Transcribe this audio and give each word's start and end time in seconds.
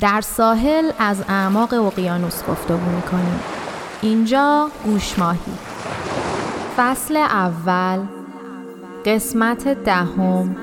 در 0.00 0.20
ساحل 0.20 0.90
از 0.98 1.22
اعماق 1.28 1.74
اقیانوس 1.74 2.44
گفتگو 2.44 2.90
می‌کنیم. 2.96 3.40
اینجا 4.02 4.70
گوش 4.84 5.18
ماهی. 5.18 5.52
فصل 6.76 7.16
اول 7.16 7.98
قسمت 9.04 9.68
دهم 9.84 10.56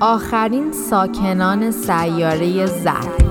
آخرین 0.00 0.72
ساکنان 0.90 1.70
سیاره 1.70 2.66
زرد. 2.66 3.24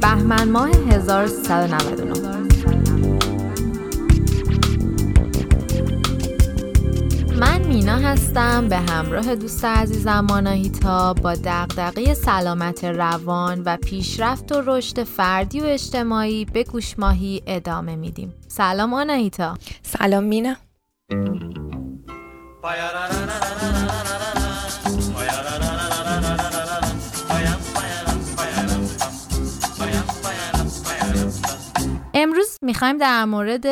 بهمن 0.00 0.48
ماه 0.50 0.70
1399 0.90 2.07
من 7.40 7.62
مینا 7.62 7.96
هستم. 7.96 8.68
به 8.68 8.76
همراه 8.76 9.34
دوست 9.34 9.64
عزیزم 9.64 10.20
ماناهیتا 10.20 11.14
با 11.14 11.34
دقدقه 11.34 12.14
سلامت 12.14 12.84
روان 12.84 13.62
و 13.64 13.76
پیشرفت 13.76 14.52
و 14.52 14.62
رشد 14.66 15.02
فردی 15.02 15.60
و 15.60 15.64
اجتماعی 15.64 16.44
به 16.44 16.64
گوش 16.64 16.98
ماهی 16.98 17.42
ادامه 17.46 17.96
میدیم. 17.96 18.34
سلام 18.48 18.94
آناهیتا. 18.94 19.58
سلام 19.82 20.24
مینا. 20.24 20.56
امروز 32.14 32.58
می‌خوایم 32.62 32.98
در 32.98 33.24
مورد 33.24 33.66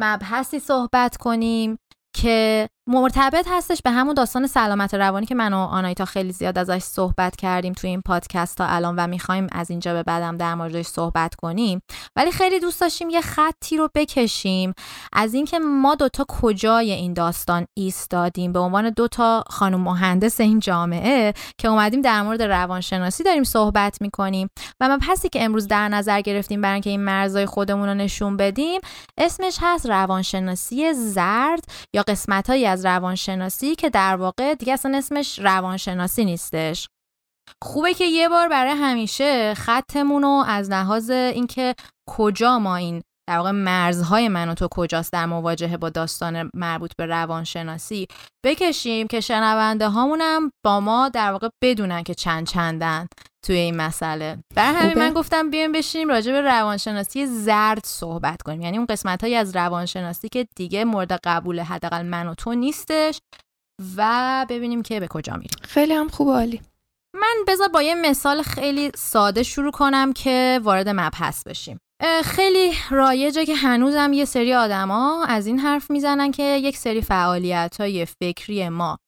مبحثی 0.00 0.58
صحبت 0.58 1.16
کنیم 1.16 1.78
که 2.16 2.68
مرتبط 2.88 3.46
هستش 3.50 3.82
به 3.82 3.90
همون 3.90 4.14
داستان 4.14 4.46
سلامت 4.46 4.94
روانی 4.94 5.26
که 5.26 5.34
من 5.34 5.54
و 5.54 5.56
آنایتا 5.56 6.04
خیلی 6.04 6.32
زیاد 6.32 6.58
ازش 6.58 6.78
صحبت 6.78 7.36
کردیم 7.36 7.72
توی 7.72 7.90
این 7.90 8.02
پادکست 8.02 8.56
تا 8.58 8.66
الان 8.66 8.96
و 8.96 9.06
می‌خوایم 9.06 9.46
از 9.52 9.70
اینجا 9.70 9.92
به 9.92 10.02
بعدم 10.02 10.36
در 10.36 10.54
موردش 10.54 10.86
صحبت 10.86 11.34
کنیم. 11.34 11.82
ولی 12.16 12.32
خیلی 12.32 12.60
دوست 12.60 12.80
داشتیم 12.80 13.10
یه 13.10 13.20
خطی 13.20 13.76
رو 13.76 13.88
بکشیم. 13.94 14.74
از 15.12 15.34
اینکه 15.34 15.58
ما 15.58 15.94
دوتا 15.94 16.24
کجای 16.28 16.92
این 16.92 17.12
داستان 17.12 17.66
ایستادیم؟ 17.76 18.52
به 18.52 18.58
عنوان 18.58 18.90
دوتا 18.90 19.44
خانم 19.50 19.80
مهندس 19.80 20.40
این 20.40 20.58
جامعه 20.58 21.34
که 21.58 21.68
اومدیم 21.68 22.02
در 22.02 22.22
مورد 22.22 22.42
روانشناسی 22.42 23.24
داریم 23.24 23.44
صحبت 23.44 24.02
می‌کنیم. 24.02 24.48
و 24.80 24.88
مبحثی 24.88 25.28
که 25.28 25.44
امروز 25.44 25.68
در 25.68 25.88
نظر 25.88 26.20
گرفتیم 26.20 26.60
برای 26.60 26.72
اینکه 26.72 26.90
این 26.90 27.04
مرزای 27.04 27.46
خودمون 27.46 27.88
رو 27.88 27.94
نشون 27.94 28.36
بدیم 28.36 28.80
اسمش 29.18 29.58
هست 29.60 29.86
روانشناسی 29.86 30.92
زرد 30.92 31.64
یا 31.94 32.02
قسمت 32.02 32.50
از 32.70 32.86
روانشناسی 32.86 33.74
که 33.74 33.90
در 33.90 34.16
واقع 34.16 34.54
دیگه 34.54 34.72
اصلا 34.72 34.98
اسمش 34.98 35.38
روانشناسی 35.38 36.24
نیستش. 36.24 36.88
خوبه 37.62 37.94
که 37.94 38.04
یه 38.04 38.28
بار 38.28 38.48
برای 38.48 38.72
همیشه 38.72 39.54
خطمون 39.54 40.22
رو 40.22 40.44
از 40.46 40.70
لحاظ 40.70 41.10
اینکه 41.10 41.74
کجا 42.08 42.58
ما 42.58 42.76
این 42.76 43.02
در 43.28 43.36
واقع 43.36 43.50
مرزهای 43.50 44.28
من 44.28 44.48
و 44.48 44.54
تو 44.54 44.68
کجاست 44.70 45.12
در 45.12 45.26
مواجهه 45.26 45.76
با 45.76 45.90
داستان 45.90 46.50
مربوط 46.54 46.90
به 46.98 47.06
روانشناسی 47.06 48.06
بکشیم 48.44 49.06
که 49.06 49.20
شنونده 49.20 49.88
هامونم 49.88 50.50
با 50.64 50.80
ما 50.80 51.08
در 51.08 51.32
واقع 51.32 51.48
بدونن 51.62 52.02
که 52.02 52.14
چند 52.14 52.46
چندن. 52.46 53.06
توی 53.46 53.56
این 53.56 53.76
مسئله. 53.76 54.38
برای 54.54 54.76
همین 54.76 54.98
من 54.98 55.12
گفتم 55.12 55.50
بیایم 55.50 55.72
بشیم 55.72 56.08
راجع 56.08 56.32
به 56.32 56.40
روانشناسی 56.40 57.26
زرد 57.26 57.86
صحبت 57.86 58.42
کنیم. 58.42 58.60
یعنی 58.60 58.76
اون 58.76 58.86
قسمت 58.86 59.20
هایی 59.20 59.34
از 59.34 59.56
روانشناسی 59.56 60.28
که 60.28 60.46
دیگه 60.56 60.84
مورد 60.84 61.20
قبول 61.24 61.60
حداقل 61.60 62.02
من 62.02 62.26
و 62.26 62.34
تو 62.34 62.54
نیستش 62.54 63.20
و 63.96 64.46
ببینیم 64.48 64.82
که 64.82 65.00
به 65.00 65.08
کجا 65.08 65.32
میریم. 65.32 65.58
خیلی 65.62 65.94
هم 65.94 66.08
خوب 66.08 66.28
عالی. 66.28 66.60
من 67.14 67.36
بذار 67.48 67.68
با 67.68 67.82
یه 67.82 67.94
مثال 67.94 68.42
خیلی 68.42 68.90
ساده 68.94 69.42
شروع 69.42 69.72
کنم 69.72 70.12
که 70.12 70.60
وارد 70.62 70.88
مبحث 70.88 71.42
بشیم. 71.46 71.78
خیلی 72.24 72.72
رایجه 72.90 73.44
که 73.44 73.54
هنوزم 73.54 74.12
یه 74.12 74.24
سری 74.24 74.54
آدما 74.54 75.24
از 75.24 75.46
این 75.46 75.58
حرف 75.58 75.90
می‌زنن 75.90 76.30
که 76.30 76.42
یک 76.42 76.76
سری 76.76 77.00
فعالیت 77.00 77.76
های 77.80 78.06
فکری 78.06 78.68
ما 78.68 78.98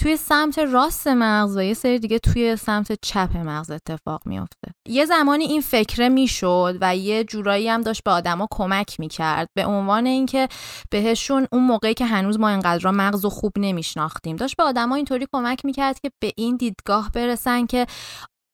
توی 0.00 0.16
سمت 0.16 0.58
راست 0.58 1.08
مغز 1.08 1.56
و 1.56 1.62
یه 1.62 1.74
سری 1.74 1.98
دیگه 1.98 2.18
توی 2.18 2.56
سمت 2.56 2.92
چپ 3.02 3.36
مغز 3.36 3.70
اتفاق 3.70 4.22
میافته. 4.26 4.74
یه 4.88 5.04
زمانی 5.04 5.44
این 5.44 5.60
فکره 5.60 6.08
می‌شد 6.08 6.78
و 6.80 6.96
یه 6.96 7.24
جورایی 7.24 7.68
هم 7.68 7.80
داشت 7.80 8.02
به 8.04 8.10
آدما 8.10 8.48
کمک 8.50 9.00
می‌کرد 9.00 9.48
به 9.56 9.66
عنوان 9.66 10.06
اینکه 10.06 10.48
بهشون 10.90 11.46
اون 11.52 11.64
موقعی 11.66 11.94
که 11.94 12.06
هنوز 12.06 12.38
ما 12.38 12.48
انقدر 12.48 12.90
مغز 12.90 13.24
و 13.24 13.30
خوب 13.30 13.52
نمیشناختیم. 13.56 14.36
داشت 14.36 14.56
به 14.56 14.62
آدما 14.62 14.94
اینطوری 14.94 15.26
کمک 15.32 15.64
می‌کرد 15.64 16.00
که 16.00 16.10
به 16.22 16.32
این 16.36 16.56
دیدگاه 16.56 17.10
برسن 17.14 17.66
که 17.66 17.86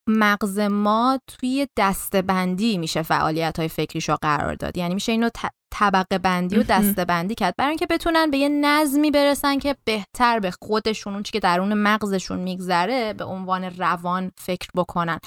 مغز 0.09 0.59
ما 0.59 1.19
توی 1.27 1.67
دستبندی 1.77 2.79
میشه 2.79 3.03
فعالیت 3.03 3.59
های 3.59 3.69
فکریشو 3.69 4.17
قرار 4.23 4.55
داد. 4.55 4.77
یعنی 4.77 4.95
میشه 4.95 5.13
اینو 5.13 5.29
طبقه 5.79 6.19
بندی 6.19 6.57
و 6.57 6.63
دسته 6.63 7.05
بندی 7.05 7.35
کرد. 7.35 7.55
برای 7.59 7.69
اینکه 7.69 7.87
بتونن 7.87 8.31
به 8.31 8.39
یه 8.39 8.49
نظمی 8.49 9.11
برسن 9.11 9.59
که 9.59 9.77
بهتر 9.85 10.39
به 10.39 10.53
خودشون 10.63 11.15
اون 11.15 11.23
چی 11.23 11.33
که 11.33 11.41
درون 11.41 11.75
مغزشون 11.75 12.39
میگذره 12.39 13.13
به 13.13 13.25
عنوان 13.25 13.65
روان 13.65 14.33
فکر 14.37 14.69
بکنن. 14.75 15.19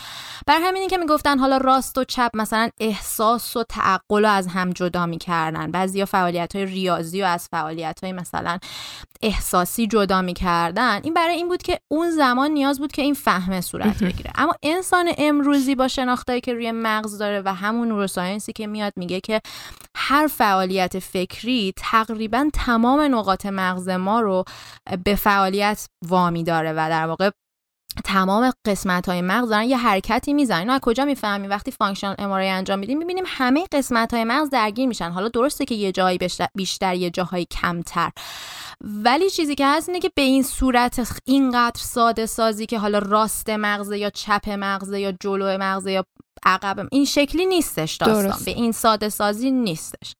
بر 0.47 0.59
همینی 0.63 0.87
که 0.87 0.97
می‌گفتن 0.97 1.39
حالا 1.39 1.57
راست 1.57 1.97
و 1.97 2.03
چپ 2.03 2.31
مثلا 2.33 2.69
احساس 2.79 3.57
و 3.57 3.63
تعقل 3.63 4.25
از 4.25 4.47
هم 4.47 4.69
جدا 4.69 5.05
می‌کردن. 5.05 5.71
بعضیا 5.71 6.05
فعالیت 6.05 6.55
های 6.55 6.65
ریاضی 6.65 7.21
و 7.21 7.25
از 7.25 7.47
فعالیت 7.51 7.99
های 8.03 8.13
مثلا 8.13 8.57
احساسی 9.21 9.87
جدا 9.87 10.21
می‌کردن. 10.21 10.99
این 11.03 11.13
برای 11.13 11.35
این 11.35 11.47
بود 11.47 11.61
که 11.61 11.79
اون 11.87 12.11
زمان 12.11 12.51
نیاز 12.51 12.79
بود 12.79 12.91
که 12.91 13.01
این 13.01 13.13
فهمه 13.13 13.61
صورت 13.61 14.03
بگیره. 14.03 14.31
اما 14.35 14.53
انسان 14.63 15.09
امروزی 15.17 15.75
با 15.75 15.87
شناختایی 15.87 16.41
که 16.41 16.53
روی 16.53 16.71
مغز 16.71 17.17
داره 17.17 17.41
و 17.45 17.53
همون 17.53 17.87
neuroscience 17.87 18.48
ی 18.48 18.53
که 18.53 18.67
میاد 18.67 18.93
میگه 18.95 19.19
که 19.19 19.41
هر 19.95 20.27
فعالیت 20.39 20.99
فکری 20.99 21.73
تقریبا 21.77 22.49
تمام 22.53 23.15
نقاط 23.15 23.45
مغز 23.45 23.89
ما 23.89 24.21
رو 24.21 24.43
به 25.03 25.15
فعالیت 25.15 25.87
وامی 26.07 26.43
داره 26.43 26.71
و 26.71 26.75
در 26.89 27.07
واقع 27.07 27.29
تمام 28.03 28.51
قسمت 28.65 29.09
های 29.09 29.21
مغز 29.21 29.49
دارن 29.49 29.63
یه 29.63 29.77
حرکتی 29.77 30.33
می‌زنن. 30.33 30.69
از 30.69 30.79
کجا 30.79 31.05
می‌فهمیم؟ 31.05 31.49
وقتی 31.49 31.71
functional 31.71 32.15
MRI 32.19 32.49
انجام 32.49 32.79
میدیم 32.79 32.97
می‌بینیم 32.97 33.23
همه 33.27 33.65
قسمت 33.71 34.13
های 34.13 34.23
مغز 34.23 34.49
درگیر 34.49 34.87
میشن. 34.87 35.11
حالا 35.11 35.27
درسته 35.27 35.65
که 35.65 35.75
یه 35.75 35.91
جایی 35.91 36.19
بیشتر 36.55 36.95
یه 36.95 37.09
جاهای 37.09 37.45
کمتر. 37.51 38.11
ولی 38.81 39.29
چیزی 39.29 39.55
که 39.55 39.67
هست 39.67 39.89
اینه 39.89 39.99
که 39.99 40.11
به 40.15 40.21
این 40.21 40.43
صورت 40.43 41.21
اینقدر 41.25 41.81
ساده 41.81 42.25
سازی 42.25 42.65
که 42.65 42.79
حالا 42.79 42.99
راست 42.99 43.49
مغزه 43.49 43.97
یا 43.97 44.09
چپ 44.09 44.49
مغزه 44.49 44.99
یا 44.99 45.11
جلو 45.11 45.57
مغزه 45.57 45.91
یا 45.91 46.05
عقبم. 46.45 46.87
این 46.91 47.05
شکلی 47.05 47.45
نیستش 47.45 47.95
داستان. 47.95 48.45
به 48.45 48.51
این 48.51 48.71
ساده 48.71 49.09
سازی 49.09 49.51
نیستش. 49.51 50.13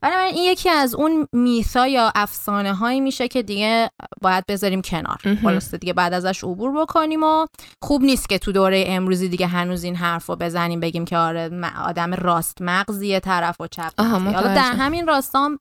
بنابراین 0.00 0.34
این 0.34 0.52
یکی 0.52 0.70
از 0.70 0.94
اون 0.94 1.26
میثا 1.32 1.86
یا 1.86 2.12
افسانه 2.14 2.74
هایی 2.74 3.00
میشه 3.00 3.28
که 3.28 3.42
دیگه 3.42 3.90
باید 4.22 4.44
بذاریم 4.48 4.82
کنار. 4.82 5.18
خلاصه 5.42 5.78
دیگه 5.78 5.92
بعد 5.92 6.14
ازش 6.14 6.44
عبور 6.44 6.82
بکنیم 6.82 7.22
و 7.22 7.46
خوب 7.82 8.02
نیست 8.02 8.28
که 8.28 8.38
تو 8.38 8.52
دوره 8.52 8.84
امروزی 8.88 9.28
دیگه 9.28 9.46
هنوز 9.46 9.84
این 9.84 9.96
حرف 9.96 10.26
رو 10.26 10.36
بزنیم 10.36 10.80
بگیم 10.80 11.04
که 11.04 11.16
آره 11.16 11.50
آدم 11.84 12.14
راست 12.14 12.58
مغزیه 12.60 13.20
طرف 13.20 13.60
و 13.60 13.66
چپ 13.66 14.00
حالا 14.00 14.54
در 14.54 14.72
همین 14.72 15.06
راستام 15.06 15.58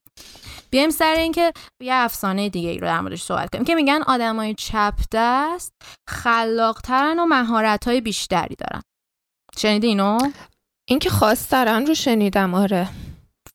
بیایم 0.70 0.90
سر 0.90 1.14
اینکه 1.14 1.54
یه 1.82 1.94
افسانه 1.94 2.50
دیگه 2.50 2.70
ای 2.70 2.80
رو 2.80 2.88
در 2.88 3.02
موردش 3.02 3.24
صحبت 3.24 3.50
کنیم 3.50 3.66
که 3.66 3.76
میگن 3.76 4.02
آدمای 4.08 4.56
چپ 4.56 4.94
دست 5.12 5.74
خلاقترن 6.10 7.20
و 7.20 7.26
مهارت 7.26 7.88
های 7.88 8.02
بیشتری 8.02 8.56
دارن. 8.56 8.82
شنیدی 9.58 9.88
اینو؟ 9.88 10.18
اینکه 10.86 11.10
خواسترن 11.10 11.86
رو 11.86 11.94
شنیدم 11.94 12.54
آره 12.54 12.90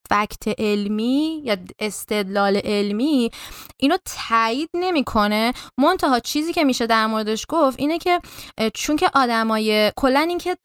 فکت 0.09 0.61
علمی 0.61 1.43
یا 1.45 1.57
استدلال 1.79 2.57
علمی 2.57 3.31
اینو 3.77 3.97
تایید 4.29 4.71
نمی‌کنه. 4.75 5.53
منتها 5.79 6.21
چیزی 6.21 6.53
که 6.53 6.65
میشه 6.65 6.87
در 6.87 7.07
موردش 7.07 7.47
گفت 7.49 7.81
اینه 7.81 7.99
که 7.99 8.21
چون 8.75 8.97
که 8.97 9.11
آدمای 9.15 9.93
کلا 9.97 10.21
اینکه 10.21 10.57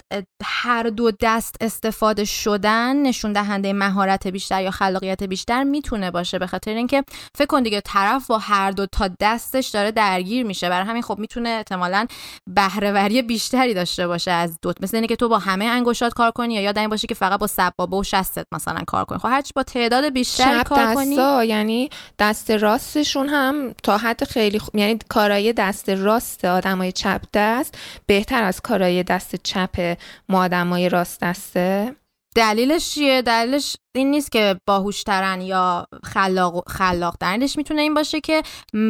هر 0.44 0.84
دو 0.84 1.12
دست 1.22 1.56
استفاده 1.62 2.26
شدن 2.26 2.96
نشون 2.96 3.34
دهنده 3.34 3.74
مهارت 3.74 4.28
بیشتر 4.28 4.64
یا 4.64 4.72
خلاقیت 4.72 5.24
بیشتر 5.24 5.64
می‌تونه 5.64 6.12
باشه 6.12 6.40
به 6.40 6.48
خاطر 6.48 6.74
اینکه 6.74 7.04
فکر 7.38 7.48
کن 7.48 7.64
دیگه 7.64 7.82
طرف 7.82 8.28
با 8.28 8.38
هر 8.38 8.72
دو 8.72 8.86
تا 8.86 9.10
دستش 9.20 9.68
داره 9.68 9.92
درگیر 9.92 10.46
میشه. 10.46 10.70
برای 10.70 10.88
همین 10.88 11.02
خب 11.02 11.20
می‌تونه 11.20 11.50
احتمالاً 11.50 12.08
بهرهوری 12.48 13.22
بیشتری 13.22 13.74
داشته 13.74 14.08
باشه 14.08 14.32
از 14.32 14.60
دو 14.62 14.74
مثل 14.82 14.98
اینکه 14.98 15.16
تو 15.16 15.30
با 15.30 15.38
همه 15.38 15.66
انگشتات 15.66 16.14
کار 16.14 16.32
کنی 16.32 16.54
یا 16.54 16.62
یادم 16.62 16.88
باشه 16.88 17.08
که 17.08 17.16
فقط 17.16 17.40
با 17.40 17.48
سبابه 17.48 17.98
و 17.98 18.04
شستت 18.04 18.48
مثلا 18.52 18.84
کار 18.88 19.06
کنی. 19.06 19.18
خب 19.18 19.28
هرچی 19.34 19.52
با 19.56 19.64
تعداد 19.64 20.10
بیشتر 20.10 20.64
کار 20.64 20.96
کنی. 20.96 21.16
یعنی 21.48 21.90
دست 22.20 22.52
راستشون 22.52 23.30
هم 23.30 23.74
تا 23.84 23.98
حد 23.98 24.24
خیلی 24.24 24.60
خوب 24.60 24.76
یعنی 24.76 25.00
کارای 25.10 25.54
دست 25.54 25.90
راست 25.90 26.46
آدمای 26.46 26.92
چپ 26.92 27.22
دست 27.34 27.78
بهتر 28.06 28.44
از 28.44 28.62
کارای 28.62 29.04
دست 29.04 29.36
چپ 29.36 29.98
ما 30.30 30.44
آدمای 30.44 30.90
راست 30.90 31.20
دسته. 31.22 31.96
دلیلش 32.36 32.92
چیه؟ 32.92 33.22
دلیلش 33.22 33.76
این 33.96 34.12
نیست 34.12 34.32
که 34.32 34.56
باهوشترن 34.68 35.42
یا 35.42 35.88
خلاق 36.04 36.70
خلاق 36.70 37.16
دلیلش 37.20 37.58
می‌تونه 37.58 37.82
این 37.82 37.94
باشه 37.94 38.22
که 38.22 38.44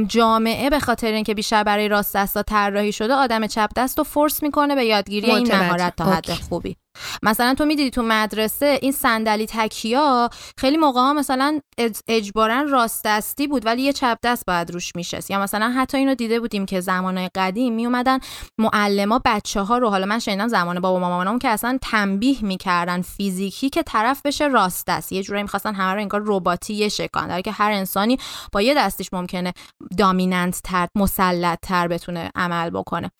جامعه 0.07 0.69
به 0.69 0.80
خاطر 0.80 1.12
اینکه 1.12 1.34
بیشتر 1.34 1.63
برای 1.63 1.88
راست 1.88 2.16
دستا 2.16 2.44
طراحی 2.44 2.92
شده 2.92 3.13
آدم 3.13 3.48
چپ 3.48 3.69
دست 3.75 3.98
رو 3.98 4.04
فورس 4.04 4.44
می‌کنه 4.44 4.75
به 4.75 4.86
یادگیری 4.86 5.31
این 5.31 5.56
مهارت 5.56 5.95
تا 5.95 6.06
حد 6.06 6.30
خوبی. 6.30 6.75
مثلا 7.24 7.54
تو 7.54 7.66
می‌دیدی 7.66 7.90
تو 7.90 8.01
مدرسه 8.04 8.80
این 8.81 8.92
صندلی 8.92 9.45
تکیا 9.45 10.30
خیلی 10.57 10.78
موقع 10.78 11.00
ها 11.00 11.13
مثلا 11.13 11.60
اجبارا 12.07 12.62
راست 12.62 13.01
دستی 13.06 13.48
بود 13.48 13.66
ولی 13.66 13.81
یه 13.81 13.94
چپ 13.94 14.18
دست 14.24 14.44
باید 14.48 14.72
روش 14.72 14.95
میشست. 14.95 15.31
یا 15.31 15.40
مثلا 15.40 15.69
حتی 15.69 15.98
اینو 15.98 16.16
دیده 16.16 16.40
بودیم 16.40 16.66
که 16.66 16.80
زمانهای 16.80 17.30
قدیم 17.36 17.74
میومدن 17.74 18.19
معلما 18.57 19.22
بچه 19.25 19.62
ها 19.62 19.78
رو 19.78 19.90
حالا 19.90 20.06
من 20.06 20.19
شنیدم 20.19 20.48
زمان 20.48 20.80
بابا 20.80 21.00
مامانم 21.00 21.40
که 21.40 21.50
اصلا 21.50 21.80
تنبیه 21.81 22.45
می‌کردن 22.45 23.01
فیزیکی 23.01 23.69
که 23.69 23.84
طرف 23.84 24.22
بشه 24.25 24.48
راست 24.48 24.88
دست 24.88 25.12
یه 25.12 25.24
جوری 25.24 25.42
می‌خواستن 25.42 25.75
همه 25.75 25.94
رو 25.94 26.00
انگار 26.00 26.22
رباتی 26.25 26.74
یه 26.74 26.90
شکان 26.90 27.28
در 27.28 27.42
که 27.42 27.51
هر 27.51 27.72
انسانی 27.72 28.18
با 28.51 28.62
یه 28.62 28.74
دستش 28.74 29.13
ممکنه 29.13 29.54
دامیننت 29.98 30.62
تر 30.63 30.88
مسلط 30.95 31.60
تر 31.62 31.88
بتونه 31.88 32.31
عمل 32.36 32.69
بکنه. 32.69 33.12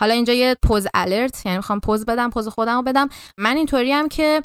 حالا 0.00 0.14
اینجا 0.14 0.32
یه 0.32 0.56
پوز 0.62 0.86
الرت 0.94 1.46
یعنی 1.46 1.56
می‌خوام 1.58 1.80
پوز 1.80 2.04
بدم 2.04 2.30
پوز 2.30 2.48
خودم 2.48 2.76
رو 2.76 2.82
بدم. 2.82 3.08
من 3.38 3.56
اینطوری 3.56 3.92
هم 3.92 4.08
که 4.08 4.42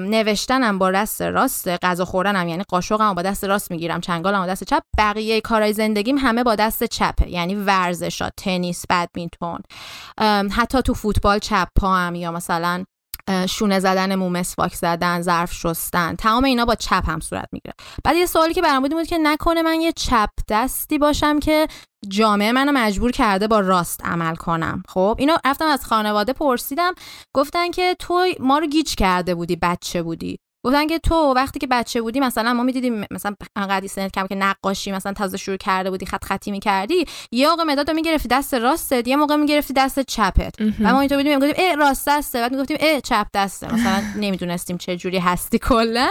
نوشتنم 0.00 0.78
با 0.78 0.90
دست 0.90 1.22
راست 1.22 1.68
غذا 1.68 2.04
خوردنم 2.04 2.48
یعنی 2.48 2.62
قاشقم 2.62 3.14
با 3.14 3.22
دست 3.22 3.44
راست 3.44 3.70
می‌گیرم 3.70 4.00
چنگالم 4.00 4.40
با 4.40 4.46
دست 4.46 4.64
چپ. 4.64 4.82
بقیه 4.98 5.40
کارهای 5.40 5.72
زندگیم 5.72 6.18
همه 6.18 6.44
با 6.44 6.54
دست 6.54 6.84
چپه 6.84 7.30
یعنی 7.30 7.54
ورزشات 7.54 8.32
تنیس 8.36 8.84
بدمینتون. 8.90 9.58
حتی 10.50 10.82
تو 10.82 10.94
فوتبال 10.94 11.38
چپ 11.38 11.68
پا 11.80 11.96
هم 11.96 12.14
یا 12.14 12.32
مثلا 12.32 12.84
شونه 13.48 13.80
زدن 13.80 14.14
مو 14.14 14.30
مسواک 14.30 14.74
زدن 14.74 15.22
ظرف 15.22 15.52
شستن 15.52 16.16
تمام 16.16 16.44
اینا 16.44 16.64
با 16.64 16.74
چپ 16.74 17.10
هم 17.10 17.20
صورت 17.20 17.48
می‌گیره. 17.52 17.74
بعد 18.04 18.16
یه 18.16 18.26
سوالی 18.26 18.54
که 18.54 18.62
برام 18.62 18.82
بود 18.82 18.92
بود 18.92 19.06
که 19.06 19.18
نکنه 19.18 19.62
من 19.62 19.80
یه 19.80 19.92
چپ 19.92 20.30
دستی 20.48 20.98
باشم 20.98 21.40
که 21.40 21.68
جامعه 22.08 22.52
منو 22.52 22.72
مجبور 22.72 23.10
کرده 23.10 23.48
با 23.48 23.60
راست 23.60 24.04
عمل 24.04 24.34
کنم. 24.34 24.82
خب 24.88 25.16
اینو 25.18 25.36
رفتم 25.44 25.66
از 25.66 25.84
خانواده 25.84 26.32
پرسیدم. 26.32 26.94
گفتن 27.34 27.70
که 27.70 27.96
تو 27.98 28.26
ما 28.40 28.58
رو 28.58 28.66
گیج 28.66 28.94
کرده 28.94 29.34
بودی 29.34 29.56
بچه 29.56 30.02
بودی. 30.02 30.38
گفتن 30.64 30.86
که 30.86 30.98
تو 30.98 31.14
وقتی 31.36 31.58
که 31.58 31.66
بچه 31.66 32.02
بودی 32.02 32.20
مثلا 32.20 32.52
ما 32.54 32.62
می‌دیدیم 32.62 33.04
مثلا 33.10 33.34
انقدر 33.56 33.86
سنت 33.86 34.12
کم 34.12 34.26
که 34.26 34.34
نقاشی 34.34 34.92
مثلا 34.92 35.12
تازه 35.12 35.36
شروع 35.36 35.56
کرده 35.56 35.90
بودی 35.90 36.06
خط 36.06 36.24
خطی 36.24 36.50
می‌کردی 36.50 37.04
یه 37.32 37.48
موقع 37.48 37.62
مداد 37.62 37.90
رو 37.90 37.96
می‌گرفتی 37.96 38.28
دست 38.28 38.54
راستت 38.54 39.08
یه 39.08 39.16
موقع 39.16 39.36
می‌گرفتی 39.36 39.74
دست 39.74 40.00
چپت. 40.00 40.54
و 40.80 40.92
ما 40.92 41.00
اینطور 41.00 41.18
بودیم 41.18 41.38
گفتیم 41.38 41.54
ای 41.58 41.76
راست 41.76 42.08
دسته. 42.08 42.40
بعد 42.40 42.52
می‌گفتیم 42.52 42.76
ای 42.80 43.00
چپ 43.00 43.26
دسته. 43.34 43.74
مثلا 43.74 44.02
نمی‌دونستیم 44.24 44.78
چه 44.78 44.96
جوری 44.96 45.18
هستی 45.18 45.58
کلا. 45.58 46.08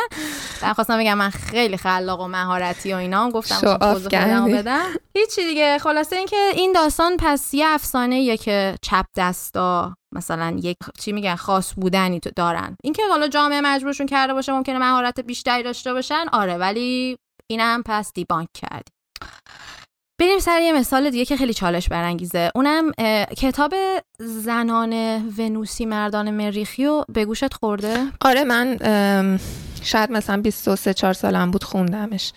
من 0.64 0.74
خواستم 0.74 0.98
بگم 0.98 1.18
من 1.18 1.30
خیلی 1.30 1.78
خلاق 1.78 2.20
و 2.20 2.28
مهارتی 2.28 2.94
و 2.94 2.96
اینا 2.96 3.30
گفتم 3.30 3.78
پوز 3.94 4.08
بدم. 4.08 4.86
هیچی 5.16 5.48
دیگه. 5.48 5.78
خلاصه 5.78 6.16
اینکه 6.16 6.52
این 6.56 6.72
داستان 6.72 7.18
پس 7.20 7.54
یه 7.54 7.68
افسانه 7.68 8.38
که 8.38 8.76
چپ 8.82 9.06
دستا 9.18 9.94
مثلا 10.12 10.58
یک 10.62 10.78
چی 11.00 11.12
میگن 11.12 11.36
خاص 11.36 11.74
بودنی 11.74 12.20
تو 12.20 12.30
دارن. 12.36 12.76
اینکه 12.84 13.04
حالا 13.10 13.28
جامعه 13.28 13.62
مجبورشون 13.62 14.08
کرده 14.08 14.34
باشه 14.34 14.52
ممکنه 14.52 14.80
مهارت 14.80 15.20
بیشتری 15.20 15.64
داشته 15.64 15.94
باشن 15.94 16.26
آره 16.32 16.58
ولی 16.58 17.18
اینم 17.48 17.84
پس 17.86 18.14
دیبانک 18.14 18.48
کردی 18.54 18.92
بریم 20.20 20.40
سر 20.40 20.62
یه 20.62 20.74
مثال 20.74 21.10
دیگه 21.10 21.26
که 21.26 21.38
خیلی 21.38 21.54
چالش 21.54 21.90
برانگیزه. 21.90 22.52
اونم 22.56 22.92
کتاب 23.38 23.74
زنان 24.20 24.94
ونوسی 25.38 25.86
مردان 25.86 26.32
مریخی 26.32 26.86
رو 26.86 27.06
به 27.10 27.26
گوشت 27.26 27.54
خورده؟ 27.54 28.08
آره 28.22 28.44
من 28.44 28.78
شاید 29.84 30.12
مثلا 30.12 30.42
23 30.42 30.94
4 30.94 31.14
سالم 31.14 31.52
بود 31.52 31.64
خوندمش. 31.64 32.34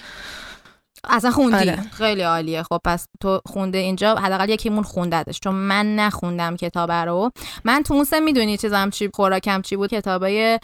اصلا 1.09 1.31
خوندی؟ 1.31 1.57
آره. 1.57 1.83
خیلی 1.93 2.23
عالیه. 2.23 2.63
خب 2.63 2.81
پس 2.85 3.07
تو 3.21 3.41
خونده 3.47 3.79
اینجا 3.79 4.15
حداقل 4.15 4.49
یکیمون 4.49 4.83
خوندتش. 4.83 5.41
چون 5.41 5.55
من 5.55 5.97
نخوندم 5.97 6.57
کتاب 6.57 6.93
رو. 6.93 7.31
من 7.65 7.83
تو 7.83 7.95
اون 7.95 8.23
می‌دونی 8.23 8.57
چیزم 8.57 8.91
چی 8.91 9.11
خوراکم 9.15 9.63
چی 9.63 9.77
بود؟ 9.77 9.91
کتابای 9.91 10.59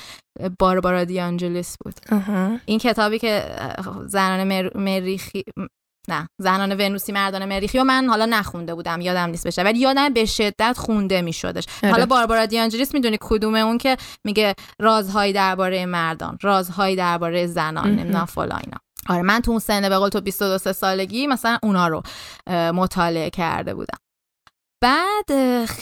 باربارا 0.59 1.05
دیانجلیس 1.05 1.77
بود. 1.85 1.95
این 2.67 2.79
کتابی 2.79 3.19
که 3.19 3.45
زنان 4.07 4.69
مریخی 4.75 5.45
نه 6.09 6.29
زنان 6.39 6.73
ونوسی 6.73 7.13
مردان 7.13 7.45
مریخی 7.45 7.79
و 7.79 7.85
من 7.85 8.07
حالا 8.09 8.27
نخونده 8.27 8.75
بودم. 8.75 9.01
یادم 9.01 9.31
نیست 9.31 9.47
بشه 9.47 9.63
ولی 9.63 9.79
یادم 9.79 10.13
به 10.13 10.25
شدت 10.25 10.77
خونده 10.79 11.23
میشدش. 11.23 11.67
آره. 11.83 11.93
حالا 11.93 12.07
باربارا 12.07 12.47
دیانجلیس 12.47 12.95
می‌دونی 12.95 13.19
کدوم 13.21 13.55
اون 13.55 13.79
که 13.79 13.97
میگه 14.25 14.55
رازهایی 14.79 15.33
درباره 15.33 15.87
مردان 15.87 16.39
رازهایی 16.43 16.97
درباره 16.97 17.47
زنان 17.47 17.91
نمی‌دونم 17.91 18.25
فلان 18.25 18.61
اینا. 18.65 18.79
آره 19.08 19.23
من 19.23 19.41
تو 19.41 19.50
اون 19.50 19.61
سنه 19.61 19.88
به 19.88 19.99
قول 19.99 20.08
تو 20.08 20.20
22 20.20 20.73
سالگی 20.73 21.26
مثلا 21.26 21.58
اونا 21.62 21.88
رو 21.88 22.02
مطالعه 22.73 23.31
کرده 23.31 23.75
بودم. 23.75 23.99
بعد 24.82 25.25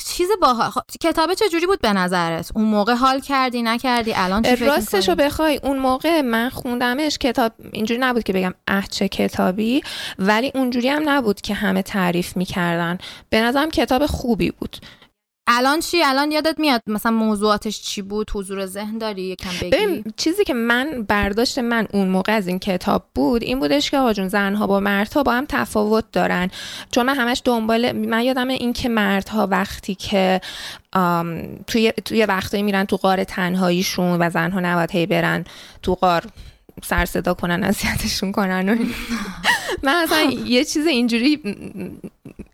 چیز 0.06 0.28
با 0.42 0.54
خب، 0.54 0.80
کتابه 1.00 1.34
چه 1.34 1.48
جوری 1.48 1.66
بود 1.66 1.80
به 1.80 1.92
نظرت؟ 1.92 2.50
اون 2.54 2.64
موقع 2.64 2.94
حال 2.94 3.20
کردی 3.20 3.62
نکردی؟ 3.62 4.12
الان 4.14 4.42
چی 4.42 4.56
راستشو 4.56 5.14
بخوای 5.14 5.60
اون 5.62 5.78
موقع 5.78 6.20
من 6.20 6.48
خوندمش 6.48 7.18
کتاب 7.18 7.52
اینجوری 7.72 8.00
نبود 8.00 8.22
که 8.22 8.32
بگم 8.32 8.54
اه 8.68 8.86
چه 8.86 9.08
کتابی 9.08 9.82
ولی 10.18 10.52
اونجوری 10.54 10.88
هم 10.88 11.08
نبود 11.08 11.40
که 11.40 11.54
همه 11.54 11.82
تعریف 11.82 12.36
می‌کردن. 12.36 12.98
به 13.30 13.40
نظرم 13.40 13.70
کتاب 13.70 14.06
خوبی 14.06 14.50
بود. 14.50 14.76
الان 15.50 15.80
چی؟ 15.80 16.02
الان 16.04 16.32
یادت 16.32 16.58
میاد 16.58 16.82
مثلا 16.86 17.12
موضوعاتش 17.12 17.80
چی 17.80 18.02
بود؟ 18.02 18.30
حضور 18.34 18.66
ذهن 18.66 18.98
داری؟ 18.98 19.22
یکم 19.22 19.50
بگی. 19.62 20.04
چیزی 20.16 20.44
که 20.44 20.54
من 20.54 21.02
برداشت 21.08 21.58
من 21.58 21.86
اون 21.92 22.08
موقع 22.08 22.32
از 22.32 22.48
این 22.48 22.58
کتاب 22.58 23.04
بود 23.14 23.42
این 23.42 23.60
بودش 23.60 23.90
که 23.90 23.98
آقا 23.98 24.12
جون 24.12 24.28
زنها 24.28 24.66
با 24.66 24.80
مردها 24.80 25.22
با 25.22 25.32
هم 25.32 25.46
تفاوت 25.48 26.04
دارن. 26.12 26.50
چون 26.90 27.06
من 27.06 27.14
همش 27.14 27.42
دنبال 27.44 27.92
من 27.92 28.22
یادم 28.22 28.48
این 28.48 28.72
که 28.72 28.88
مردها 28.88 29.46
وقتی 29.46 29.94
که 29.94 30.40
توی 31.66 31.92
توی 32.04 32.24
وقتایی 32.24 32.62
میرن 32.62 32.84
تو 32.84 32.96
قار 32.96 33.24
تنهاییشون 33.24 34.22
و 34.22 34.30
زنها 34.30 34.60
نباید 34.60 34.90
هی 34.90 35.06
برن 35.06 35.44
تو 35.82 35.94
قار 35.94 36.24
سر 36.82 37.04
صدا 37.04 37.34
کنن 37.34 37.64
اذیتشون 37.64 38.32
کنن 38.32 38.68
و 38.68 38.76
من 39.82 39.94
اصلا 39.94 40.20
یه 40.46 40.64
چیز 40.64 40.86
اینجوری 40.86 41.40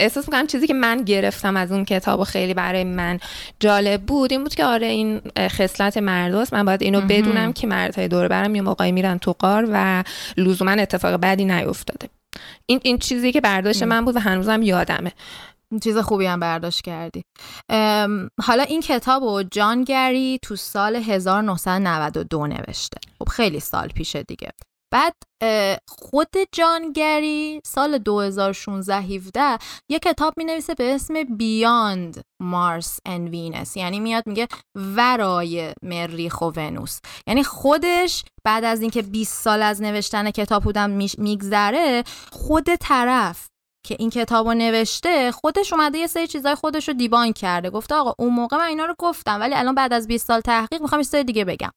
احساس 0.01 0.29
می‌کنم 0.29 0.47
چیزی 0.47 0.67
که 0.67 0.75
من 0.75 1.03
گرفتم 1.03 1.57
از 1.57 1.73
اون 1.73 1.85
کتاب 1.85 2.21
و 2.21 2.25
خیلی 2.25 2.55
برای 2.55 2.85
من 2.85 3.19
جالب 3.61 4.03
بود 4.03 4.33
این 4.33 4.43
بود 4.43 4.55
که 4.55 4.65
آره 4.65 4.87
این 4.87 5.21
خصلت 5.39 5.97
مرداست 5.97 6.55
من 6.55 6.65
باید 6.65 6.83
اینو 6.83 7.01
بدونم 7.01 7.53
که 7.53 7.67
مردهای 7.67 8.09
دور 8.09 8.29
برم 8.29 8.55
یه 8.55 8.63
موقعی 8.63 8.93
میرن 8.93 9.19
تو 9.19 9.33
قار 9.33 9.69
و 9.73 10.05
لزوما 10.37 10.71
اتفاق 10.71 11.15
بدی 11.15 11.45
نیفتاده. 11.45 12.09
این 12.67 12.81
این 12.83 12.99
چیزی 12.99 13.33
که 13.33 13.41
برداشت 13.41 13.83
من 13.83 14.05
بود 14.05 14.17
و 14.17 14.21
هنوزم 14.21 14.63
یادمه. 14.63 15.13
چیز 15.81 15.99
خوبی 15.99 16.27
هم 16.27 16.41
برداشت 16.41 16.81
کردی. 16.81 17.25
حالا 18.43 18.63
این 18.63 18.81
کتاب 18.81 19.23
رو 19.23 19.43
جان 19.43 19.85
گری 19.85 20.39
تو 20.43 20.57
سال 20.57 20.97
1992 20.97 22.47
نوشته. 22.47 22.99
خب 23.19 23.29
خیلی 23.29 23.61
سال 23.61 23.89
پیشه 23.89 24.23
دیگه. 24.23 24.51
بعد 24.93 25.15
خود 25.89 26.29
جان 26.53 26.93
گری 26.93 27.61
سال 27.67 27.99
2016 27.99 28.97
17 28.97 29.59
یه 29.89 29.99
کتاب 29.99 30.35
می 30.37 30.45
نویسه 30.45 30.75
به 30.75 30.95
اسم 30.95 31.25
Beyond 31.25 32.23
Mars 32.43 32.99
and 33.09 33.31
Venus 33.31 33.77
یعنی 33.77 34.01
میاد 34.01 34.27
میگه 34.27 34.49
ورای 34.75 35.73
مریخ 35.83 36.43
و 36.43 36.51
ونوس. 36.57 37.01
یعنی 37.27 37.45
خودش 37.45 38.25
بعد 38.45 38.65
از 38.65 38.81
اینکه 38.81 39.03
20 39.03 39.43
سال 39.43 39.63
از 39.63 39.83
نوشتن 39.83 40.31
کتاب 40.31 40.63
بودم 40.63 40.91
میگذره 41.19 42.05
خود 42.33 42.75
طرف 42.75 43.49
که 43.85 43.97
این 43.99 44.11
کتاب 44.11 44.47
رو 44.47 44.55
نوشته 44.55 45.33
خودش 45.33 45.73
اومده 45.73 45.99
یه 45.99 46.07
سری 46.07 46.27
چیزای 46.27 46.55
خودش 46.55 46.89
رو 46.89 46.95
دیبان 46.95 47.33
کرده. 47.33 47.71
گفته 47.71 47.95
آقا 47.95 48.15
اون 48.19 48.35
موقع 48.35 48.57
من 48.57 48.65
اینا 48.65 48.85
رو 48.85 48.95
گفتم 48.99 49.41
ولی 49.41 49.55
الان 49.55 49.75
بعد 49.75 49.93
از 49.93 50.07
20 50.07 50.27
سال 50.27 50.41
تحقیق 50.41 50.83
می‌خوام 50.83 51.03
یه 51.15 51.23
دیگه 51.23 51.45
بگم. 51.45 51.71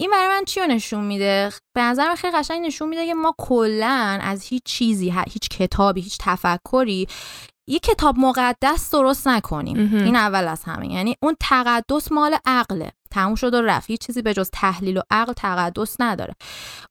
این 0.00 0.10
برای 0.10 0.28
من 0.28 0.44
چی 0.44 0.60
رو 0.60 0.66
نشون 0.66 1.04
میده؟ 1.04 1.52
به 1.76 1.82
نظر 1.82 2.14
خیلی 2.14 2.36
قشنگ 2.36 2.66
نشون 2.66 2.88
میده 2.88 3.06
که 3.06 3.14
ما 3.14 3.34
کلا 3.38 4.18
از 4.22 4.42
هیچ 4.42 4.62
چیزی 4.64 5.10
هیچ 5.10 5.48
کتابی 5.48 6.00
هیچ 6.00 6.18
تفکری 6.20 7.08
یه 7.68 7.78
کتاب 7.78 8.18
مقدس 8.18 8.90
درست 8.90 9.28
نکنیم. 9.28 9.76
این 10.04 10.16
اول 10.16 10.48
از 10.48 10.64
همه. 10.64 10.92
یعنی 10.92 11.16
اون 11.22 11.36
تقدس 11.40 12.12
مال 12.12 12.36
عقله. 12.46 12.92
تموم 13.14 13.34
شد 13.34 13.54
و 13.54 13.62
رفت. 13.62 13.90
هیچ 13.90 14.06
چیزی 14.06 14.22
به 14.22 14.34
جز 14.34 14.50
تحلیل 14.52 14.96
و 14.96 15.00
عقل 15.10 15.32
تقدس 15.32 15.96
نداره. 16.00 16.34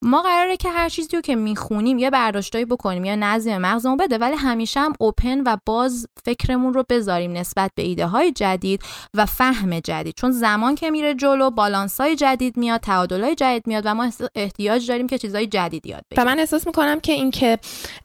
ما 0.02 0.22
قراره 0.22 0.58
که 0.58 0.70
هر 0.70 0.90
چیزی 0.90 1.16
رو 1.16 1.22
که 1.22 1.36
می‌خونیم 1.36 2.00
یه 2.00 2.10
برداشتایی 2.10 2.66
بکنیم 2.66 3.06
یا 3.06 3.16
نظم 3.16 3.58
مغزمون 3.58 3.98
بده 3.98 4.18
ولی 4.18 4.36
همیشه 4.36 4.80
هم 4.80 4.94
اوپن 5.00 5.42
و 5.46 5.58
باز 5.66 6.08
فکرمون 6.26 6.74
رو 6.74 6.84
بذاریم 6.90 7.34
نسبت 7.34 7.72
به 7.76 7.84
ایده 7.84 8.08
های 8.08 8.32
جدید 8.32 8.82
و 9.14 9.26
فهم 9.26 9.80
جدید. 9.80 10.16
چون 10.16 10.32
زمان 10.32 10.76
که 10.76 10.92
میره 10.92 11.14
جلو 11.14 11.50
بالانس 11.50 12.02
های 12.02 12.16
جدید 12.16 12.58
میاد 12.58 12.80
تعادل 12.80 13.24
های 13.24 13.36
جدید 13.36 13.68
میاد 13.68 13.84
و 13.86 13.94
ما 13.96 14.12
احتیاج 14.36 14.88
داریم 14.88 15.08
که 15.08 15.18
چیزهای 15.18 15.48
جدید 15.48 15.86
یاد 15.86 16.04
بگیریم. 16.12 16.28
و 16.28 16.32
من 16.32 16.40
احساس 16.40 16.68
می‌کنم 16.68 17.00
که 17.00 17.12
اینکه 17.12 17.60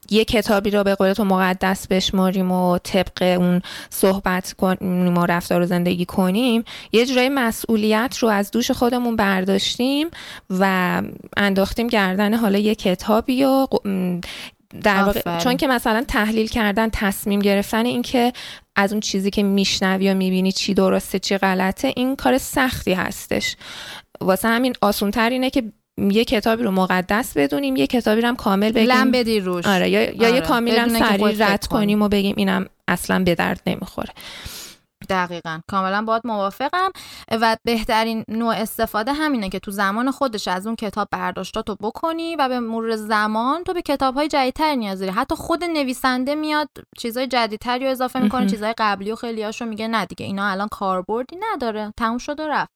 یه 0.09 0.25
کتابی 0.25 0.71
رو 0.71 0.83
به 0.83 0.95
قول 0.95 1.13
تو 1.13 1.23
مقدس 1.23 1.87
بشماریم 1.87 2.51
و 2.51 2.77
طبق 2.77 3.37
اون 3.39 3.61
صحبت 3.89 4.53
کنیم 4.53 5.17
و 5.17 5.25
رفتار 5.25 5.61
و 5.61 5.65
زندگی 5.65 6.05
کنیم 6.05 6.63
یه 6.91 7.05
جورایی 7.05 7.29
مسئولیت 7.29 8.08
مسئولیت 8.09 8.17
رو 8.17 8.29
از 8.29 8.51
دوش 8.51 8.71
خودمون 8.71 9.15
برداشتیم 9.15 10.07
و 10.49 11.01
انداختیم 11.37 11.87
گردن 11.87 12.33
حالا 12.33 12.57
یه 12.57 12.75
کتابی 12.75 13.43
و 13.43 13.67
در 14.83 15.03
واقع 15.03 15.39
چون 15.39 15.57
که 15.57 15.67
مثلا 15.67 16.03
تحلیل 16.07 16.47
کردن 16.47 16.89
تصمیم 16.93 17.39
گرفتن 17.39 17.85
این 17.85 18.01
که 18.01 18.33
از 18.75 18.91
اون 18.91 18.99
چیزی 18.99 19.29
که 19.29 19.43
میشنوی 19.43 20.11
و 20.11 20.13
می‌بینی 20.13 20.51
چی 20.51 20.73
درسته 20.73 21.19
چی 21.19 21.37
غلطه 21.37 21.93
این 21.95 22.15
کار 22.15 22.37
سختی 22.37 22.93
هستش. 22.93 23.55
واسه 24.21 24.47
همین 24.47 24.73
آسونتر 24.81 25.29
اینه 25.29 25.49
که 25.49 25.63
یه 25.97 26.25
کتابی 26.25 26.63
رو 26.63 26.71
مقدس 26.71 27.37
بدونیم 27.37 27.75
یه 27.75 27.87
کتابی 27.87 28.21
رو 28.21 28.27
هم 28.27 28.35
کامل 28.35 28.71
بگیم. 28.71 28.91
لم 28.91 29.11
بدی 29.11 29.39
روش. 29.39 29.65
آره 29.65 29.89
یا, 29.89 30.01
یا 30.01 30.27
آره. 30.27 30.35
یه 30.35 30.41
کامل 30.41 30.77
هم 30.77 30.89
سریع 30.89 31.47
رد 31.47 31.67
کنیم 31.67 32.01
و 32.01 32.07
بگیم 32.07 32.35
اینم 32.37 32.65
اصلا 32.87 33.23
به 33.23 33.35
درد 33.35 33.61
نمی‌خوره. 33.67 34.09
دقیقا. 35.09 35.59
کاملا 35.67 36.01
باهات 36.01 36.21
موافقم. 36.25 36.91
و 37.31 37.57
بهترین 37.63 38.23
نوع 38.27 38.55
استفاده 38.55 39.13
همینه 39.13 39.49
که 39.49 39.59
تو 39.59 39.71
زمان 39.71 40.11
خودش 40.11 40.47
از 40.47 40.67
اون 40.67 40.75
کتاب 40.75 41.07
برداشتاتو 41.11 41.75
بکنی 41.81 42.35
و 42.35 42.49
به 42.49 42.59
مرور 42.59 42.95
زمان 42.95 43.63
تو 43.63 43.73
به 43.73 43.81
کتاب 43.81 44.15
های 44.15 44.27
جدیدتر 44.27 44.75
نیاز 44.75 44.99
داری. 44.99 45.11
حتی 45.11 45.35
خود 45.35 45.63
نویسنده 45.63 46.35
میاد 46.35 46.69
چیزای 46.97 47.27
جدیدتری 47.27 47.85
رو 47.85 47.91
اضافه 47.91 48.19
می‌کنه 48.19 48.49
چیزای 48.49 48.73
قبلی 48.77 49.11
و 49.11 49.15
خیلی 49.15 49.43
هاشو 49.43 49.65
میگه 49.65 49.87
نه 49.87 50.05
دیگه 50.05 50.25
اینا 50.25 50.47
الان 50.47 50.67
کاربردی 50.67 51.37
نداره. 51.53 51.93
تموم 51.97 52.17
شد 52.17 52.39
و 52.39 52.47
رفت. 52.47 52.71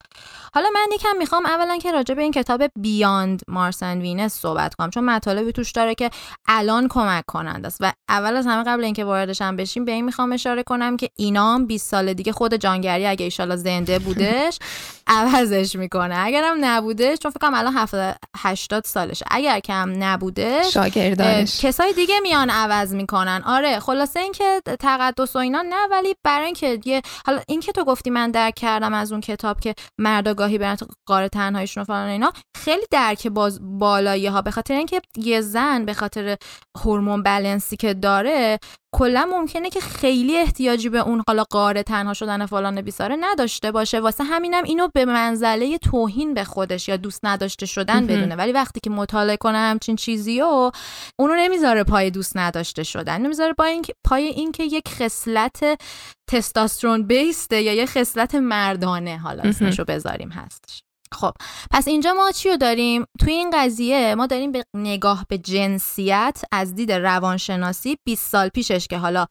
حالا 0.53 0.69
من 0.73 0.95
یکم 0.95 1.17
می‌خوام 1.17 1.45
اولا 1.45 1.77
که 1.77 1.91
راجع 1.91 2.15
به 2.15 2.21
این 2.21 2.31
کتاب 2.31 2.63
Beyond 2.75 3.41
Mars 3.47 3.83
Venus 3.83 4.33
صحبت 4.33 4.75
کنم. 4.75 4.89
چون 4.89 5.03
مطالبی 5.03 5.51
توش 5.51 5.71
داره 5.71 5.95
که 5.95 6.09
الان 6.47 6.87
کمک 6.87 7.23
کننده 7.27 7.67
است. 7.67 7.77
و 7.81 7.91
اول 8.09 8.35
از 8.35 8.47
همه 8.47 8.63
قبل 8.63 8.83
اینکه 8.83 9.05
واردشم 9.05 9.55
بشیم 9.55 9.85
به 9.85 9.91
این 9.91 10.05
می‌خوام 10.05 10.31
اشاره 10.31 10.63
کنم 10.63 10.97
که 10.97 11.09
اینا 11.15 11.59
20 11.59 11.89
سال 11.89 12.13
دیگه 12.23 12.31
خود 12.33 12.53
جانگری 12.55 13.05
اگه 13.05 13.23
ایشالا 13.23 13.55
زنده 13.55 13.99
بودش. 13.99 14.59
عوضش 15.07 15.75
می‌کنه. 15.75 16.15
اگرم 16.17 16.57
نبودش 16.61 17.17
چون 17.17 17.31
فکر 17.31 17.39
کنم 17.39 17.53
الان 17.53 17.73
70 17.73 18.15
80 18.37 18.83
سالشه. 18.83 19.25
اگر 19.31 19.59
کم 19.59 19.93
نبودش 20.03 20.73
شاگردانش. 20.73 21.65
کسای 21.65 21.93
دیگه 21.93 22.19
میان 22.19 22.49
عوض 22.49 22.93
می‌کنن. 22.93 23.43
آره 23.45 23.79
خلاصه 23.79 24.19
اینکه 24.19 24.61
تقدس 24.79 25.35
و 25.35 25.39
اینا 25.39 25.61
نه 25.61 25.87
ولی 25.91 26.15
برای 26.23 26.45
اینکه 26.45 26.79
یه 26.85 27.01
حالا 27.25 27.41
اینکه 27.47 27.71
تو 27.71 27.83
گفتی 27.83 28.09
من 28.09 28.31
درک 28.31 28.55
کردم 28.55 28.93
از 28.93 29.11
اون 29.11 29.21
کتاب 29.21 29.59
که 29.59 29.75
مردا 29.99 30.33
گاهی 30.33 30.57
برن 30.57 30.77
قاره 31.05 31.29
تنهاییشون 31.29 31.81
و 31.81 31.85
فلان 31.85 32.09
اینا 32.09 32.33
خیلی 32.57 32.85
درک 32.91 33.27
باز 33.27 33.59
بالایی 33.79 34.27
ها 34.27 34.41
به 34.41 34.51
خاطر 34.51 34.73
اینکه 34.73 35.01
یه 35.17 35.41
زن 35.41 35.85
به 35.85 35.93
خاطر 35.93 36.37
هورمون 36.83 37.23
بلنسی 37.23 37.77
که 37.77 37.93
داره 37.93 38.59
کلا 38.95 39.25
ممکنه 39.31 39.69
که 39.69 39.79
خیلی 39.79 40.37
احتیاجی 40.37 40.89
به 40.89 40.99
اون 40.99 41.23
حالا 41.27 41.43
قاره 41.43 41.83
تنها 41.83 42.13
شدن 42.13 42.45
فلان 42.45 42.81
بیساره 42.81 43.17
نداشته 43.19 43.71
باشه. 43.71 43.99
واسه 43.99 44.23
همینم 44.23 44.63
اینو 44.63 44.87
به 44.95 45.05
منزله 45.05 45.77
توهین 45.77 46.33
به 46.33 46.43
خودش 46.43 46.89
یا 46.89 46.97
دوست 46.97 47.19
نداشته 47.23 47.65
شدن 47.65 48.07
بدونه. 48.07 48.35
ولی 48.35 48.51
وقتی 48.51 48.79
که 48.83 48.89
مطالعه 48.89 49.37
کنه 49.37 49.57
همچین 49.57 49.95
چیزی 49.95 50.41
و 50.41 50.71
اونو 51.19 51.35
نمی‌ذاره 51.35 51.83
پای 51.83 52.11
دوست 52.11 52.37
نداشته 52.37 52.83
شدن. 52.83 53.21
نمی‌ذاره 53.21 53.53
پای 53.53 53.71
این 53.71 53.83
پای 54.03 54.23
اینکه 54.23 54.63
یک 54.63 54.89
خصلت 54.89 55.81
تستاسترون 56.29 57.07
بیسته 57.07 57.61
یا 57.61 57.73
یه 57.73 57.85
خصلت 57.85 58.35
مردانه 58.35 59.17
حالا 59.17 59.43
اسمشو 59.43 59.83
بذاریم 59.83 60.29
هستش. 60.29 60.83
خب 61.13 61.31
پس 61.71 61.87
اینجا 61.87 62.13
ما 62.13 62.31
چی 62.31 62.49
رو 62.49 62.57
داریم؟ 62.57 63.05
توی 63.19 63.33
این 63.33 63.49
قضیه 63.53 64.15
ما 64.15 64.27
داریم 64.27 64.51
به 64.51 64.63
نگاه 64.73 65.25
به 65.29 65.37
جنسیت 65.37 66.41
از 66.51 66.75
دید 66.75 66.91
روانشناسی 66.91 67.97
20 68.07 68.29
سال 68.29 68.49
پیشش 68.49 68.87
که 68.87 68.97
حالا 68.97 69.25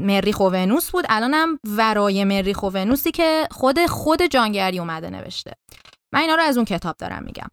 مریخ 0.00 0.40
و 0.40 0.44
ونوس 0.44 0.90
بود 0.90 1.04
الانم 1.08 1.58
ورای 1.66 2.24
مریخ 2.24 2.62
و 2.62 2.70
ونوسی 2.70 3.10
که 3.10 3.48
خود 3.50 3.86
خود 3.86 4.22
جانگری 4.22 4.78
اومده 4.78 5.10
نوشته. 5.10 5.52
من 6.14 6.20
اینا 6.20 6.34
رو 6.34 6.42
از 6.42 6.56
اون 6.56 6.64
کتاب 6.64 6.96
دارم 6.96 7.22
میگم. 7.24 7.48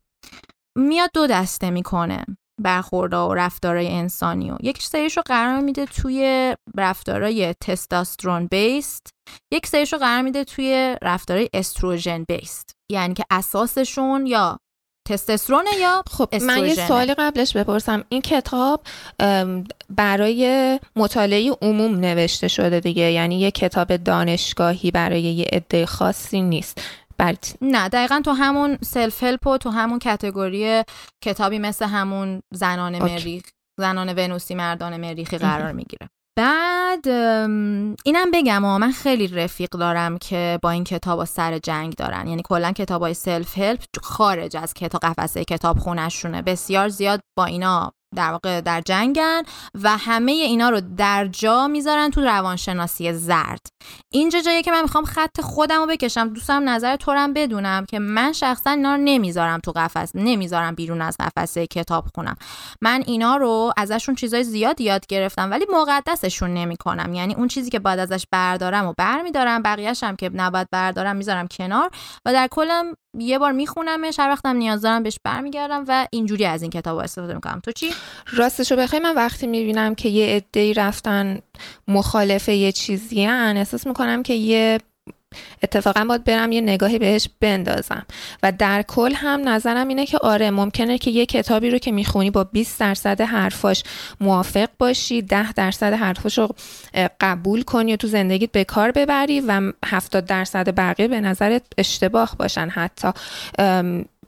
میاد 0.78 1.10
دو 1.14 1.28
دسته 1.28 1.70
می‌کنه 1.70 2.26
برخوردها 2.62 3.30
و 3.30 3.34
رفتارهای 3.34 3.88
انسانی 3.88 4.52
و 4.52 4.58
یک 4.64 4.84
سریش 4.84 5.18
رو 5.18 5.24
قرار 5.26 5.60
میده 5.60 5.86
توی 5.86 6.56
رفتارهای 6.78 7.54
تستاسترون 7.54 8.48
بیست 8.48 9.10
یک 9.54 9.68
سریش 9.68 9.94
رو 9.94 10.00
قرار 10.00 10.22
میده 10.22 10.44
توی 10.44 10.98
رفتارهای 11.02 11.50
استروژن 11.54 12.24
بیست. 12.28 12.75
یعنی 12.92 13.14
که 13.14 13.24
اساسشون 13.32 14.26
یا 14.26 14.60
تستوسترون 15.08 15.66
یا 15.80 16.04
خب 16.12 16.36
من 16.36 16.66
یه 16.66 16.76
سوالی 16.76 17.14
قبلش 17.14 17.58
بپرسم. 17.58 18.04
این 18.10 18.22
کتاب 18.22 18.82
برای 19.90 20.80
مطالعه 20.96 21.52
عموم 21.62 21.96
نوشته 21.96 22.48
شده 22.48 22.80
دیگه. 22.80 23.12
یعنی 23.12 23.40
یه 23.40 23.52
کتاب 23.52 23.96
دانشگاهی 23.96 24.92
برای 24.92 25.22
یه 25.22 25.46
عده 25.52 25.86
خاصی 25.86 26.42
نیست. 26.42 26.82
برد. 27.18 27.58
نه 27.62 27.90
دقیقا 27.90 28.22
تو 28.26 28.32
همون 28.32 28.78
self-help 28.82 29.48
و 29.48 29.58
تو 29.58 29.70
همون 29.70 30.00
category 30.00 30.84
کتابی 31.24 31.60
مثل 31.60 31.86
همون 31.86 32.42
زنان 32.54 33.00
مریخ 33.00 33.44
زنان 33.80 34.14
ونوسی 34.18 34.56
مردان 34.56 34.98
مریخی 34.98 35.38
قرار 35.38 35.72
می‌گیره. 35.72 36.10
بعد 36.38 37.08
اینم 38.06 38.32
بگم 38.34 38.66
و 38.66 38.78
من 38.78 38.92
خیلی 38.92 39.28
رفیق 39.28 39.70
دارم 39.70 40.18
که 40.18 40.60
با 40.62 40.70
این 40.70 40.84
کتاب 40.84 41.26
سر 41.26 41.58
جنگ 41.58 41.96
دارن. 41.96 42.28
یعنی 42.28 42.42
کلا 42.46 42.72
کتاب 42.72 43.02
های 43.02 43.14
self-help 43.14 43.80
خارج 44.02 44.58
از 44.58 44.74
کتاب 44.74 45.02
قفسه 45.02 45.44
کتاب 45.44 45.80
خونشونه 45.80 46.42
بسیار 46.42 46.90
زیاد 46.90 47.20
با 47.38 47.46
اینا 47.46 47.94
در 48.16 48.32
واقع 48.32 48.62
در 48.62 48.82
جنگن 48.82 49.44
و 49.84 49.98
همه 49.98 50.32
اینا 50.32 50.70
رو 50.70 50.82
در 50.98 51.28
جا 51.28 51.68
می‌ذارن 51.68 52.10
تو 52.10 52.22
روانشناسی 52.22 53.14
زرد. 53.14 53.68
اینجا 54.14 54.42
جایی 54.42 54.64
که 54.64 54.72
من 54.72 54.82
می‌خوام 54.82 55.06
خط 55.06 55.42
خودم 55.42 55.80
رو 55.80 55.86
بکشم 55.88 56.30
دوستم 56.30 56.70
نظر 56.70 56.96
تو 56.96 57.12
هم 57.12 57.34
بدونم 57.34 57.86
که 57.86 58.00
من 58.00 58.34
شخصا 58.34 58.70
اینا 58.70 58.96
رو 58.96 59.02
نمی‌ذارم 59.02 59.60
تو 59.60 59.72
قفس 59.72 60.12
نمی‌ذارم 60.16 60.76
بیرون 60.76 61.02
از 61.02 61.16
قفسه 61.20 61.68
کتاب 61.68 62.06
خونم. 62.16 62.36
من 62.82 63.04
اینا 63.08 63.38
رو 63.38 63.74
ازشون 63.78 64.16
چیزای 64.16 64.44
زیاد 64.44 64.82
یاد 64.82 65.08
گرفتم 65.08 65.52
ولی 65.52 65.66
مقدسشون 65.74 66.54
نمی‌کنم. 66.54 67.14
یعنی 67.14 67.34
اون 67.34 67.48
چیزی 67.48 67.70
که 67.70 67.80
باید 67.80 68.00
ازش 68.00 68.26
بردارم 68.32 68.86
و 68.86 68.94
برمیدارم 68.98 69.62
بقیهش 69.62 70.04
که 70.20 70.30
نباید 70.34 70.68
بردارم 70.72 71.16
می‌ذارم 71.16 71.48
کنار 71.48 71.90
و 72.26 72.34
در 72.34 72.48
کلم 72.48 72.94
یه 73.20 73.40
بار 73.40 73.52
میخونمش 73.52 74.20
هر 74.20 74.30
وقتم 74.30 74.56
نیاز 74.56 74.82
دارم 74.82 75.04
بهش 75.04 75.20
برمیگردم 75.24 75.86
و 75.88 76.08
اینجوری 76.12 76.46
از 76.46 76.62
این 76.62 76.72
کتاب 76.72 76.98
استفاده 76.98 77.34
می‌کنم. 77.34 77.60
تو 77.64 77.72
چی؟ 77.72 77.90
راستشو 78.34 78.76
بخوای 78.76 79.02
من 79.02 79.16
وقتی 79.16 79.48
می‌بینم 79.48 79.96
که 79.96 80.10
یه 80.10 80.36
عده‌ای 80.36 80.74
رفتن 80.74 81.40
مخالف 81.88 82.50
یه 82.50 82.72
چیزی 82.72 83.26
احساس 83.26 83.88
می‌کنم 83.88 84.24
که 84.24 84.34
یه 84.34 84.80
اتفاقا 85.64 86.06
باید 86.06 86.24
برم 86.24 86.52
یه 86.52 86.62
نگاهی 86.62 87.00
بهش 87.00 87.30
بندازم. 87.40 88.06
و 88.44 88.52
در 88.52 88.82
کل 88.82 89.14
هم 89.16 89.50
نظرم 89.50 89.88
اینه 89.88 90.06
که 90.06 90.18
آره 90.18 90.52
ممکنه 90.52 90.98
که 90.98 91.12
یه 91.12 91.26
کتابی 91.26 91.70
رو 91.70 91.78
که 91.78 91.92
می‌خونی 91.92 92.32
با 92.32 92.44
20 92.44 92.80
درصد 92.80 93.22
حرفاش 93.22 93.84
موافق 94.22 94.70
باشی 94.80 95.22
10 95.22 95.54
درصد 95.54 95.94
حرفاش 95.94 96.38
رو 96.38 96.50
قبول 97.22 97.62
کنی 97.62 97.94
و 97.94 97.96
تو 97.96 98.08
زندگیت 98.08 98.52
به 98.52 98.64
کار 98.64 98.92
ببری 98.92 99.42
و 99.42 99.72
70 99.86 100.26
درصد 100.26 100.76
بقیه 100.76 101.08
به 101.08 101.22
نظرت 101.22 101.62
اشتباه 101.78 102.36
باشن 102.40 102.70
حتی. 102.72 103.08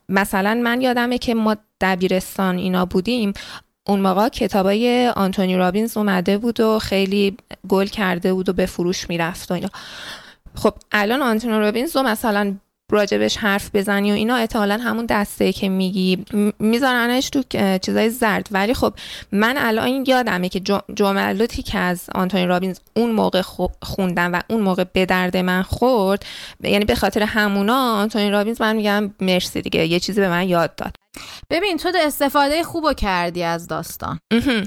مثلا 0.10 0.54
من 0.64 0.82
یادمه 0.82 1.18
که 1.18 1.36
ما 1.36 1.56
دبیرستان 1.82 2.58
اینا 2.58 2.86
بودیم. 2.86 3.34
اون 3.88 4.00
موقع 4.00 4.30
کتابای 4.30 5.08
آنتونی 5.08 5.58
رابینز 5.58 5.98
اومده 5.98 6.38
بود 6.38 6.60
و 6.60 6.80
خیلی 6.80 7.38
گل 7.68 7.86
کرده 7.86 8.34
بود 8.34 8.50
و 8.50 8.54
به 8.54 8.66
فروش 8.66 9.10
می‌رفت 9.10 9.52
و 9.52 9.54
اینا. 9.54 9.70
خب 10.58 10.74
الان 10.92 11.22
آنتونی 11.22 11.60
رابینز 11.60 11.98
رو 11.98 12.04
مثلا 12.04 12.56
راجبش 12.92 13.38
حرف 13.38 13.70
بزنی 13.74 14.12
و 14.12 14.14
اینا 14.14 14.36
احتمالا 14.36 14.78
همون 14.78 15.06
دسته 15.06 15.54
که 15.54 15.70
میگی 15.70 16.26
میذارنش 16.60 17.30
تو 17.30 17.44
چیزای 17.78 18.10
زرد. 18.10 18.48
ولی 18.52 18.74
خب 18.74 18.94
من 19.32 19.56
الان 19.58 20.04
یادمه 20.08 20.50
که 20.50 20.62
جملاتی 20.94 21.64
که 21.64 21.78
از 21.78 22.10
آنتونی 22.16 22.46
رابینز 22.46 22.80
اون 22.96 23.12
موقع 23.12 23.42
خوندم 23.82 24.34
و 24.34 24.42
اون 24.50 24.62
موقع 24.62 24.84
به 24.94 25.06
درد 25.06 25.38
من 25.38 25.62
خورد 25.62 26.26
یعنی 26.64 26.86
به 26.86 26.96
خاطر 26.96 27.24
همونا 27.24 27.94
آنتونی 27.94 28.30
رابینز 28.30 28.62
من 28.62 28.76
میگم 28.76 29.14
مرسی 29.22 29.62
دیگه 29.62 29.88
یه 29.88 30.00
چیزی 30.00 30.22
به 30.22 30.30
من 30.30 30.50
یاد 30.50 30.76
داد. 30.76 30.96
ببین 31.50 31.78
تو 31.78 31.92
استفاده 31.96 32.64
خوب 32.64 32.94
کردی 32.94 33.44
از 33.44 33.68
داستان. 33.68 34.20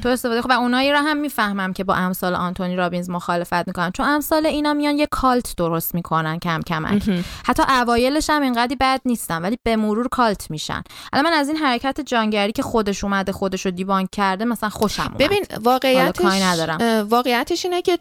تو 0.02 0.08
استفاده 0.08 0.42
خوب. 0.42 0.50
و 0.50 0.54
اونایی 0.54 0.92
رو 0.92 0.98
هم 0.98 1.16
می‌فهمم 1.16 1.72
که 1.72 1.84
با 1.84 1.94
امثال 1.94 2.34
آنتونی 2.34 2.76
رابینز 2.76 3.10
مخالفت 3.10 3.66
می‌کنن. 3.66 3.90
چون 3.90 4.06
امثال 4.06 4.46
اینا 4.46 4.74
میان 4.74 4.98
یه 4.98 5.06
کالت 5.06 5.56
درست 5.56 5.94
می‌کنن 5.94 6.38
کم 6.38 6.60
کمک. 6.66 7.02
حتی 7.44 7.62
اوایلش 7.62 8.30
هم 8.30 8.42
اینقدی 8.42 8.76
بد 8.76 9.00
نیستن 9.04 9.42
ولی 9.42 9.58
به 9.62 9.76
مرور 9.76 10.08
کالت 10.08 10.50
میشن. 10.50 10.82
الان 11.12 11.24
من 11.24 11.32
از 11.32 11.48
این 11.48 11.56
حرکت 11.56 12.00
جانگری 12.00 12.52
که 12.52 12.62
خودش 12.62 13.04
اومده 13.04 13.32
خودش 13.32 13.64
رو 13.66 13.70
دیبان 13.70 14.08
کرده 14.12 14.44
مثلا 14.44 14.68
خوشم 14.68 15.02
اومد. 15.02 15.16
ببین 15.16 15.44
واقعیتش 15.60 16.42
ندارم. 16.42 17.08
واقعیتش 17.08 17.64
اینه 17.64 17.82
که 17.82 17.98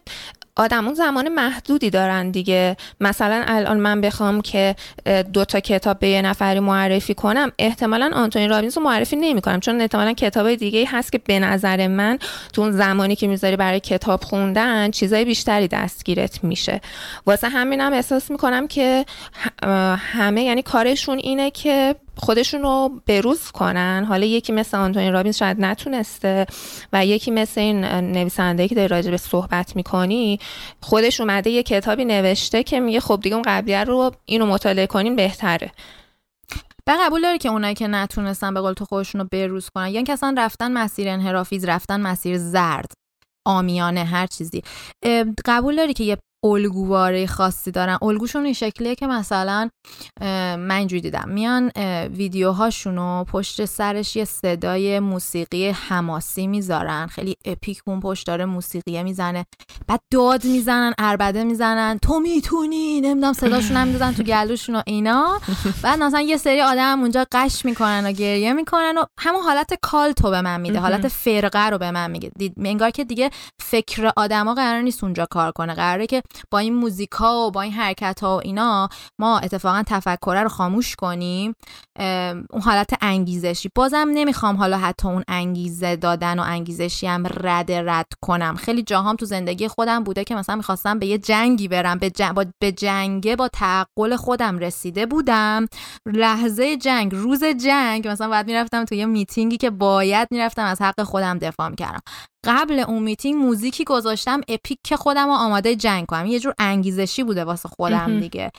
آدمون 0.60 0.94
زمان 0.94 1.30
محدودی 1.30 1.90
دارن 1.90 2.32
دیگه. 2.32 2.78
مثلا 3.00 3.44
الان 3.48 3.78
من 3.78 4.02
بخوام 4.02 4.42
که 4.42 4.76
دو 5.34 5.46
تا 5.46 5.60
کتاب 5.60 6.00
به 6.00 6.10
یه 6.10 6.22
نفری 6.22 6.60
معرفی 6.60 7.14
کنم 7.14 7.52
احتمالا 7.60 8.12
آنتونی 8.14 8.48
رابینز 8.48 8.78
رو 8.78 8.84
معرفی 8.84 9.16
نمی 9.16 9.42
کنم 9.42 9.60
چون 9.60 9.82
احتمالا 9.82 10.14
کتاب 10.14 10.56
دیگه 10.56 10.86
هست 10.88 11.12
که 11.12 11.18
به 11.18 11.40
نظر 11.40 11.88
من 11.88 12.20
تو 12.54 12.62
اون 12.62 12.72
زمانی 12.72 13.16
که 13.16 13.28
می‌ذاری 13.28 13.56
برای 13.56 13.80
کتاب 13.80 14.24
خوندن 14.24 14.92
چیزای 14.92 15.26
بیشتری 15.26 15.68
دستگیرت 15.68 16.44
میشه. 16.44 16.82
واسه 17.26 17.50
همینم 17.50 17.94
احساس 17.94 18.32
می‌کنم 18.32 18.68
که 18.68 19.06
همه 19.98 20.44
یعنی 20.44 20.62
کارشون 20.62 21.18
اینه 21.18 21.52
که 21.52 21.96
خودشون 22.20 22.62
رو 22.62 23.02
بروز 23.08 23.52
کنن. 23.52 24.06
حالا 24.10 24.26
یکی 24.26 24.54
مثل 24.54 24.78
آنتونی 24.78 25.12
رابینز 25.12 25.38
شاید 25.38 25.62
نتونسته 25.62 26.46
و 26.94 27.06
یکی 27.06 27.32
مثل 27.32 27.62
این 27.62 27.86
نویسنده 27.86 28.68
که 28.68 28.76
داری 28.76 28.88
راجع 28.88 29.12
به 29.12 29.18
صحبت 29.18 29.76
می‌کنی 29.76 30.40
خودش 30.82 31.22
اومده 31.22 31.50
یه 31.50 31.64
کتابی 31.64 32.06
نوشته 32.06 32.64
که 32.64 32.80
میگه 32.80 33.00
خب 33.00 33.20
دیگه 33.24 33.36
اون 33.36 33.44
قبلیه 33.48 33.84
رو 33.84 34.12
اینو 34.26 34.46
مطالعه 34.46 34.88
کنین 34.88 35.16
بهتره. 35.16 35.72
به 36.86 36.96
قبول 37.00 37.22
داری 37.22 37.38
که 37.38 37.50
اونایی 37.50 37.76
که 37.76 37.88
نتونستن 37.88 38.54
به 38.54 38.62
قول 38.62 38.74
تو 38.74 38.86
خودشون 38.86 39.22
رو 39.22 39.28
بروز 39.32 39.70
کنن؟ 39.76 39.88
یا 39.88 40.04
اصلا 40.10 40.36
رفتن 40.38 40.72
مسیر 40.72 41.10
انحرافیز 41.10 41.66
رفتن 41.66 42.02
مسیر 42.02 42.38
زرد 42.38 42.92
آمیانه 43.46 44.04
هر 44.04 44.28
چیزی. 44.28 44.62
قبول 45.46 45.76
داری 45.76 45.94
که 45.94 46.04
یه 46.04 46.18
الگوواره 46.44 47.28
خاصی 47.28 47.72
دارن. 47.72 47.98
الگوشون 48.02 48.46
این 48.46 48.54
شکلیه 48.54 48.96
که 48.96 49.08
مثلا 49.08 49.70
من 50.22 50.72
اینجوری 50.72 51.02
دیدم. 51.02 51.30
میان 51.30 51.72
ویدیوهاشون 52.08 52.96
رو 52.96 53.26
پشت 53.32 53.66
سرش 53.66 54.16
یه 54.16 54.26
صدای 54.26 55.00
موسیقی 55.00 55.70
حماسی 55.70 56.48
می‌ذارن. 56.48 57.08
خیلی 57.08 57.36
اپیک 57.46 57.82
اون 57.86 58.00
پشت 58.00 58.28
داره 58.28 58.46
موسیقیه 58.46 59.04
می‌زنه. 59.04 59.46
بعد 59.88 60.00
داد 60.12 60.46
می‌زنن 60.46 60.94
اربده 60.98 61.44
می‌زنن. 61.44 62.00
تو 62.00 62.20
می‌تونی 62.20 63.02
نمی‌دونم 63.02 63.34
صداشون 63.34 63.78
هم 63.78 63.88
می‌زنن 63.88 64.14
تو 64.14 64.24
گلوشون 64.24 64.76
و 64.76 64.82
اینا. 64.86 65.42
بعد 65.84 66.00
مثلا 66.00 66.22
یه 66.22 66.38
سری 66.38 66.62
آدم 66.62 67.00
اونجا 67.02 67.26
قش 67.32 67.66
می‌کنن 67.66 68.06
و 68.06 68.12
گریه 68.12 68.54
می‌کنن 68.54 68.98
و 68.98 69.06
همون 69.18 69.42
حالت 69.42 69.74
کالتو 69.82 70.30
به 70.30 70.42
من 70.42 70.62
میده. 70.62 70.80
حالت 70.80 71.08
فرقه 71.08 71.70
رو 71.70 71.78
به 71.78 71.92
من 71.92 72.12
میگه. 72.12 72.32
انگار 72.58 72.90
که 72.90 73.04
دیگه 73.04 73.30
فکر 73.62 74.12
آدما 74.16 74.54
قرار 74.54 74.82
نیست 74.82 75.04
اونجا 75.04 75.28
کار 75.32 75.52
کنه. 75.52 75.74
قراره 75.74 76.08
که 76.08 76.24
با 76.52 76.60
این 76.60 76.76
موزیکا 76.76 77.48
و 77.48 77.52
با 77.52 77.62
این 77.62 77.74
حرکت 77.74 78.20
ها 78.24 78.38
و 78.38 78.42
اینا 78.44 78.90
ما 79.20 79.40
اتفاقا 79.40 79.84
تفکره 79.88 80.44
رو 80.44 80.50
خاموش 80.50 80.96
کنیم. 80.96 81.56
اون 82.52 82.62
حالت 82.62 82.90
انگیزشی. 83.02 83.70
بازم 83.76 84.10
نمی‌خوام 84.14 84.56
حالا 84.56 84.78
حتی 84.78 85.08
اون 85.08 85.24
انگیزه 85.28 85.96
دادن 85.96 86.40
و 86.40 86.44
انگیزشی 86.44 87.08
هم 87.08 87.24
رد 87.28 87.72
رد 87.72 88.08
کنم. 88.22 88.56
خیلی 88.56 88.84
جاهام 88.84 89.16
تو 89.16 89.26
زندگی 89.26 89.68
خودم 89.68 90.04
بوده 90.04 90.24
که 90.24 90.36
مثلا 90.36 90.56
می‌خواستم 90.56 91.00
به 91.00 91.06
یه 91.06 91.18
جنگی 91.18 91.68
برم. 91.68 91.98
به, 91.98 92.10
جنگ 92.10 92.48
به 92.60 92.72
جنگه 92.72 93.36
با 93.36 93.48
تعقل 93.48 94.16
خودم 94.16 94.58
رسیده 94.58 95.06
بودم. 95.06 95.66
لحظه 96.06 96.78
جنگ 96.78 97.16
روز 97.16 97.44
جنگ 97.44 98.08
مثلا 98.08 98.30
باید 98.30 98.46
می‌رفتم 98.46 98.86
تو 98.86 98.96
یه 98.96 99.06
میتینگی 99.06 99.58
که 99.58 99.70
باید 99.70 100.28
می‌رفتم 100.32 100.66
از 100.66 100.82
حق 100.82 101.04
خودم 101.04 101.38
دفاع 101.38 101.70
می‌کردم. 101.70 102.02
قبل 102.46 102.80
اون 102.80 103.04
میتینگ 103.04 103.42
موزیکی 103.42 103.84
گذاشتم 103.84 104.42
اپیک 104.48 104.80
که 104.84 104.98
خودم 104.98 105.26
رو 105.26 105.34
آماده 105.34 105.76
جنگ 105.76 106.06
کنم. 106.06 106.26
یه 106.26 106.40
جور 106.40 106.54
انگیزشی 106.60 107.24
بوده 107.24 107.46
واسه 107.46 107.70
خودم 107.70 108.20
دیگه. 108.20 108.52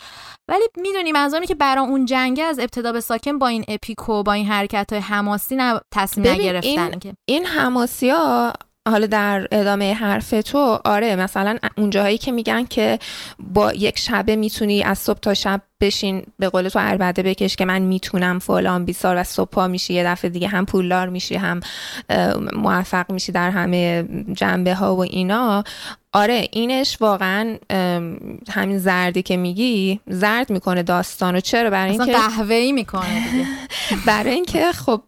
ولی 0.49 0.65
می‌دونی 0.77 1.13
منظورم 1.13 1.45
که 1.45 1.55
برای 1.55 1.87
اون 1.87 2.07
جنگ 2.07 2.41
از 2.45 2.59
ابتدا 2.59 2.93
به 2.93 3.01
ساکن 3.01 3.39
با 3.39 3.49
این 3.49 3.65
اپیکو 3.69 4.23
با 4.23 4.33
این 4.33 4.47
حرکت 4.47 4.93
های 4.93 5.03
حماسی 5.03 5.57
نه 5.57 5.81
تصمیم 5.95 6.33
نگرفتن 6.33 6.69
این, 6.69 6.99
که. 6.99 7.15
این 7.29 7.47
حماسی 7.47 8.11
ها 8.11 8.53
حالا 8.89 9.07
در 9.07 9.49
ادامه 9.53 9.95
حرف 9.95 10.31
تو 10.31 10.79
آره 10.85 11.17
مثلا 11.17 11.59
اون 11.77 11.91
جاهایی 11.91 12.19
که 12.19 12.33
میگن 12.33 12.65
که 12.65 12.99
با 13.39 13.73
یک 13.73 13.99
شبه 13.99 14.37
می‌تونی 14.37 14.83
از 14.83 14.99
صبح 14.99 15.19
تا 15.19 15.35
شب 15.35 15.63
بشین 15.81 16.23
به 16.39 16.49
قول 16.49 16.69
تو 16.69 16.79
عربده 16.79 17.23
بکش 17.23 17.57
که 17.57 17.65
من 17.65 17.83
می‌تونم 17.83 18.39
فلان 18.39 18.85
بی 18.85 18.93
سال 18.93 19.19
و 19.19 19.25
صبح 19.25 19.51
پا 19.51 19.69
میشی 19.69 19.95
یه 19.95 20.05
دفعه 20.05 20.31
دیگه 20.31 20.49
هم 20.49 20.67
پولدار 20.67 21.09
میشی 21.09 21.35
هم 21.35 21.61
موفق 22.57 23.13
میشی 23.13 23.33
در 23.33 23.51
همه 23.51 24.05
جنبه 24.33 24.75
ها 24.75 24.97
و 24.97 25.03
اینا. 25.03 25.65
آره 26.13 26.49
اینش 26.53 26.97
واقعا 27.01 27.57
همین 28.49 28.79
زردی 28.79 29.23
که 29.23 29.37
میگی 29.37 30.01
زرد 30.07 30.51
می‌کنه 30.51 30.83
داستانو. 30.83 31.41
چرا؟ 31.41 31.71
برای 31.71 31.91
اینکه 31.91 32.13
قهوه‌ای 32.13 32.73
می‌کنه 32.73 33.31
دیگه. 33.31 33.47
برای 34.07 34.31
اینکه 34.31 34.73
خب 34.73 35.03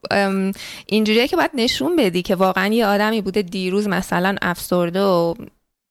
اینجوریه 0.87 1.29
که 1.29 1.37
باید 1.37 1.51
نشون 1.55 1.97
بدی 1.97 2.23
که 2.23 2.35
واقعا 2.35 2.67
یه 2.67 2.87
آدمی 2.87 3.21
بوده 3.21 3.43
دیروز 3.43 3.89
مثلا 3.89 4.37
افسرده 4.43 5.03
و 5.03 5.35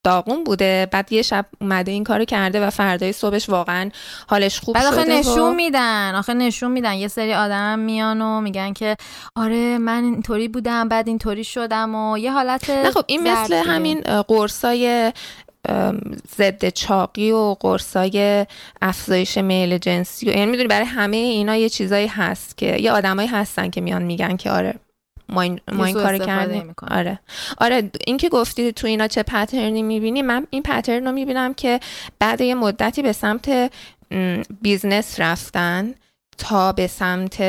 داغون 0.04 0.44
بوده. 0.44 0.88
بعد 0.92 1.12
یه 1.12 1.22
شب 1.22 1.46
اومده 1.62 1.92
این 1.92 2.04
کارو 2.04 2.26
کرده 2.26 2.68
و 2.68 2.70
فردای 2.70 3.12
صبحش 3.12 3.50
واقعا 3.50 3.90
حالش 4.30 4.60
خوب 4.60 4.76
بعد 4.76 4.86
آخه 4.86 5.06
نشون 5.06 5.56
میدن. 5.56 6.16
آخه 6.16 6.34
نشون 6.34 6.72
میدن. 6.72 6.94
یه 6.94 7.08
سری 7.08 7.34
آدم 7.34 7.80
میان 7.80 8.22
و 8.22 8.42
میگن 8.42 8.74
که 8.74 8.98
آره 9.36 9.78
من 9.78 10.04
اینطوری 10.04 10.48
بودم 10.48 10.90
بعد 10.90 11.08
اینطوری 11.08 11.44
شدم 11.44 11.96
و 11.96 12.18
یه 12.18 12.32
حالت 12.32 12.70
نه 12.70 12.92
خب 12.92 13.04
این 13.08 13.32
مثل 13.32 13.54
همین 13.54 14.02
قرصای 14.02 15.12
ضد 16.38 16.70
چاقی 16.70 17.32
و 17.32 17.56
قرصای 17.60 18.46
افزایش 18.82 19.38
میل 19.38 19.78
جنسی 19.78 20.26
و 20.26 20.30
یعنی 20.30 20.46
می‌دونی 20.46 20.68
برای 20.68 20.86
همه 20.86 21.18
اینا 21.18 21.56
یه 21.56 21.70
چیزایی 21.70 22.08
هست 22.08 22.58
که 22.58 22.78
یه 22.82 22.92
آدمایی 22.92 23.28
هستن 23.28 23.70
که 23.70 23.82
میان 23.82 24.04
میگن 24.04 24.38
که 24.38 24.52
آره. 24.52 24.76
ما 25.32 25.42
این, 25.42 25.60
ما 25.72 25.86
این 25.86 25.96
کار 25.96 26.18
کردیم. 26.18 26.76
آره. 26.92 27.20
آره 27.58 27.92
این 28.08 28.18
که 28.18 28.30
گفتی 28.30 28.72
تو 28.72 28.88
اینا 28.88 29.08
چه 29.08 29.24
pattern 29.24 29.76
ی 29.76 29.84
می‌بینی 29.84 30.22
من 30.22 30.48
این 30.50 30.64
pattern 30.64 31.06
رو 31.06 31.12
می‌بینم 31.12 31.54
که 31.54 31.80
بعد 32.20 32.42
یه 32.42 32.56
مدتی 32.56 33.02
به 33.02 33.14
سمت 33.14 33.72
business 34.62 35.20
رفتن 35.20 35.94
تا 36.38 36.72
به 36.72 36.88
سمت 36.88 37.44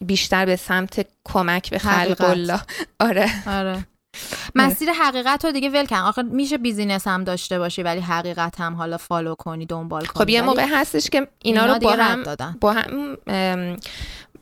بیشتر 0.00 0.46
به 0.46 0.56
سمت 0.56 1.06
کمک 1.24 1.70
به 1.70 1.78
خلق 1.78 2.20
الله. 2.20 2.60
آره. 3.00 3.48
آره. 3.48 3.86
مسیر 4.54 4.92
حقیقت 4.92 5.44
رو 5.44 5.52
دیگه 5.52 5.70
ول 5.70 5.86
کن. 5.86 5.96
آخه 5.96 6.22
میشه 6.22 6.58
business 6.58 7.08
هم 7.08 7.24
داشته 7.24 7.58
باشی 7.58 7.82
ولی 7.82 8.00
حقیقت 8.00 8.60
هم 8.60 8.74
حالا 8.74 8.96
follow 8.96 9.34
کنی 9.34 9.66
دنبال 9.66 10.04
کنی 10.04 10.24
خب 10.24 10.28
یه 10.28 10.42
موقع 10.42 10.66
هستش 10.70 11.10
که 11.10 11.26
اینا, 11.42 11.66
رو 11.66 11.78
با 11.78 11.92
هم, 11.92 12.24
با 12.60 12.72
هم 12.72 13.16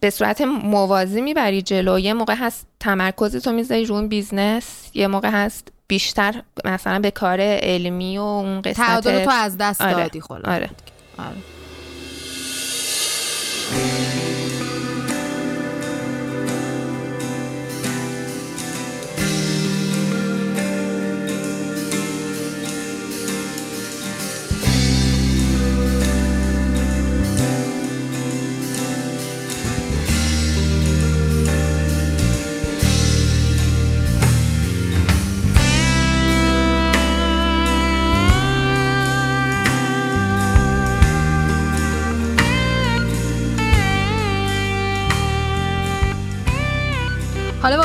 به 0.00 0.10
صورت 0.10 0.40
موازی 0.40 1.20
می‌بری 1.20 1.62
جلو 1.62 1.98
یه 1.98 2.12
موقع 2.12 2.34
هست 2.34 2.66
تمرکز 2.80 3.36
تو 3.36 3.52
می‌ذاری 3.52 3.84
رو 3.84 3.94
اون 3.94 4.08
business 4.08 4.90
یه 4.94 5.06
موقع 5.06 5.30
هست 5.30 5.68
بیشتر 5.88 6.42
مثلا 6.64 6.98
به 6.98 7.10
کار 7.10 7.40
علمی 7.40 8.18
و 8.18 8.22
اون 8.22 8.60
قسمت 8.60 8.86
تعادل 8.86 9.24
تو 9.24 9.30
از 9.30 9.56
دست 9.58 9.80
آره. 9.80 9.92
دادی 9.92 10.22
آره. 10.44 10.70
آره. 11.18 11.36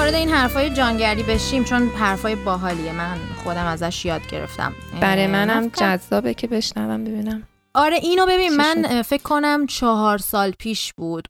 وارد 0.06 0.16
این 0.16 0.30
حرفای 0.30 0.70
جانگری 0.70 1.24
بشیم 1.24 1.64
چون 1.64 1.88
حرفای 1.88 2.36
باحالیه. 2.36 2.92
من 2.92 3.18
خودم 3.44 3.66
ازش 3.66 4.06
یاد 4.06 4.28
گرفتم. 4.28 4.74
برای 5.02 5.28
منم 5.28 5.68
جذابه 5.68 6.34
که 6.34 6.48
بشنوم 6.48 7.04
ببینم. 7.04 7.44
آره 7.76 7.96
اینو 7.96 8.26
ببین 8.26 8.56
من 8.56 9.02
فکر 9.02 9.24
کنم 9.24 9.68
چهار 9.68 10.18
سال 10.18 10.52
پیش 10.52 10.94
بود 10.94 11.28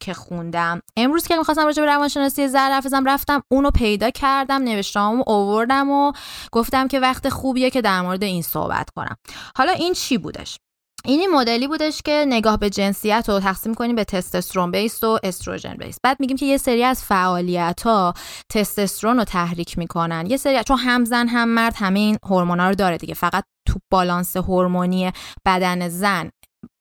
که 0.00 0.14
خوندم. 0.14 0.82
امروز 0.96 1.26
که 1.26 1.36
می‌خواستم 1.36 1.64
راجع 1.64 1.82
به 1.82 1.88
روانشناسی 1.88 2.48
زر 2.48 2.70
حفظم 2.70 3.08
رفتم 3.08 3.42
اونو 3.48 3.70
پیدا 3.70 4.10
کردم 4.10 4.62
نوشتم 4.62 5.22
اووردم 5.26 5.90
و 5.90 6.12
گفتم 6.52 6.88
که 6.88 7.00
وقت 7.00 7.28
خوبیه 7.28 7.70
که 7.70 7.80
در 7.80 8.00
مورد 8.00 8.22
این 8.22 8.42
صحبت 8.42 8.90
کنم. 8.96 9.16
حالا 9.56 9.72
این 9.72 9.92
چی 9.92 10.18
بودش؟ 10.18 10.56
این 11.04 11.30
مدلی 11.30 11.68
بودش 11.68 12.02
که 12.02 12.24
نگاه 12.28 12.58
به 12.58 12.70
جنسیت 12.70 13.24
رو 13.28 13.40
تقسیم 13.40 13.74
کنیم 13.74 13.96
به 13.96 14.04
تستوسترون 14.04 14.70
بیس 14.70 15.04
و 15.04 15.18
استروژن 15.22 15.74
بیس. 15.74 15.96
بعد 16.02 16.20
میگیم 16.20 16.36
که 16.36 16.46
یه 16.46 16.56
سری 16.56 16.84
از 16.84 17.04
فعالیت 17.04 17.82
ها 17.84 18.14
تستوسترون 18.48 19.16
رو 19.18 19.24
تحریک 19.24 19.78
می‌کنن. 19.78 20.26
یه 20.26 20.36
سری 20.36 20.64
چون 20.68 20.78
هم 20.78 21.04
زن 21.04 21.28
هم 21.28 21.48
مرد 21.48 21.74
همه 21.76 21.98
این 21.98 22.18
هورمونا 22.24 22.68
رو 22.68 22.74
داره 22.74 22.98
دیگه. 22.98 23.14
فقط 23.14 23.44
تو 23.68 23.78
بالانس 23.92 24.36
هورمونی 24.36 25.12
بدن 25.46 25.88
زن 25.88 26.30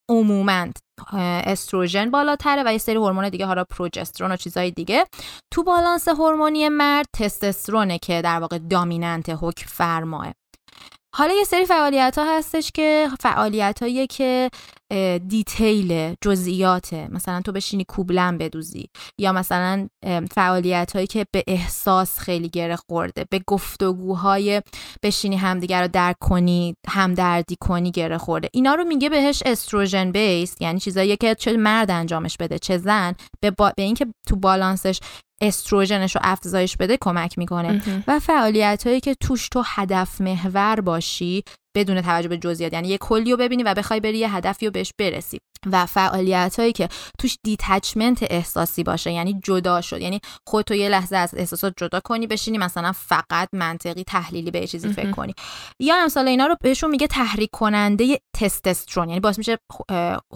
عموما 0.09 0.67
استروژن 1.13 2.11
بالاتره 2.11 2.63
و 2.65 2.71
یه 2.71 2.77
سری 2.77 2.95
هورمون 2.95 3.29
دیگه 3.29 3.45
حالا 3.45 3.63
پروژسترون 3.63 4.31
و 4.31 4.35
چیزای 4.35 4.71
دیگه. 4.71 5.05
تو 5.53 5.63
بالانس 5.63 6.07
هورمونی 6.07 6.69
مرد 6.69 7.05
تستوسترونه 7.15 7.97
که 7.97 8.21
در 8.21 8.39
واقع 8.39 8.57
دامیننت 8.57 9.29
حکم 9.29 9.65
فرماه. 9.67 10.31
حالا 11.15 11.33
یه 11.33 11.43
سری 11.43 11.65
فعالیت 11.65 12.17
ها 12.17 12.37
هستش 12.37 12.71
که 12.71 13.07
فعالیت 13.19 13.79
هایی 13.81 14.07
که 14.07 14.49
دیتیل 15.27 16.15
جزئیاته. 16.21 17.07
مثلا 17.11 17.41
تو 17.41 17.51
بشینی 17.51 17.83
کوبلم 17.83 18.37
بدوزی. 18.37 18.89
یا 19.17 19.31
مثلا 19.31 19.87
فعالیت 20.31 20.91
هایی 20.95 21.07
که 21.07 21.25
به 21.31 21.43
احساس 21.47 22.19
خیلی 22.19 22.49
گره 22.49 22.75
خورده. 22.75 23.25
به 23.29 23.41
گفتگوهای 23.47 24.61
بشینی 25.03 25.35
همدیگر 25.37 25.81
رو 25.81 25.87
درک 25.87 26.15
کنی 26.19 26.75
همدردی 26.87 27.57
کنی 27.61 27.91
گره 27.91 28.17
خورده. 28.17 28.49
اینا 28.53 28.75
رو 28.75 28.83
میگه 28.83 29.09
بهش 29.09 29.43
استروژن 29.45 30.11
بیس 30.11 30.55
یعنی 30.59 30.79
چیزایی 30.79 31.17
که 31.17 31.35
چه 31.35 31.57
مرد 31.57 31.91
انجامش 31.91 32.37
بده 32.37 32.59
چه 32.59 32.77
زن. 32.77 33.15
به, 33.41 33.51
با... 33.51 33.73
به 33.77 33.83
اینکه 33.83 34.07
تو 34.27 34.35
بالانسش 34.35 34.99
استروژنش 35.41 36.15
رو 36.15 36.21
افزایش 36.23 36.77
بده 36.77 36.97
کمک 37.01 37.37
می‌کنه. 37.37 37.81
و 38.07 38.19
فعالیت 38.19 38.87
هایی 38.87 38.99
که 38.99 39.15
توش 39.15 39.49
تو 39.49 39.63
هدف 39.65 40.21
محور 40.21 40.81
باشی 40.81 41.43
بدون 41.75 42.01
توجه 42.01 42.27
به 42.27 42.37
جزئیات. 42.37 42.73
یعنی 42.73 42.87
یه 42.87 42.97
کلی 42.97 43.31
رو 43.31 43.37
ببینی 43.37 43.63
و 43.63 43.73
بخوای 43.73 43.99
بری 43.99 44.17
یه 44.17 44.35
هدفی 44.35 44.65
رو 44.65 44.71
بهش 44.71 44.93
برسی. 44.99 45.39
و 45.71 45.85
فعالیت 45.85 46.59
هایی 46.59 46.71
که 46.71 46.89
توش 47.19 47.37
دیتچمنت 47.43 48.17
احساسی 48.21 48.83
باشه 48.83 49.11
یعنی 49.11 49.39
جدا 49.43 49.81
شد. 49.81 50.01
یعنی 50.01 50.19
خودتو 50.47 50.73
یه 50.73 50.89
لحظه 50.89 51.17
از 51.17 51.33
احساسات 51.37 51.73
جدا 51.77 51.99
کنی 51.99 52.27
بشینی 52.27 52.57
مثلا 52.57 52.91
فقط 52.91 53.49
منطقی 53.53 54.03
تحلیلی 54.03 54.51
به 54.51 54.67
چیزی 54.67 54.93
فکر 54.93 55.11
کنی. 55.11 55.33
یا 55.79 55.95
امثال 55.95 56.27
اینا 56.27 56.45
رو 56.45 56.55
بهشون 56.61 56.89
میگه 56.89 57.07
تحریک 57.07 57.49
کننده 57.51 58.19
تستسترون. 58.35 59.09
یعنی 59.09 59.19
باعث 59.19 59.37
میشه 59.37 59.57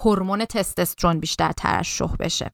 هورمون 0.02 0.46
تستسترون 0.46 1.20
بیشتر 1.20 1.52
ترشح 1.52 2.16
بشه. 2.20 2.52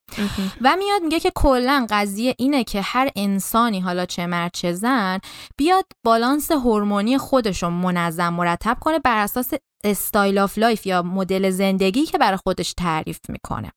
و 0.61 0.75
میاد 0.79 1.01
میگه 1.03 1.19
که 1.19 1.31
کلا 1.35 1.87
قضیه 1.89 2.35
اینه 2.37 2.63
که 2.63 2.81
هر 2.81 3.09
انسانی 3.15 3.79
حالا 3.79 4.05
چه 4.05 4.25
مرد 4.25 4.51
چه 4.53 4.73
زن 4.73 5.19
بیاد 5.57 5.85
بالانس 6.05 6.51
هورمونی 6.51 7.17
خودشون 7.17 7.73
منظم 7.73 8.33
مرتب 8.33 8.68
کنه 8.75 8.99
بر 8.99 9.17
اساس 9.17 9.53
style 9.83 10.39
of 10.39 10.57
life 10.57 10.85
یا 10.85 11.01
مدل 11.01 11.49
زندگی 11.49 12.05
که 12.05 12.17
برای 12.17 12.37
خودش 12.37 12.73
تعریف 12.77 13.19
می‌کنه. 13.29 13.71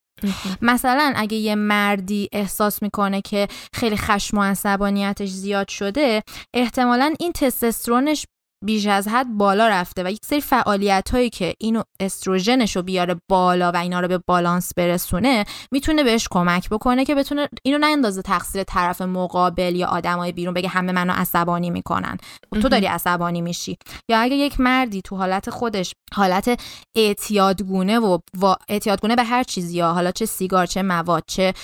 مثلا 0.62 1.12
اگه 1.16 1.36
یه 1.36 1.54
مردی 1.54 2.28
احساس 2.32 2.82
می‌کنه 2.82 3.20
که 3.20 3.48
خیلی 3.74 3.96
خشم 3.96 4.38
و 4.38 4.42
عصبانیتش 4.42 5.28
زیاد 5.28 5.68
شده 5.68 6.22
احتمالا 6.54 7.14
این 7.20 7.32
تستوسترونش 7.32 8.26
بیش 8.62 8.86
از 8.86 9.08
حد 9.08 9.26
بالا 9.28 9.68
رفته 9.68 10.02
و 10.04 10.10
یک 10.10 10.24
سری 10.24 10.40
فعالیت 10.40 11.10
هایی 11.10 11.30
که 11.30 11.54
اینو 11.60 11.82
استروژنش 12.00 12.76
رو 12.76 12.82
بیاره 12.82 13.16
بالا 13.28 13.72
و 13.72 13.76
اینا 13.76 14.00
رو 14.00 14.08
به 14.08 14.18
بالانس 14.18 14.74
برسونه 14.76 15.44
می‌تونه 15.72 16.04
بهش 16.04 16.28
کمک 16.30 16.68
بکنه 16.68 17.04
که 17.04 17.14
بتونه 17.14 17.48
اینو 17.62 17.78
نندازه 17.78 18.22
تقصیر 18.22 18.64
طرف 18.64 19.02
مقابل 19.02 19.76
یا 19.76 19.86
آدمای 19.86 20.32
بیرون 20.32 20.54
بگه 20.54 20.68
همه 20.68 20.92
منو 20.92 21.12
عصبانی 21.12 21.70
می‌کنن. 21.70 22.16
تو 22.62 22.68
داری 22.68 22.86
عصبانی 22.86 23.40
میشی. 23.40 23.76
یا 24.10 24.18
اگه 24.18 24.36
یک 24.36 24.60
مردی 24.60 25.02
تو 25.02 25.16
حالت 25.16 25.50
خودش 25.50 25.94
حالت 26.14 26.60
اعتیادگونه 26.96 27.98
و 27.98 28.18
اعتیادگونه 28.68 29.16
به 29.16 29.24
هر 29.24 29.42
چیزی 29.42 29.76
یا 29.76 29.92
حالا 29.92 30.10
چه 30.10 30.26
سیگار 30.26 30.66
چه 30.66 30.82
مواد 30.82 31.24
چه 31.26 31.54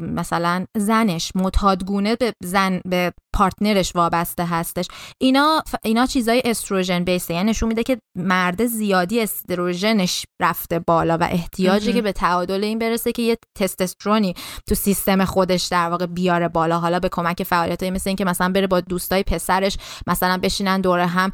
مثلا 0.00 0.66
زنش 0.76 1.32
متادگونه 1.34 2.16
به 2.16 2.32
زن 2.44 2.80
به 2.84 3.12
پارتنرش 3.34 3.96
وابسته 3.96 4.46
هستش. 4.46 4.86
اینا 5.20 5.62
اینا 5.82 6.06
چیزای 6.06 6.42
استروژن 6.44 7.04
بیسه 7.04 7.34
یعنی 7.34 7.50
نشون 7.50 7.68
میده 7.68 7.82
که 7.82 7.98
مرد 8.18 8.66
زیادی 8.66 9.20
استروژنش 9.20 10.26
رفته 10.42 10.78
بالا 10.78 11.18
و 11.20 11.28
احتیاجی 11.30 11.92
که 11.92 12.02
به 12.02 12.12
تعادل 12.12 12.64
این 12.64 12.78
برسه 12.78 13.12
که 13.12 13.22
یه 13.22 13.36
تستوسترونی 13.58 14.34
تو 14.68 14.74
سیستم 14.74 15.24
خودش 15.24 15.64
در 15.66 15.88
واقع 15.88 16.06
بیاره 16.06 16.48
بالا. 16.48 16.78
حالا 16.78 16.98
به 17.00 17.08
کمک 17.08 17.42
فعالیتایی 17.42 17.90
مثل 17.90 18.10
اینکه 18.10 18.24
مثلا 18.24 18.48
بره 18.48 18.66
با 18.66 18.80
دوستای 18.80 19.22
پسرش 19.22 19.76
مثلا 20.06 20.38
بشینن 20.38 20.80
دور 20.80 21.00
هم 21.00 21.30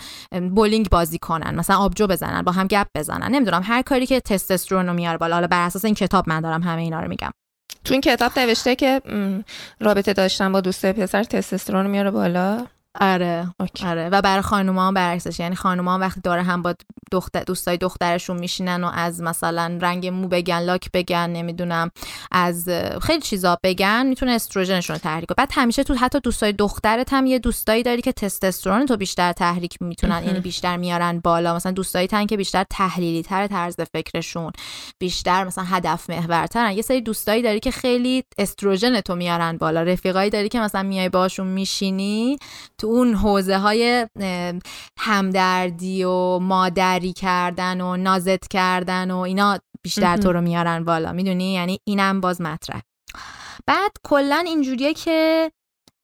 بولینگ 0.55 0.89
بازی 0.89 1.19
کنن 1.19 1.55
مثلا 1.55 1.77
آبجو 1.77 2.07
بزنن 2.07 2.43
با 2.43 2.53
هم 2.53 2.67
گپ 2.67 2.87
بزنن. 2.97 3.35
نمی‌دونم 3.35 3.63
هر 3.65 3.83
کاری 3.83 4.07
که 4.07 4.21
تستوسترون 4.21 4.87
رو 4.87 4.93
میاره 4.93 5.19
بالا. 5.19 5.35
حالا 5.35 5.47
بر 5.47 5.67
اساس 5.67 5.85
این 5.85 5.95
کتاب 5.95 6.29
من 6.29 6.41
دارم 6.41 6.63
همه 6.63 6.83
اینا 6.83 7.01
رو 7.01 7.09
میگم. 7.09 7.31
تو 7.85 7.95
این 7.95 8.01
کتاب 8.01 8.39
نوشته 8.39 8.77
که 8.77 9.03
رابطه 9.81 10.13
داشتن 10.13 10.53
با 10.53 10.61
دوست 10.61 10.87
پسر 10.87 11.25
تستوسترون 11.25 11.87
میاره 11.87 12.11
بالا. 12.11 12.67
آره. 12.95 13.55
آره. 13.85 14.09
و 14.09 14.23
برای 14.23 14.43
خانوما 14.43 14.93
برعکسش 14.93 15.41
یعنی 15.41 15.57
خانوما 15.57 15.99
وقتی 15.99 16.21
داره 16.21 16.43
هم 16.43 16.63
با 16.63 16.75
دختر 17.13 17.43
دوستای 17.43 17.77
دخترشون 17.77 18.39
میشینن 18.39 18.85
و 18.85 18.91
از 18.95 19.23
مثلا 19.23 19.79
رنگ 19.83 20.07
مو 20.07 20.29
بگن 20.29 20.59
لاک 20.59 20.91
بگن 20.93 21.31
نمی‌دونم 21.31 21.91
از 22.33 22.69
خیلی 23.03 23.21
چیزا 23.21 23.59
بگن 23.63 24.07
می‌تونه 24.07 24.33
استروژنشون 24.33 24.95
رو 24.95 25.01
تحریک 25.01 25.29
کنه. 25.29 25.35
بعد 25.39 25.49
همیشه 25.53 25.85
تو 25.85 25.95
حتی 25.95 26.21
دوستای 26.21 26.53
دخترت 26.53 27.13
هم 27.13 27.27
یه 27.27 27.39
دوستایی 27.39 27.83
داری 27.83 28.03
که 28.03 28.13
تستوسترون 28.13 28.87
تو 28.87 28.97
بیشتر 28.97 29.33
تحریک 29.33 29.77
می‌تونن. 29.81 30.25
یعنی 30.25 30.41
بیشتر 30.41 30.77
میارن 30.77 31.21
بالا. 31.21 31.55
مثلا 31.55 31.73
دوستایی 31.73 32.07
تن 32.07 32.27
که 32.27 32.37
بیشتر 32.37 32.65
تحلیلی 32.71 33.23
تر 33.23 33.47
طرز 33.47 33.77
فکرشون. 33.93 34.53
بیشتر 34.99 35.45
مثلا 35.45 35.65
هدف 35.65 36.11
محورترن. 36.11 36.73
یه 36.73 36.83
سری 36.83 37.01
دوستایی 37.01 37.43
داری 37.43 37.61
که 37.61 37.71
خیلی 37.71 38.25
استروژن 38.39 39.01
تو 39.01 39.15
میارن 39.15 39.57
بالا. 39.57 39.83
رفیقایی 39.83 40.31
داری 40.31 40.49
که 40.49 40.61
مثلا 40.61 40.83
میای 40.83 41.09
باشون 41.09 41.47
میشینی 41.47 42.39
تو 42.81 42.87
اون 42.87 43.15
حوزه 43.15 43.59
های 43.59 44.07
همدردی 44.99 46.05
و 46.05 46.39
مادری 46.39 47.13
کردن 47.13 47.81
و 47.81 47.97
نازت 47.97 48.49
کردن 48.49 49.11
و 49.11 49.19
اینا 49.19 49.59
بیشتر 49.83 50.17
تو 50.17 50.33
رو 50.33 50.41
میارن 50.41 50.85
بالا. 50.85 51.13
می‌دونی؟ 51.13 51.53
یعنی 51.53 51.79
اینم 51.89 52.21
باز 52.21 52.41
مطرح. 52.41 52.81
بعد 53.67 53.91
کلا 54.05 54.45
اینجوریه 54.47 54.95
که 54.95 55.51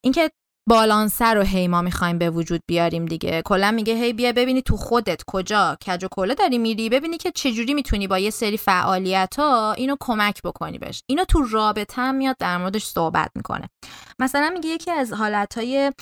اینکه 0.04 0.30
بالانسر 0.68 1.34
رو 1.34 1.42
هی 1.42 1.68
ما 1.68 1.82
می‌خوایم 1.82 2.18
به 2.18 2.30
وجود 2.30 2.60
بیاریم 2.66 3.06
دیگه. 3.06 3.42
کلا 3.44 3.70
میگه 3.70 3.94
هی 3.94 4.12
بیا 4.12 4.32
ببینی 4.32 4.62
تو 4.62 4.76
خودت 4.76 5.22
کجا 5.26 5.76
کج 5.86 6.04
و 6.04 6.08
کله 6.10 6.34
داری 6.34 6.58
میری؟ 6.58 6.88
ببینی 6.88 7.16
که 7.16 7.30
چجوری 7.30 7.74
می‌تونی 7.74 8.06
با 8.06 8.18
یه 8.18 8.30
سری 8.30 8.56
فعالیت 8.56 9.34
ها 9.38 9.72
اینو 9.72 9.96
کمک 10.00 10.42
بکنی 10.42 10.78
بهش. 10.78 11.02
اینو 11.06 11.24
تو 11.24 11.42
رابطه 11.42 12.02
هم 12.02 12.14
میاد 12.14 12.36
در 12.38 12.58
موردش 12.58 12.84
صحبت 12.84 13.30
می‌کنه. 13.34 13.68
مثلا 14.20 14.50
میگه 14.50 14.68
یکی 14.68 14.90
از 14.90 15.12
حالتهای 15.12 15.92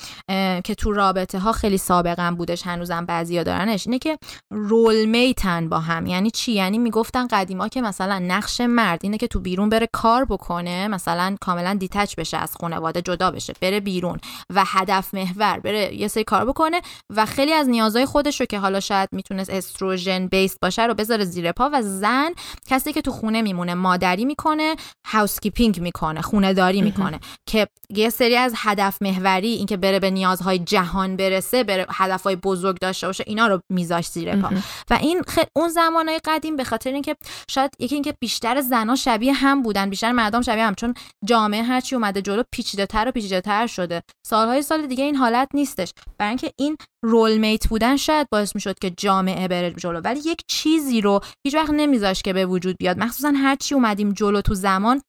که 0.65 0.75
تو 0.79 0.93
رابطه 0.93 1.39
ها 1.39 1.53
خیلی 1.53 1.79
سابقا 1.79 2.35
بودش 2.39 2.67
هنوزم 2.67 3.07
بعضیا 3.07 3.43
دارنش 3.43 3.87
اینه 3.87 3.99
که 3.99 4.19
رول 4.51 5.05
میتن 5.05 5.69
با 5.69 5.79
هم. 5.79 6.07
یعنی 6.07 6.31
چی؟ 6.31 6.53
یعنی 6.53 6.79
می‌گفتن 6.79 7.27
قدیما 7.27 7.69
که 7.69 7.83
مثلا 7.83 8.19
نقش 8.19 8.61
مرد 8.61 9.01
اینه 9.03 9.19
که 9.19 9.27
تو 9.27 9.41
بیرون 9.41 9.69
بره 9.69 9.89
کار 9.93 10.25
بکنه 10.25 10.89
مثلا 10.89 11.37
کاملا 11.41 11.75
دیتچ 11.75 12.15
بشه 12.17 12.37
از 12.37 12.57
خانواده 12.61 13.03
جدا 13.03 13.31
بشه 13.31 13.53
بره 13.61 13.81
بیرون 13.81 14.19
و 14.55 14.63
هدف 14.67 15.15
محور 15.15 15.61
بره 15.61 15.95
یه 15.95 16.09
سری 16.09 16.25
کار 16.25 16.45
بکنه 16.45 16.81
و 17.11 17.27
خیلی 17.27 17.53
از 17.53 17.69
نیازهای 17.69 18.07
خودش 18.07 18.41
رو 18.41 18.47
که 18.47 18.59
حالا 18.59 18.81
شاید 18.81 19.09
می‌تونست 19.13 19.51
استروژن 19.51 20.27
بیس 20.27 20.57
باشه 20.63 20.87
رو 20.87 20.95
بذاره 20.95 21.25
زیر 21.25 21.53
پا 21.53 21.71
و 21.73 21.83
زن 21.83 22.31
کسی 22.67 22.93
که 22.93 23.01
تو 23.01 23.11
خونه 23.11 23.43
میمونه 23.43 23.75
مادری 23.75 24.25
می‌کنه 24.25 24.77
هاوس 25.07 25.41
کیپینگ 25.41 25.81
می‌کنه 25.81 26.23
خونه 26.23 26.55
داری 26.55 26.83
می‌کنه 26.83 27.21
که 27.47 27.69
یه 28.05 28.11
سری 28.11 28.37
از 28.37 28.55
هدف 28.57 29.03
محوری 29.03 29.49
اینکه 29.49 29.77
بره 29.77 29.99
به 29.99 30.11
نیازهای 30.11 30.59
جهان 30.59 31.17
برسه 31.17 31.65
بره 31.65 31.87
هدفهای 31.91 32.37
بزرگ 32.37 32.79
داشته 32.79 33.07
باشه 33.07 33.25
اینا 33.27 33.47
رو 33.47 33.61
میذاش 33.73 34.07
زیر 34.07 34.37
پا. 34.37 34.51
و 34.91 34.95
این 34.95 35.23
خیلی 35.23 35.47
اون 35.57 35.69
زمانهای 35.69 36.21
قدیم 36.25 36.57
به 36.57 36.65
خاطر 36.65 36.93
اینکه 36.93 37.17
شاید 37.51 37.71
یکی 37.79 37.95
اینکه 37.95 38.15
بیشتر 38.21 38.61
زنا 38.61 38.97
شبیه 38.97 39.33
هم 39.33 39.63
بودن 39.63 39.91
بیشتر 39.91 40.13
مردم 40.13 40.43
شبیه 40.43 40.65
هم 40.65 40.75
چون 40.75 40.95
جامعه 41.25 41.63
هرچی 41.63 41.95
اومده 41.95 42.23
جلو 42.23 42.43
پیچیده‌تر 42.53 43.09
و 43.09 43.13
پیچیده‌تر 43.13 43.67
شده. 43.67 44.03
سالهای 44.27 44.63
سال 44.63 44.87
دیگه 44.87 45.05
این 45.05 45.17
حالت 45.17 45.49
نیستش. 45.55 45.93
برای 46.19 46.29
اینکه 46.29 46.51
این 46.59 46.77
رول 47.05 47.37
میت 47.37 47.69
بودن 47.69 47.97
شاید 47.97 48.27
باعث 48.33 48.55
می‌شد 48.55 48.79
که 48.79 48.91
جامعه 48.91 49.49
بره 49.49 49.71
جلو. 49.71 50.01
ولی 50.01 50.21
یک 50.21 50.41
چیزی 50.49 51.01
رو 51.01 51.21
هیچ 51.47 51.55
وقت 51.55 51.71
نمیذاشت 51.71 52.23
که 52.23 52.33
به 52.33 52.47
وجود 52.47 52.77
بیاد. 52.79 52.99
مخصوصا 52.99 53.33
هرچی 53.37 53.75
اومدیم 53.75 54.13
جلو 54.13 54.41
تو 54.41 54.55
زمان 54.55 55.03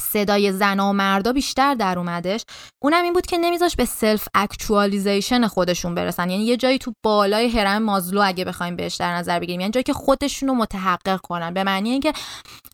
صدای 0.00 0.52
زن 0.52 0.80
و 0.80 0.92
مردا 0.92 1.32
بیشتر 1.32 1.74
در 1.74 1.98
اومدش. 1.98 2.44
اونم 2.82 3.04
این 3.04 3.12
بود 3.12 3.26
که 3.26 3.38
نمیذاشت 3.38 3.76
به 3.76 3.84
self 3.84 4.28
actualization 4.34 5.46
خودشون 5.46 5.94
برسن. 5.94 6.30
یعنی 6.30 6.44
یه 6.44 6.56
جایی 6.56 6.78
تو 6.78 6.92
بالای 7.04 7.48
هرم 7.48 7.82
مازلو 7.82 8.22
اگه 8.24 8.44
بخوایم 8.44 8.76
بهش 8.76 8.96
در 8.96 9.14
نظر 9.14 9.38
بگیریم. 9.38 9.60
یعنی 9.60 9.72
جایی 9.72 9.84
که 9.84 9.92
خودشون 9.92 10.48
رو 10.48 10.54
متحقق 10.54 11.20
کنن. 11.20 11.54
به 11.54 11.64
معنی 11.64 11.90
اینکه 11.90 12.12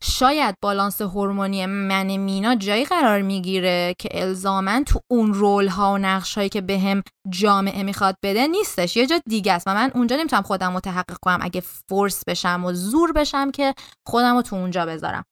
شاید 0.03 0.55
بالانس 0.61 1.01
هورمونی 1.01 1.65
من 1.65 2.17
مینا 2.17 2.40
یه 2.40 2.55
جایی 2.55 2.85
قرار 2.85 3.21
می‌گیره 3.21 3.95
که 3.99 4.09
الزاما 4.11 4.83
تو 4.83 4.99
اون 5.11 5.33
role 5.33 5.67
ها 5.67 5.93
و 5.93 5.97
نقش 5.97 6.37
هایی 6.37 6.49
که 6.49 6.61
بهم 6.61 7.03
جامعه 7.29 7.83
می‌خواد 7.83 8.15
بده 8.23 8.47
نیستش. 8.47 8.97
یه 8.97 9.07
جا 9.07 9.19
دیگه 9.29 9.53
است. 9.53 9.67
و 9.67 9.73
من 9.73 9.91
اونجا 9.95 10.15
نمی‌تونم 10.15 10.41
خودم 10.41 10.73
متحقق 10.73 11.17
کنم. 11.21 11.39
اگه 11.41 11.61
force 11.61 12.23
بشم 12.27 12.65
و 12.65 12.73
زور 12.73 13.11
بشم 13.11 13.51
که 13.51 13.73
خودم 14.07 14.35
رو 14.35 14.41
تو 14.41 14.55
اونجا 14.55 14.85
بذارم. 14.85 15.23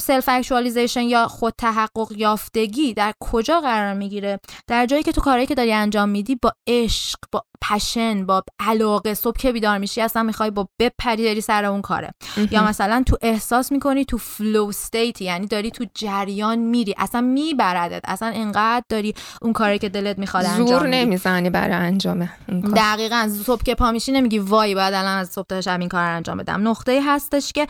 Self 0.00 0.28
actualization 0.28 1.02
یا 1.02 1.28
خود 1.28 1.54
تحقق 1.58 2.12
یافتگی 2.16 2.94
در 2.94 3.12
کجا 3.20 3.60
قرار 3.60 3.94
می‌گیره؟ 3.94 4.40
در 4.66 4.86
جایی 4.86 5.02
که 5.02 5.12
تو 5.12 5.20
کاری 5.20 5.46
که 5.46 5.54
داری 5.54 5.72
انجام 5.72 6.08
میدی 6.08 6.34
با 6.34 6.52
عشق 6.66 7.18
با 7.32 7.44
passion 7.70 8.26
با 8.26 8.42
علاقه 8.60 9.14
صبح 9.14 9.36
که 9.38 9.52
بیدار 9.52 9.78
میشی 9.78 10.00
اصلا 10.00 10.22
می‌خوای 10.22 10.50
با 10.50 10.68
بپری 10.78 11.24
داری 11.24 11.40
سر 11.40 11.64
اون 11.64 11.82
کاره. 11.82 12.10
یا 12.50 12.64
مثلا 12.64 13.02
تو 13.06 13.16
احساس 13.22 13.72
می‌کنی 13.72 14.04
تو 14.04 14.18
flow 14.18 14.66
state 14.66 15.20
یعنی 15.20 15.46
داری 15.46 15.70
تو 15.70 15.84
جریان 15.94 16.58
میری 16.58 16.94
اصلا 16.98 17.20
میبردت 17.20 18.00
اصلا 18.04 18.28
انقدر 18.28 18.84
داری 18.88 19.14
اون 19.42 19.52
کاری 19.52 19.78
که 19.78 19.88
دلت 19.88 20.18
می‌خواد 20.18 20.44
انجام 20.44 20.66
زور 20.66 20.88
نمی‌زنی 20.88 21.50
برای 21.50 21.74
انجام 21.74 22.28
دقیقا 22.76 23.30
صبح 23.44 23.62
که 23.62 23.74
پا 23.74 23.90
میشی 23.90 24.12
نمیگی 24.12 24.38
وای 24.38 24.74
بعد 24.74 24.94
الان 24.94 25.18
از 25.18 25.28
صبح 25.28 25.46
تا 25.46 25.60
شب 25.60 25.80
این 25.80 25.88
کار 25.88 26.04
انجام 26.04 26.36
بدم. 26.36 26.68
نقطه 26.68 27.00
هستش 27.06 27.52
که 27.52 27.66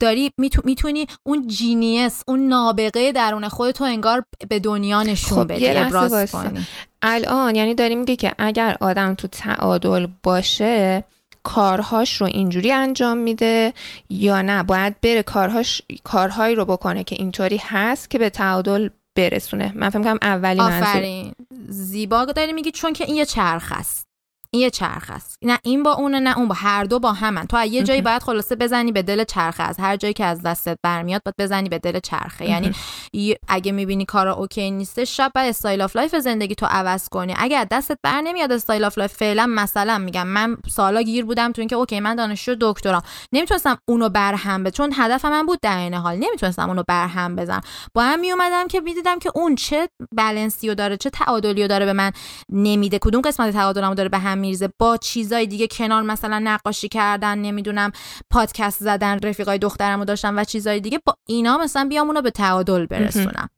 داری 0.00 0.30
می‌تونی 0.64 1.06
اون 1.22 1.46
جینیس 1.46 2.22
اون 2.26 2.48
نابغه 2.48 3.12
درون 3.12 3.48
خودتو 3.48 3.84
انگار 3.84 4.24
به 4.48 4.58
دنیا 4.58 5.02
نشون 5.02 5.38
خب 5.38 5.52
بدی 5.52 5.68
ابراز 5.68 6.32
کنی. 6.32 6.66
الان 7.06 7.54
یعنی 7.54 7.74
داری 7.74 7.94
میگه 7.94 8.16
که 8.16 8.34
اگر 8.38 8.76
آدم 8.80 9.14
تو 9.14 9.28
تعادل 9.28 10.06
باشه 10.22 11.04
کارهاش 11.42 12.20
رو 12.20 12.26
اینجوری 12.26 12.72
انجام 12.72 13.18
میده 13.18 13.72
یا 14.10 14.42
نه؟ 14.42 14.62
باید 14.62 15.00
بره 15.00 15.22
کارهاش 15.22 15.82
کارهایی 16.04 16.54
رو 16.54 16.64
بکنه 16.64 17.04
که 17.04 17.16
اینطوری 17.18 17.60
هست 17.62 18.10
که 18.10 18.18
به 18.18 18.30
تعادل 18.30 18.88
برسونه. 19.14 19.72
من 19.74 19.90
فکر 19.90 20.02
کنم 20.02 20.18
اولی 20.22 20.60
آفرین. 20.60 21.32
زیبا 21.68 22.24
داری 22.24 22.52
میگی 22.52 22.70
چون 22.70 22.92
که 22.92 23.04
این 23.04 23.16
یه 23.16 23.24
چرخ 23.24 23.72
است. 23.76 24.13
این 24.54 24.62
یه 24.62 24.70
چرخ 24.70 25.10
است. 25.10 25.38
نه 25.42 25.58
این 25.62 25.82
با 25.82 25.92
اونه 25.92 26.20
نه 26.20 26.38
اون 26.38 26.48
با 26.48 26.54
هر 26.54 26.84
دو 26.84 26.98
با 26.98 27.12
همن. 27.12 27.46
تو 27.46 27.66
یه 27.66 27.82
جایی 27.82 28.02
باید 28.02 28.22
خلاصه 28.22 28.56
بزنی 28.56 28.92
به 28.92 29.02
دل 29.02 29.24
چرخه. 29.24 29.62
از 29.62 29.76
هر 29.78 29.96
جایی 29.96 30.14
که 30.14 30.24
از 30.24 30.42
دستت 30.42 30.78
برمیاد 30.82 31.22
باید 31.24 31.34
بزنی 31.38 31.68
به 31.68 31.78
دل 31.78 31.98
چرخه. 32.00 32.50
یعنی 32.50 32.72
اگه 33.48 33.72
می‌بینی 33.72 34.04
کارا 34.04 34.34
okay 34.34 34.70
نیست 34.70 35.04
باید 35.04 35.48
style 35.48 35.80
of 35.80 35.96
life 35.96 36.14
زندگیتو 36.16 36.66
عوض 36.66 37.08
کنی. 37.08 37.34
اگه 37.38 37.56
از 37.56 37.66
دستت 37.70 37.98
بر 38.02 38.20
نمیاد 38.20 38.52
style 38.52 38.84
of 38.84 38.98
life 38.98 39.12
فعلا 39.12 39.46
مثلا 39.46 39.98
میگم 39.98 40.26
من 40.26 40.56
سالا 40.68 41.02
گیر 41.02 41.24
بودم 41.24 41.52
تو 41.52 41.60
اینکه 41.60 41.76
okay 41.76 42.00
من 42.00 42.16
دانشجو 42.16 42.54
دکترا 42.60 43.02
نمی‌تونستم 43.32 43.78
اونو 43.88 44.08
برهم 44.08 44.62
بزنم 44.62 44.70
چون 44.70 44.92
هدف 44.96 45.24
من 45.24 45.46
بود 45.46 45.58
در 45.62 45.78
این 45.78 45.94
حال. 45.94 46.16
نمی‌تونستم 46.16 46.68
اونو 46.68 46.82
برهم 46.88 47.36
بزنم. 47.36 47.60
با 47.94 48.02
هم 48.02 48.20
میومدم 48.20 48.68
که 48.68 48.80
می‌دیدم 48.80 49.18
که 49.18 49.30
اون 49.34 49.54
چه 49.54 49.88
بالانسیو 50.12 50.74
داره 50.74 50.96
چه 50.96 51.10
تعادلیو 51.10 51.68
داره 51.68 51.86
به 51.86 51.92
من 51.92 52.12
نمیده. 52.52 52.98
کدوم 52.98 53.20
قسمت 53.20 53.52
تعادلمو 53.52 53.94
داره 53.94 54.08
به 54.08 54.18
هم 54.18 54.43
میریزه 54.44 54.68
با 54.78 54.96
چیزای 54.96 55.46
دیگه 55.46 55.66
کنار 55.66 56.02
مثلا 56.02 56.38
نقاشی 56.38 56.88
کردن 56.88 57.38
نمی‌دونم 57.38 57.92
پادکست 58.30 58.82
زدن 58.82 59.18
رفیقای 59.22 59.58
دخترمو 59.58 60.04
داشتم 60.04 60.36
و 60.36 60.44
چیزای 60.44 60.80
دیگه 60.80 61.00
با 61.06 61.14
اینا 61.28 61.58
مثلا 61.58 61.84
بیام 61.88 62.06
اونو 62.06 62.22
به 62.22 62.30
تعادل 62.30 62.86
برسونم. 62.86 63.48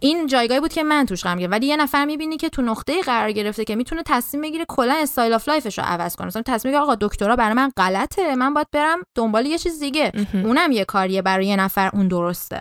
این 0.00 0.26
جایگاهی 0.26 0.60
بود 0.60 0.72
که 0.72 0.82
من 0.82 1.06
توش 1.06 1.22
قرار 1.22 1.48
ولی 1.48 1.66
یه 1.66 1.76
نفر 1.76 2.04
می‌بینی 2.04 2.36
که 2.36 2.48
تو 2.48 2.62
نقطه 2.62 3.02
قرار 3.02 3.32
گرفته 3.32 3.64
که 3.64 3.76
می‌تونه 3.76 4.02
تصمیم 4.06 4.42
بگیره 4.42 4.64
کلا 4.68 4.94
style 4.94 5.32
of 5.32 5.48
life 5.48 5.68
ش 5.68 5.78
رو 5.78 5.84
عوض 5.84 6.16
کنه. 6.16 6.26
مثلا 6.26 6.42
تصمیم 6.46 6.72
بگیره 6.72 6.82
آقا 6.82 6.94
دکترا 7.00 7.36
برای 7.36 7.54
من 7.54 7.70
غلطه 7.76 8.34
من 8.34 8.54
باید 8.54 8.66
برم 8.72 8.98
دنبال 9.14 9.46
یه 9.46 9.58
چیز 9.58 9.80
دیگه. 9.80 10.12
اونم 10.34 10.72
یه 10.72 10.84
کاریه 10.84 11.22
برای 11.22 11.46
یه 11.46 11.56
نفر 11.56 11.90
اون 11.92 12.08
درسته. 12.08 12.60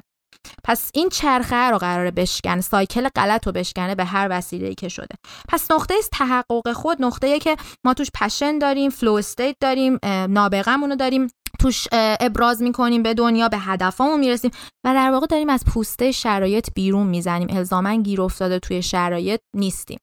پس 0.63 0.91
این 0.93 1.09
چرخه 1.09 1.55
رو 1.55 1.77
قراره 1.77 2.11
بشکنه 2.11 2.61
cycle 2.61 3.09
غلط 3.15 3.45
رو 3.45 3.51
بشکنه 3.51 3.95
به 3.95 4.05
هر 4.05 4.27
وسیله 4.31 4.73
که 4.73 4.89
شده. 4.89 5.15
پس 5.49 5.71
نقطه 5.71 5.93
تحقق 6.11 6.71
خود 6.71 7.01
نقطه 7.01 7.39
که 7.39 7.55
ما 7.85 7.93
توش 7.93 8.07
passion 8.21 8.57
داریم 8.59 8.89
flow 8.89 9.13
state 9.13 9.55
داریم 9.59 9.99
نابغمون 10.29 10.89
رو 10.89 10.95
داریم 10.95 11.27
توش 11.59 11.87
ابراز 12.19 12.61
می‌کنیم 12.61 13.03
به 13.03 13.13
دنیا 13.13 13.49
به 13.49 13.57
هدفمون 13.57 14.19
می‌رسیم 14.19 14.51
و 14.85 14.93
در 14.93 15.11
واقع 15.11 15.27
داریم 15.27 15.49
از 15.49 15.63
پوسته 15.73 16.11
شرایط 16.11 16.69
بیرون 16.75 17.07
می‌زنیم. 17.07 17.57
الزاما 17.57 17.95
گیر 17.95 18.21
افتاده 18.21 18.59
توی 18.59 18.81
شرایط 18.81 19.39
نیستیم. 19.55 19.99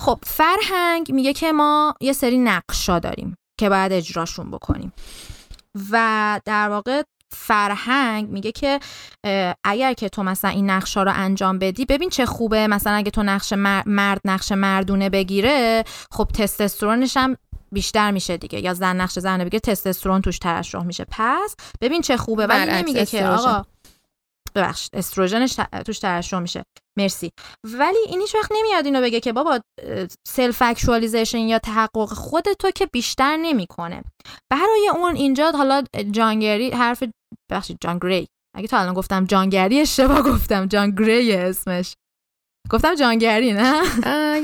خب 0.00 0.18
فرهنگ 0.26 1.12
میگه 1.12 1.32
که 1.32 1.52
ما 1.52 1.94
یه 2.00 2.12
سری 2.12 2.38
نقشا 2.38 2.98
داریم 2.98 3.36
که 3.60 3.68
باید 3.68 3.92
اجراشون 3.92 4.50
بکنیم 4.50 4.92
و 5.90 6.40
در 6.44 6.68
واقع 6.68 7.02
فرهنگ 7.32 8.28
میگه 8.28 8.52
که 8.52 8.80
اگر 9.64 9.92
که 9.92 10.08
تو 10.08 10.22
مثلا 10.22 10.50
این 10.50 10.70
نقشا 10.70 11.02
رو 11.02 11.12
انجام 11.14 11.58
بدی 11.58 11.84
ببین 11.84 12.10
چه 12.10 12.26
خوبه. 12.26 12.66
مثلا 12.66 12.92
اگه 12.92 13.10
تو 13.10 13.22
نقش 13.22 13.52
مرد 13.86 14.20
نقش 14.24 14.52
مردونه 14.52 15.10
بگیره 15.10 15.84
خب 16.10 16.28
تستوسترونش 16.34 17.16
هم 17.16 17.36
بیشتر 17.72 18.10
میشه 18.10 18.36
دیگه. 18.36 18.60
یا 18.60 18.74
زن 18.74 19.00
نقش 19.00 19.18
زنه 19.18 19.44
بگیره 19.44 19.60
تستوسترون 19.60 20.22
توش 20.22 20.38
ترشح 20.38 20.82
میشه. 20.82 21.06
پس 21.10 21.54
ببین 21.80 22.02
چه 22.02 22.16
خوبه. 22.16 22.46
ولی 22.46 22.72
نمیگه 22.72 23.06
که 23.06 23.26
آقا 23.26 23.64
ببخش 24.54 24.88
استروژنش 24.92 25.56
توش 25.86 25.98
ترشح 25.98 26.38
میشه. 26.38 26.62
مرسی. 26.98 27.30
ولی 27.64 27.98
این 28.08 28.20
هیچ 28.20 28.34
وقت 28.34 28.52
نمیاد 28.54 28.84
اینو 28.84 29.00
بگه 29.00 29.20
که 29.20 29.32
بابا 29.32 29.60
self 30.28 30.62
actualization 30.62 31.38
یا 31.38 31.58
تحقق 31.58 32.08
خود 32.08 32.44
تو 32.58 32.70
که 32.70 32.86
بیشتر 32.86 33.36
نمی‌کنه. 33.36 34.02
برای 34.50 34.90
اون 34.94 35.16
اینجا 35.16 35.50
حالا 35.50 35.82
جانگری 36.10 36.70
حرف 36.70 37.04
بخشید 37.50 37.78
جان 37.80 37.98
گری. 37.98 38.26
اگه 38.56 38.68
تا 38.68 38.78
الان 38.78 38.94
گفتم 38.94 39.24
جانگری 39.24 39.80
اشتباه 39.80 40.22
گفتم. 40.22 40.66
جان 40.66 40.90
گری 40.90 41.32
اسمش. 41.32 41.94
گفتم 42.70 42.94
جانگری 42.94 43.52
نه؟ 43.52 43.82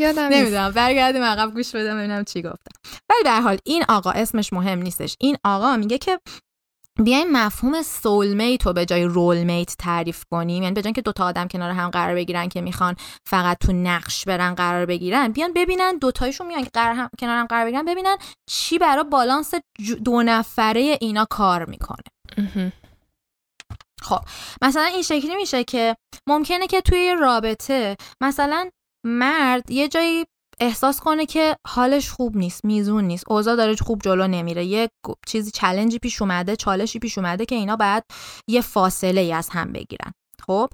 یادم 0.01 0.29
نمی‌دونم. 0.33 0.70
برگردیم 0.70 1.22
عقب 1.22 1.55
گوش 1.55 1.75
بدم 1.75 1.99
ببینم 1.99 2.25
چی 2.25 2.42
گفتم. 2.42 2.81
ولی 3.11 3.22
در 3.25 3.40
حال 3.40 3.59
این 3.64 3.85
آقا 3.88 4.11
اسمش 4.11 4.53
مهم 4.53 4.79
نیستش. 4.79 5.16
این 5.20 5.37
آقا 5.44 5.77
میگه 5.77 5.99
که 5.99 6.18
بیایم 7.03 7.33
مفهوم 7.33 7.83
سولمیت 7.83 8.66
رو 8.66 8.72
به 8.72 8.87
جای 8.87 9.05
رولمیت 9.05 9.77
تعریف 9.79 10.25
کنیم. 10.31 10.62
یعنی 10.62 10.75
به 10.75 10.83
جای 10.83 10.92
که 10.92 11.03
دوتا 11.03 11.25
آدم 11.25 11.49
کنار 11.49 11.70
هم 11.70 11.90
قرار 11.90 12.14
بگیرن 12.14 12.49
که 12.49 12.61
می‌خوان 12.61 12.96
فقط 13.29 13.59
تو 13.61 13.72
نقش 13.72 14.25
برن 14.25 14.55
قرار 14.55 14.87
بگیرن 14.87 15.29
بیان 15.29 15.53
ببینن 15.53 15.99
دوتایشون 15.99 16.46
میان 16.46 16.66
قرار 16.72 16.94
هم... 16.94 17.11
کنار 17.18 17.38
هم 17.38 17.46
قرار 17.46 17.64
بگیرن 17.64 17.85
ببینن 17.85 18.16
چی 18.51 18.79
برای 18.79 19.05
بالانس 19.05 19.55
دو 20.05 20.22
نفره 20.22 20.99
اینا 21.01 21.27
کار 21.31 21.64
می‌کنه. 21.64 22.05
خب 24.03 24.20
مثلا 24.62 24.85
این 24.85 25.03
شکلی 25.03 25.37
میشه 25.37 25.64
که 25.64 25.96
ممکنه 26.29 26.66
که 26.66 26.81
توی 26.81 27.16
رابطه 27.20 27.96
مثلا 28.20 28.70
مرد 29.07 29.70
یه 29.70 29.88
جایی 29.88 30.25
احساس 30.61 31.01
کنه 31.01 31.27
که 31.27 31.57
حالش 31.66 32.11
خوب 32.11 32.37
نیست 32.37 32.64
میزون 32.64 33.05
نیست 33.05 33.25
اوضاع 33.31 33.57
داره 33.57 33.77
خوب 33.77 34.03
جلو 34.03 34.27
نمیره 34.27 34.64
یه 34.64 34.88
چیزی 35.27 35.51
چلنجی 35.51 35.99
پیش 35.99 36.22
اومده 36.22 36.57
چالشی 36.57 36.99
پیش 36.99 37.18
اومده 37.18 37.44
که 37.44 37.55
اینا 37.55 37.77
بعد 37.77 38.05
یه 38.49 38.61
فاصله 38.61 39.20
ای 39.20 39.33
از 39.33 39.49
هم 39.49 39.72
بگیرن. 39.72 40.12
خب 40.46 40.68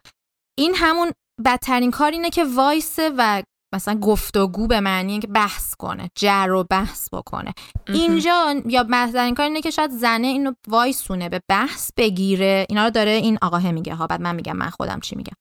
این 0.59 0.75
همون 0.75 1.13
بدترین 1.45 1.91
کار 1.91 2.11
اینه 2.11 2.31
که 2.31 2.45
وایسه 2.45 3.13
و 3.19 3.43
مثلا 3.73 3.95
گفتگو 3.95 4.67
به 4.67 4.81
معنی 4.81 5.19
که 5.19 5.27
بحث 5.27 5.75
کنه 5.75 6.11
جر 6.15 6.51
و 6.51 6.65
بحث 6.71 7.09
بکنه. 7.13 7.55
اینجا 7.89 8.55
یا 8.67 8.83
بهترین 8.85 9.35
کار 9.35 9.47
اینه 9.47 9.61
که 9.61 9.71
شاید 9.71 9.91
زنه 9.91 10.27
اینو 10.27 10.53
وایسونه 10.69 11.29
به 11.29 11.41
بحث 11.49 11.91
بگیره. 11.97 12.67
اینا 12.69 12.85
رو 12.85 12.91
داره 12.91 13.11
این 13.11 13.39
آقاه 13.43 13.71
میگه. 13.71 13.95
ها 13.95 14.07
بعد 14.07 14.21
من 14.21 14.35
میگم 14.35 14.57
من 14.57 14.71
خودم 14.71 15.01
چی 15.01 15.17
میگم. 15.17 15.37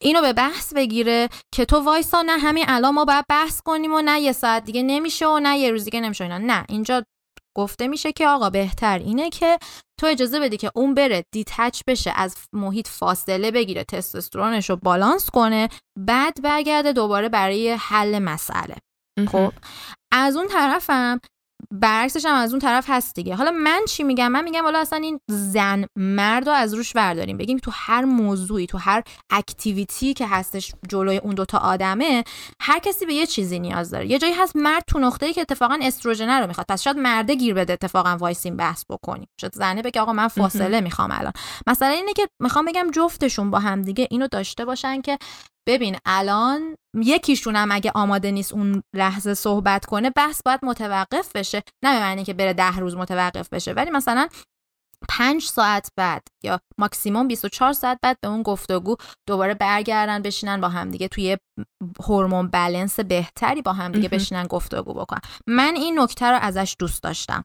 اینو 0.00 0.20
به 0.20 0.32
بحث 0.32 0.74
بگیره 0.74 1.28
که 1.54 1.64
تو 1.64 1.80
وایسا 1.80 2.22
نه 2.22 2.38
همین 2.38 2.64
الان 2.68 2.94
ما 2.94 3.04
باید 3.04 3.24
بحث 3.28 3.60
کنیم 3.60 3.94
و 3.94 4.02
نه 4.02 4.20
یه 4.20 4.32
ساعت 4.32 4.64
دیگه 4.64 4.82
نمیشه 4.82 5.26
و 5.26 5.38
نه 5.38 5.58
یه 5.58 5.70
روز 5.70 5.84
دیگه 5.84 6.00
نمیشه 6.00 6.24
اینا. 6.24 6.38
نه 6.38 6.64
اینجا 6.68 7.04
گفته 7.56 7.88
میشه 7.88 8.12
که 8.12 8.28
آقا 8.28 8.50
بهتر 8.50 8.98
اینه 8.98 9.30
که 9.30 9.58
تو 10.00 10.06
اجازه 10.06 10.40
بدی 10.40 10.56
که 10.56 10.70
اون 10.74 10.94
بره 10.94 11.24
دیتچ 11.34 11.80
بشه 11.86 12.12
از 12.16 12.36
محیط 12.52 12.88
فاصله 12.88 13.50
بگیره 13.50 13.84
تستوسترونش 13.84 14.70
رو 14.70 14.76
بالانس 14.76 15.30
کنه 15.30 15.68
بعد 15.98 16.42
برگرده 16.42 16.92
دوباره 16.92 17.28
برای 17.28 17.70
حل 17.70 18.18
مسئله. 18.18 18.76
خب 19.28 19.52
از 20.12 20.36
اون 20.36 20.48
طرفم 20.48 21.20
برعکسش 21.72 22.24
هم 22.24 22.34
از 22.34 22.50
اون 22.50 22.60
طرف 22.60 22.84
هست 22.88 23.14
دیگه. 23.14 23.34
حالا 23.34 23.50
من 23.50 23.80
چی 23.88 24.02
میگم؟ 24.02 24.32
من 24.32 24.44
میگم 24.44 24.62
حالا 24.62 24.78
اصلا 24.78 24.98
این 24.98 25.20
زن 25.30 25.84
مرد 25.96 26.48
رو 26.48 26.54
از 26.54 26.74
روش 26.74 26.92
برداریم. 26.92 27.36
بگیم 27.36 27.58
تو 27.58 27.70
هر 27.74 28.04
موضوعی 28.04 28.66
تو 28.66 28.78
هر 28.78 29.02
activity 29.30 30.14
که 30.14 30.26
هستش 30.26 30.72
جلوی 30.88 31.16
اون 31.16 31.34
دوتا 31.34 31.58
آدمه 31.58 32.24
هر 32.60 32.78
کسی 32.78 33.06
به 33.06 33.14
یه 33.14 33.26
چیزی 33.26 33.58
نیاز 33.58 33.90
داره. 33.90 34.06
یه 34.06 34.18
جایی 34.18 34.34
هست 34.34 34.56
مرد 34.56 34.84
تو 34.86 34.98
نقطه‌ای 34.98 35.32
که 35.32 35.40
اتفاقا 35.40 35.78
استروژن 35.82 36.40
رو 36.40 36.46
می‌خواد. 36.46 36.66
پس 36.68 36.82
شاید 36.82 36.96
مرده 36.96 37.34
گیر 37.34 37.54
بده 37.54 37.72
اتفاقا 37.72 38.16
وایسین 38.20 38.56
بحث 38.56 38.84
بکنیم. 38.90 39.28
شاید 39.40 39.54
زنه 39.54 39.82
بگه 39.82 40.00
آقا 40.00 40.12
من 40.12 40.28
فاصله 40.28 40.80
می‌خوام 40.80 41.10
الان. 41.12 41.32
مثلا 41.66 41.88
اینه 41.88 42.12
که 42.12 42.28
می‌خوام 42.42 42.64
بگم 42.64 42.90
جفتشون 42.92 43.50
با 43.50 43.58
هم 43.58 43.82
دیگه 43.82 44.08
اینو 44.10 44.28
داشته 44.28 44.64
باشن 44.64 45.00
که 45.00 45.18
ببین 45.68 45.96
الان 46.06 46.76
یکیشون 46.94 47.56
هم 47.56 47.72
اگه 47.72 47.92
آماده 47.94 48.30
نیست 48.30 48.52
اون 48.52 48.82
لحظه 48.94 49.34
صحبت 49.34 49.86
کنه 49.86 50.10
بحث 50.10 50.40
باید 50.44 50.60
متوقف 50.62 51.36
بشه. 51.36 51.62
نه 51.84 51.94
به 51.94 52.00
معنی 52.00 52.24
که 52.24 52.34
بره 52.34 52.52
ده 52.52 52.76
روز 52.76 52.96
متوقف 52.96 53.48
بشه. 53.48 53.72
ولی 53.72 53.90
مثلا 53.90 54.28
پنج 55.08 55.42
ساعت 55.42 55.92
بعد 55.96 56.22
یا 56.44 56.60
ماکسیموم 56.78 57.28
24 57.28 57.72
ساعت 57.72 57.98
بعد 58.02 58.16
به 58.22 58.28
اون 58.28 58.42
گفتگو 58.42 58.96
دوباره 59.28 59.54
برگردن 59.54 60.22
بشینن 60.22 60.60
با 60.60 60.68
همدیگه 60.68 61.08
توی 61.08 61.36
هورمون 62.08 62.48
بلنس 62.48 63.00
بهتری 63.00 63.62
با 63.62 63.72
همدیگه 63.72 64.08
بشینن 64.08 64.46
گفتگو 64.46 64.94
بکنن 64.94 65.20
من 65.46 65.74
این 65.76 66.00
نکته 66.00 66.26
رو 66.26 66.38
ازش 66.42 66.76
دوست 66.78 67.02
داشتم. 67.02 67.44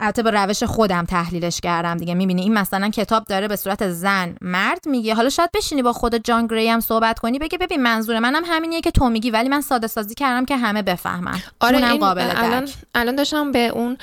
البته 0.00 0.22
به 0.22 0.30
روش 0.30 0.62
خودم 0.62 1.04
تحلیلش 1.04 1.60
کردم 1.60 1.96
دیگه. 1.96 2.14
می‌بینی 2.14 2.42
این 2.42 2.54
مثلا 2.54 2.88
کتاب 2.88 3.24
داره 3.24 3.48
به 3.48 3.56
صورت 3.56 3.88
زن 3.88 4.36
مرد 4.40 4.88
میگه. 4.88 5.14
حالا 5.14 5.28
شاید 5.28 5.50
بشینی 5.54 5.82
با 5.82 5.92
خود 5.92 6.14
جان 6.14 6.46
گری 6.46 6.68
هم 6.68 6.80
صحبت 6.80 7.18
کنی 7.18 7.38
بگه 7.38 7.58
ببین 7.58 7.82
منظور 7.82 8.18
منم 8.18 8.42
همینیه 8.46 8.80
که 8.80 8.90
تو 8.90 9.08
میگی 9.10 9.30
ولی 9.30 9.48
من 9.48 9.60
ساده 9.60 9.86
سازی 9.86 10.14
کردم 10.14 10.44
که 10.44 10.56
همه 10.56 10.82
بفهمن. 10.82 11.40
آره 11.60 11.76
این 11.76 11.98
قابل 11.98 12.32
الان 12.36 12.68
الان 12.94 13.16
داشتم 13.16 13.52
به 13.52 13.68
اون 13.68 13.98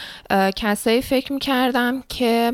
کسایی 0.55 1.01
فکر 1.01 1.33
می‌کردم 1.33 2.01
که 2.09 2.53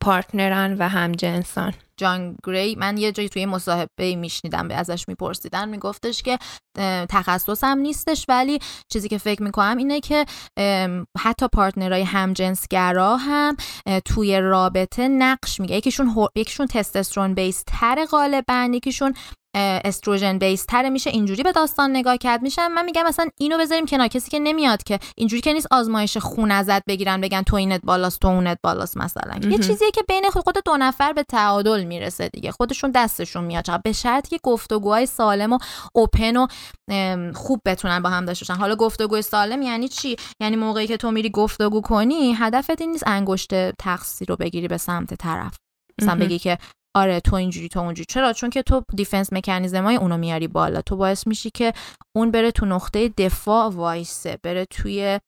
پارتنرن 0.00 0.76
و 0.78 0.88
همجنسان. 0.88 1.72
جان 1.98 2.36
گری 2.44 2.74
من 2.74 2.96
یه 2.96 3.12
جایی 3.12 3.28
توی 3.28 3.46
مصاحبه 3.46 4.16
میشنیدم 4.16 4.68
به 4.68 4.74
ازش 4.74 5.08
میپرسیدن 5.08 5.68
میگفتش 5.68 6.22
که 6.22 6.38
تخصصم 7.08 7.78
نیستش 7.78 8.24
ولی 8.28 8.58
چیزی 8.92 9.08
که 9.08 9.18
فکر 9.18 9.42
می‌کنم 9.42 9.76
اینه 9.76 10.00
که 10.00 10.26
حتی 11.18 11.48
پارتنرهای 11.52 12.02
همجنسگرا 12.02 13.16
هم 13.16 13.56
توی 14.04 14.40
رابطه 14.40 15.08
نقش 15.08 15.60
میگه. 15.60 15.76
یکیشون 15.76 16.14
یکیشون 16.36 16.66
تستوسترون 16.66 17.34
بیس 17.34 17.64
تر 17.66 18.04
غالبا 18.04 18.70
یکیشون 18.72 19.14
استروژن 19.54 20.38
بیس 20.38 20.64
تره 20.64 20.90
میشه 20.90 21.10
اینجوری 21.10 21.42
به 21.42 21.52
داستان 21.52 21.90
نگاه 21.90 22.16
کرد. 22.16 22.42
میشه 22.42 22.68
من 22.68 22.84
میگم 22.84 23.02
مثلا 23.02 23.28
اینو 23.36 23.58
بذاریم 23.58 23.86
کنار. 23.86 24.08
کسی 24.08 24.30
که 24.30 24.38
نمیاد 24.38 24.82
که 24.82 24.98
اینجوری 25.16 25.42
که 25.42 25.52
نیست 25.52 25.66
آزمایش 25.70 26.16
خون 26.16 26.50
ازت 26.50 26.84
بگیرن 26.84 27.20
بگن 27.20 27.42
تو 27.42 27.56
اینت 27.56 27.80
بالاست 27.84 28.20
تو 28.20 28.28
اونت 28.28 28.58
بالاست 28.62 28.96
مثلا. 28.96 29.50
یه 29.50 29.58
چیزیه 29.58 29.90
که 29.90 30.02
بین 30.08 30.30
خود 30.30 30.56
دو 30.64 30.76
نفر 30.76 31.12
به 31.12 31.22
تعادل 31.22 31.84
می‌رسه 31.84 32.28
دیگه. 32.28 32.50
خودشون 32.50 32.90
دستشون 32.90 33.44
میاد. 33.44 33.82
به 33.82 33.92
شرطی 33.92 34.28
که 34.28 34.38
گفتگوهای 34.42 35.06
سالم 35.06 35.52
و 35.52 35.58
open 35.94 36.36
و 36.36 36.46
خوب 37.34 37.60
بتونن 37.66 38.02
با 38.02 38.08
هم 38.10 38.24
داشته 38.24 38.44
باشن. 38.44 38.60
حالا 38.60 38.76
گفتگوی 38.76 39.22
سالم 39.22 39.62
یعنی 39.62 39.88
چی؟ 39.88 40.16
یعنی 40.40 40.56
موقعی 40.56 40.86
که 40.86 40.96
تو 40.96 41.10
میری 41.10 41.30
گفتگو 41.30 41.80
کنی 41.80 42.34
هدفت 42.34 42.80
این 42.80 42.90
نیست 42.90 43.04
انگشت 43.06 43.70
تقصیر 43.70 44.28
رو 44.28 44.36
بگیری 44.36 44.68
به 44.68 44.76
سمت 44.76 45.14
طرف. 45.14 45.56
مثلا 46.02 46.14
بگی 46.14 46.38
که 46.38 46.58
آره 46.94 47.20
تو 47.20 47.36
اینجوری 47.36 47.68
تو 47.68 47.80
اونجوری. 47.80 48.06
چرا؟ 48.08 48.32
چون 48.32 48.50
که 48.50 48.62
تو 48.62 48.82
defense 48.96 49.32
mechanism 49.32 49.84
های 49.84 49.96
اونو 49.96 50.16
میاری 50.16 50.48
بالا. 50.48 50.82
تو 50.82 50.96
باعث 50.96 51.26
میشی 51.26 51.50
که 51.50 51.72
اون 52.16 52.30
بره 52.30 52.50
تو 52.50 52.66
نقطه 52.66 53.08
دفاع 53.08 53.68
وایسه 53.68 54.38
بره 54.42 54.64
توی 54.64 55.20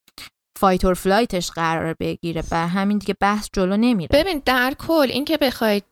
fight 0.59 0.85
or 0.85 0.95
flight 0.95 1.37
ش 1.37 1.51
قرار 1.51 1.95
بگیره 2.01 2.43
بر 2.51 2.67
همین 2.67 2.99
دیگه 2.99 3.15
بحث 3.21 3.49
جلو 3.53 3.77
نمیره. 3.77 4.09
ببین 4.13 4.43
در 4.45 4.75
کل 4.79 5.07
اینکه 5.11 5.37
بخواید 5.37 5.85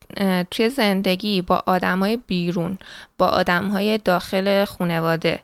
توی 0.51 0.69
زندگی 0.69 1.43
با 1.43 1.63
آدمای 1.67 2.17
بیرون 2.17 2.79
با 3.19 3.27
آدمهای 3.27 3.99
داخل 3.99 4.65
خانواده 4.65 5.41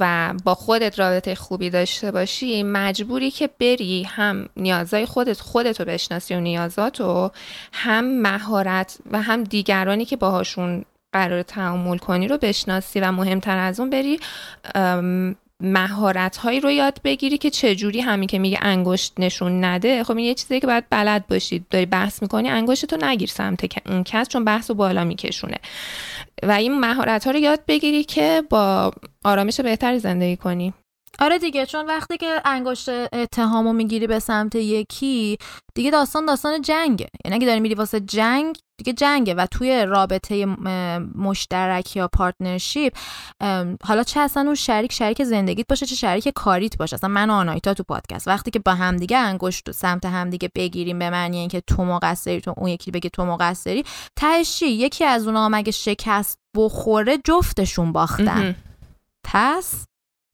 و 0.00 0.34
با 0.44 0.54
خودت 0.54 0.98
رابطه 0.98 1.34
خوبی 1.34 1.70
داشته 1.70 2.10
باشی 2.10 2.62
مجبوری 2.62 3.30
که 3.30 3.50
بری 3.60 4.02
هم 4.02 4.48
نیازهای 4.56 5.06
خودت 5.06 5.40
خودتو 5.40 5.84
بشناسی 5.84 6.34
و 6.34 6.40
نیازاتو 6.40 7.30
هم 7.72 8.04
مهارت 8.04 8.98
و 9.10 9.22
هم 9.22 9.44
دیگرانی 9.44 10.04
که 10.04 10.16
باهاشون 10.16 10.84
قرار 11.12 11.42
تعامل 11.42 11.98
کنی 11.98 12.28
رو 12.28 12.38
بشناسی 12.38 13.00
و 13.00 13.12
مهمتر 13.12 13.58
از 13.58 13.80
اون 13.80 13.90
بری 13.90 14.20
مهارت 15.62 16.36
هایی 16.36 16.60
رو 16.60 16.70
یاد 16.70 17.00
بگیری 17.04 17.38
که 17.38 17.50
چجوری 17.50 18.00
همین 18.00 18.28
که 18.28 18.38
میگه 18.38 18.58
انگشت 18.62 19.12
نشون 19.18 19.64
نده. 19.64 20.04
خب 20.04 20.16
این 20.16 20.26
یه 20.26 20.34
چیزی 20.34 20.60
که 20.60 20.66
باید 20.66 20.84
بلد 20.90 21.26
باشید 21.26 21.66
داری 21.70 21.86
بحث 21.86 22.22
می‌کنی 22.22 22.48
انگشت 22.48 22.86
تو 22.86 23.06
نگیر 23.06 23.28
سمت 23.28 23.88
اون 23.88 24.04
کس 24.04 24.28
چون 24.28 24.44
بحث 24.44 24.70
رو 24.70 24.76
بالا 24.76 25.04
میکشونه. 25.04 25.56
و 26.42 26.50
این 26.50 26.80
مهارت 26.80 27.24
ها 27.24 27.30
رو 27.30 27.38
یاد 27.38 27.60
بگیری 27.68 28.04
که 28.04 28.42
با 28.50 28.92
آرامش 29.24 29.60
بهتری 29.60 29.98
زندگی 29.98 30.36
کنی. 30.36 30.74
آره 31.18 31.38
دیگه 31.38 31.66
چون 31.66 31.86
وقتی 31.86 32.16
که 32.16 32.40
انگشت 32.44 32.88
اتهامو 33.14 33.72
می‌گیری 33.72 34.06
به 34.06 34.18
سمت 34.18 34.54
یکی 34.54 35.38
دیگه 35.74 35.90
داستان 35.90 36.26
داستان 36.26 36.62
جنگه. 36.62 37.06
یعنی 37.24 37.36
اگه 37.36 37.46
داری 37.46 37.60
میری 37.60 37.74
واسه 37.74 38.00
جنگ 38.00 38.58
دیگه 38.82 38.92
جنگه 38.92 39.34
و 39.34 39.46
توی 39.46 39.86
رابطه 39.86 40.46
مشترک 41.14 41.96
یا 41.96 42.08
partnership 42.08 42.96
حالا 43.84 44.02
چه 44.06 44.20
اصلا 44.20 44.42
اون 44.42 44.54
شریک 44.54 44.92
شریک 44.92 45.22
زندگیت 45.22 45.66
باشه 45.66 45.86
چه 45.86 45.94
شریک 45.94 46.28
کاریت 46.28 46.76
باشه. 46.76 46.94
اصلا 46.94 47.10
من 47.10 47.30
و 47.30 47.32
آنایتا 47.32 47.74
تو 47.74 47.82
پادکست. 47.82 48.28
وقتی 48.28 48.50
که 48.50 48.58
با 48.58 48.74
همدیگه 48.74 49.18
انگشتو 49.18 49.72
سمت 49.72 50.04
همدیگه 50.06 50.50
بگیریم 50.54 50.98
به 50.98 51.10
معنی 51.10 51.38
اینکه 51.38 51.60
تو 51.60 51.84
مقصری 51.84 52.40
تو 52.40 52.54
اون 52.56 52.68
یکی 52.68 52.90
بگه 52.90 53.10
تو 53.10 53.24
مقصری 53.24 53.84
تهش 54.16 54.62
یکی 54.62 55.04
از 55.04 55.26
اونها 55.26 55.48
مگه 55.48 55.72
شکست 55.72 56.38
بخوره 56.56 57.18
جفتشون 57.24 57.92
باختن. 57.92 58.56
پس 59.24 59.84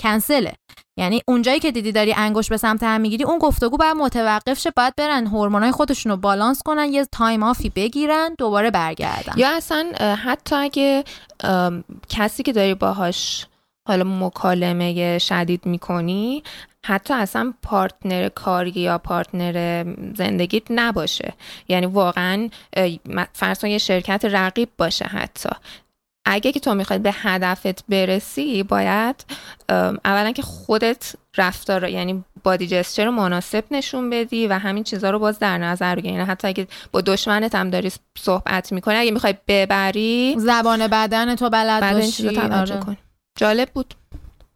کنسله 0.01 0.53
یعنی 0.99 1.23
اونجایی 1.29 1.61
که 1.61 1.71
دیدی 1.71 1.93
داری 1.93 2.15
انگشت 2.17 2.49
به 2.49 2.57
سمت 2.57 2.83
هم 2.83 3.01
می‌گیری 3.01 3.25
اون 3.25 3.39
گفتگو 3.39 3.77
باید 3.77 3.97
متوقف 3.97 4.59
شه 4.59 4.71
باید 4.71 4.95
برن 4.97 5.27
هورمونای 5.27 5.71
خودشون 5.71 6.13
رو 6.13 6.19
بالانس 6.19 6.63
کنن 6.63 6.93
یه 6.93 7.05
time 7.13 7.43
off 7.43 7.62
ی 7.62 7.69
بگیرن 7.69 8.35
دوباره 8.39 8.71
برگردن. 8.71 9.33
یا 9.37 9.57
اصلا 9.57 9.93
حتی 10.25 10.57
اگه 10.57 11.05
کسی 12.09 12.43
که 12.43 12.53
داری 12.53 12.75
باهاش 12.75 13.47
حالا 13.89 14.05
مکالمه 14.05 15.19
شدید 15.19 15.67
می‌کنی 15.67 16.43
حتی 16.85 17.15
اصلا 17.15 17.55
partner 17.63 18.29
کاری 18.29 18.71
یا 18.71 18.99
partner 18.99 19.85
زندگیت 20.15 20.63
نباشه. 20.71 21.33
یعنی 21.69 21.87
واقعا 21.87 22.49
فرض 23.33 23.65
یه 23.65 23.79
شرکت 23.79 24.25
رقیب 24.25 24.69
باشه 24.79 25.05
حتی. 25.05 25.49
اگه 26.31 26.53
که 26.53 26.61
تو 26.61 26.75
می‌خواد 26.75 27.01
به 27.01 27.11
هدفت 27.15 27.87
برسی 27.87 28.63
باید 28.63 29.25
اولا 30.05 30.33
که 30.33 30.43
خودت 30.43 31.13
رفتار 31.37 31.89
یعنی 31.89 32.25
بادی 32.45 32.67
جستر 32.67 33.11
مناسب 33.11 33.65
نشون 33.71 34.11
بدی 34.11 34.47
و 34.47 34.53
همین 34.53 34.85
چیزها 34.85 35.11
رو 35.11 35.19
باز 35.19 35.39
در 35.39 35.59
نظر 35.59 35.95
بگیری 35.95 36.15
یعنی 36.15 36.25
حتی 36.25 36.49
اگه 36.49 36.67
با 36.93 37.01
دشمنت 37.01 37.55
هم 37.55 37.71
داری 37.71 37.93
صحبت 38.19 38.73
می‌کنی 38.73 38.97
اگه 38.97 39.11
می‌خوای 39.11 39.35
ببری 39.49 40.35
زبان 40.39 40.87
بدن 40.87 41.35
تو 41.35 41.51
بلد 41.51 41.93
باشی. 41.93 42.39
آره. 42.39 42.81
جالب 43.39 43.69
بود. 43.75 43.95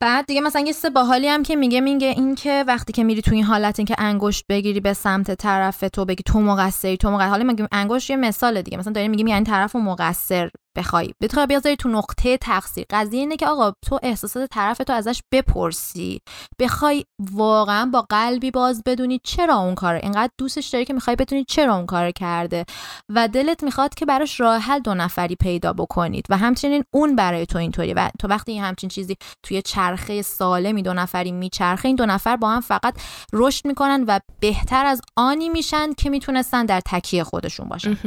بعد 0.01 0.27
دیگه 0.27 0.41
مثلا 0.41 0.63
یه 0.67 0.73
سه 0.73 0.91
باحالی 0.91 1.29
هم 1.29 1.43
که 1.43 1.57
میگه 1.57 1.81
میگه 1.81 2.07
این 2.07 2.35
که 2.35 2.65
وقتی 2.67 2.93
که 2.93 3.05
میری 3.05 3.23
تو 3.23 3.35
این 3.35 3.45
حالت 3.45 3.79
این 3.79 3.87
که 3.87 3.95
انگشت 3.99 4.45
بگیری 4.49 4.81
به 4.81 4.93
سمت 4.93 5.35
طرف 5.35 5.85
تو 5.93 6.05
بگی 6.05 6.23
تو 6.23 6.41
مقصری 6.41 6.97
تو 6.97 7.11
مقصر. 7.11 7.29
حالا 7.29 7.45
میگم 7.45 7.69
انگشت 7.73 8.11
یه 8.11 8.17
مثال 8.17 8.63
دیگه. 8.63 8.79
مثلا 8.79 8.93
داریم 8.93 9.11
میگیم 9.11 9.27
یعنی 9.27 9.45
طرف 9.45 9.77
مقصر 9.77 10.51
بخوای. 10.77 11.15
بخوای 11.21 11.47
بیازاری 11.47 11.77
تو 11.77 11.89
نقطه 11.89 12.37
تقصیر. 12.37 12.87
قضیه 12.91 13.21
اینه 13.21 13.37
که 13.37 13.47
آقا 13.47 13.73
تو 13.87 13.99
احساسات 14.03 14.51
طرف 14.51 14.79
تو 14.79 14.93
ازش 14.93 15.23
بپرسی. 15.33 16.21
بخوای 16.59 17.05
واقعا 17.19 17.87
با 17.87 18.07
قلبی 18.09 18.51
باز 18.51 18.83
بدونی 18.87 19.21
چرا 19.25 19.57
اون 19.57 19.75
کار 19.75 19.95
اینقدر 19.95 20.33
دوستش 20.39 20.67
داری 20.67 20.85
که 20.85 20.93
می‌خوای 20.93 21.17
بدونی 21.17 21.45
چرا 21.45 21.77
اون 21.77 21.87
کار 21.87 22.11
کرده. 22.11 22.65
و 23.09 23.29
دلت 23.29 23.63
می‌خواد 23.63 23.95
که 23.95 24.07
براش 24.07 24.41
راه 24.41 24.59
حل 24.59 24.79
دو 24.79 24.95
نفری 24.95 25.37
پیدا 25.37 25.73
بکنید. 25.73 26.27
و 26.31 26.37
همچنین 26.37 26.85
اون 26.91 27.17
برای 27.17 27.47
تو 27.47 27.59
اینطوری 27.59 27.95
و 27.95 28.11
تو 28.19 28.29
وقتی 28.29 28.59
همچین 28.59 28.89
چیزی 28.89 29.17
توی 29.43 29.63
چرخه 29.63 30.23
سالمی 30.23 30.83
دو 30.83 30.95
نفری 30.95 31.33
میچرخه 31.33 31.87
این 31.87 31.97
دو 31.97 32.07
نفر 32.07 32.37
با 32.37 32.51
هم 32.51 32.61
فقط 32.61 32.95
رشد 33.33 33.67
می‌کنن 33.67 34.05
و 34.09 34.21
بهتر 34.41 34.87
از 34.87 35.01
آنی 35.17 35.49
میشن 35.49 35.93
که 35.93 36.11
می‌تونستن 36.11 36.67
در 36.67 36.81
تکیه 36.81 37.25
خودشون 37.25 37.69
باشن. 37.69 37.99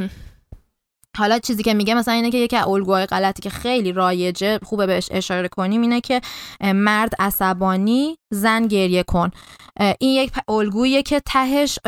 حالا 1.16 1.38
چیزی 1.38 1.62
که 1.62 1.74
میگه 1.74 1.94
مثلا 1.94 2.14
اینه 2.14 2.30
که 2.30 2.38
یکی 2.38 2.56
از 2.56 2.66
الگوهای 2.66 3.06
غلطی 3.06 3.42
که 3.42 3.50
خیلی 3.50 3.92
رایجه 3.92 4.58
خوبه 4.62 4.86
بهش 4.86 5.08
اشاره 5.10 5.48
کنیم 5.48 5.82
اینه 5.82 6.00
که 6.00 6.20
مرد 6.60 7.12
عصبانی 7.18 8.18
زن 8.30 8.66
گریه 8.66 9.02
کن. 9.02 9.30
این 9.98 10.22
یک 10.22 10.32
الگویه 10.48 11.02
که 11.02 11.20
تهش 11.20 11.78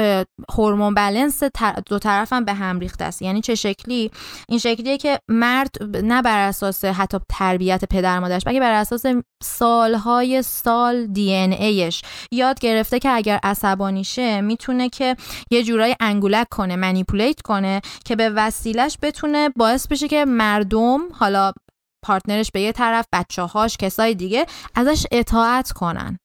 هورمون 0.54 0.94
بالانس 0.94 1.42
دو 1.86 1.98
طرف 1.98 2.32
هم 2.32 2.44
به 2.44 2.54
هم 2.54 2.78
ریخته 2.78 3.04
است. 3.04 3.22
یعنی 3.22 3.40
چه 3.40 3.54
شکلی؟ 3.54 4.10
این 4.48 4.58
شکلیه 4.58 4.98
که 4.98 5.18
مرد 5.28 5.76
نه 6.04 6.22
بر 6.22 6.48
اساس 6.48 6.84
حتی 6.84 7.18
تربیت 7.28 7.84
پدر 7.84 8.18
مادرش 8.18 8.44
بلکه 8.44 8.60
بر 8.60 8.72
اساس 8.72 9.02
سالهای 9.42 10.42
سال 10.42 11.06
دی 11.06 11.36
ان 11.36 11.52
ایش 11.52 12.02
یاد 12.30 12.60
گرفته 12.60 12.98
که 12.98 13.10
اگر 13.10 13.40
عصبانی 13.42 14.04
شه 14.04 14.40
می‌تونه 14.40 14.88
که 14.88 15.16
یه 15.50 15.62
جورایی 15.62 15.94
انگولک 16.00 16.48
کنه 16.48 16.76
منیپولیت 16.76 17.42
کنه 17.42 17.80
که 18.04 18.16
به 18.16 18.30
وسیلش 18.30 18.98
بتونه 19.02 19.17
باعث 19.56 19.88
بشه 19.88 20.08
که 20.08 20.24
مردم 20.24 21.00
حالا 21.12 21.52
پارتنرش 22.04 22.50
به 22.50 22.60
یه 22.60 22.72
طرف 22.72 23.06
بچه 23.12 23.42
هاش 23.42 23.76
کسای 23.76 24.14
دیگه 24.14 24.46
ازش 24.74 25.06
اطاعت 25.12 25.72
کنن. 25.72 26.18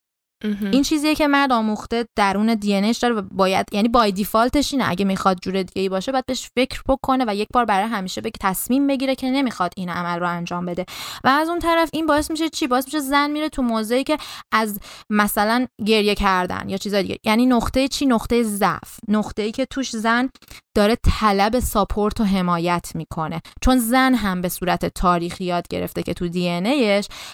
این 0.43 0.83
چیزیه 0.83 1.15
که 1.15 1.27
مرد 1.27 1.51
آموخته 1.51 2.05
درون 2.15 2.55
دی 2.55 2.93
داره 3.01 3.15
و 3.15 3.21
باید 3.31 3.65
یعنی 3.71 3.87
بای 3.87 4.11
دیفالتش 4.11 4.73
اینه. 4.73 4.89
اگه 4.89 5.05
می‌خواد 5.05 5.37
جور 5.41 5.63
دیگه 5.63 5.81
ای 5.81 5.89
باشه 5.89 6.11
باید 6.11 6.25
بهش 6.25 6.49
فکر 6.55 6.81
بکنه 6.87 7.25
و 7.27 7.35
یک 7.35 7.47
بار 7.53 7.65
برای 7.65 7.87
همیشه 7.87 8.21
بگه 8.21 8.37
تصمیم 8.41 8.87
بگیره 8.87 9.15
که 9.15 9.29
نمی‌خواد 9.29 9.73
این 9.77 9.89
عمل 9.89 10.19
رو 10.19 10.29
انجام 10.29 10.65
بده. 10.65 10.85
و 11.23 11.27
از 11.27 11.49
اون 11.49 11.59
طرف 11.59 11.89
این 11.93 12.05
باعث 12.05 12.31
میشه 12.31 12.49
چی؟ 12.49 12.67
باعث 12.67 12.85
میشه 12.85 12.99
زن 12.99 13.31
میره 13.31 13.49
تو 13.49 13.61
موضعی 13.61 14.03
که 14.03 14.17
از 14.51 14.79
مثلا 15.09 15.67
گریه 15.85 16.15
کردن 16.15 16.69
یا 16.69 16.77
چیزای 16.77 17.01
دیگه. 17.01 17.19
یعنی 17.23 17.45
نقطه 17.45 17.87
چی؟ 17.87 18.05
نقطه 18.05 18.43
ضعف. 18.43 18.99
نقطه 19.07 19.41
ای 19.41 19.51
که 19.51 19.65
توش 19.65 19.89
زن 19.89 20.29
داره 20.75 20.97
طلب 21.19 21.59
ساپورت 21.59 22.21
و 22.21 22.23
حمایت 22.23 22.91
می‌کنه. 22.95 23.41
چون 23.61 23.77
زن 23.77 24.13
هم 24.13 24.41
به 24.41 24.49
صورت 24.49 24.85
تاریخی 24.85 25.43
یاد 25.43 25.67
گرفته 25.67 26.03
که 26.03 26.13
تو 26.13 26.27
دی 26.27 26.43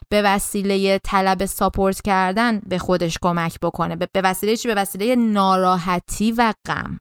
به 0.10 0.22
وسیله 0.22 1.00
طلب 1.04 1.45
ساپورت 1.45 2.02
کردن 2.02 2.60
به 2.60 2.78
خود 2.78 2.99
خودش 3.00 3.18
کمک 3.22 3.60
بکنه. 3.60 3.96
به 3.96 4.08
وسیله 4.16 4.58
چی؟ 4.58 4.68
به 4.68 4.76
وسیله 4.76 5.16
ناراحتی 5.16 6.32
و 6.32 6.54
غم. 6.68 7.00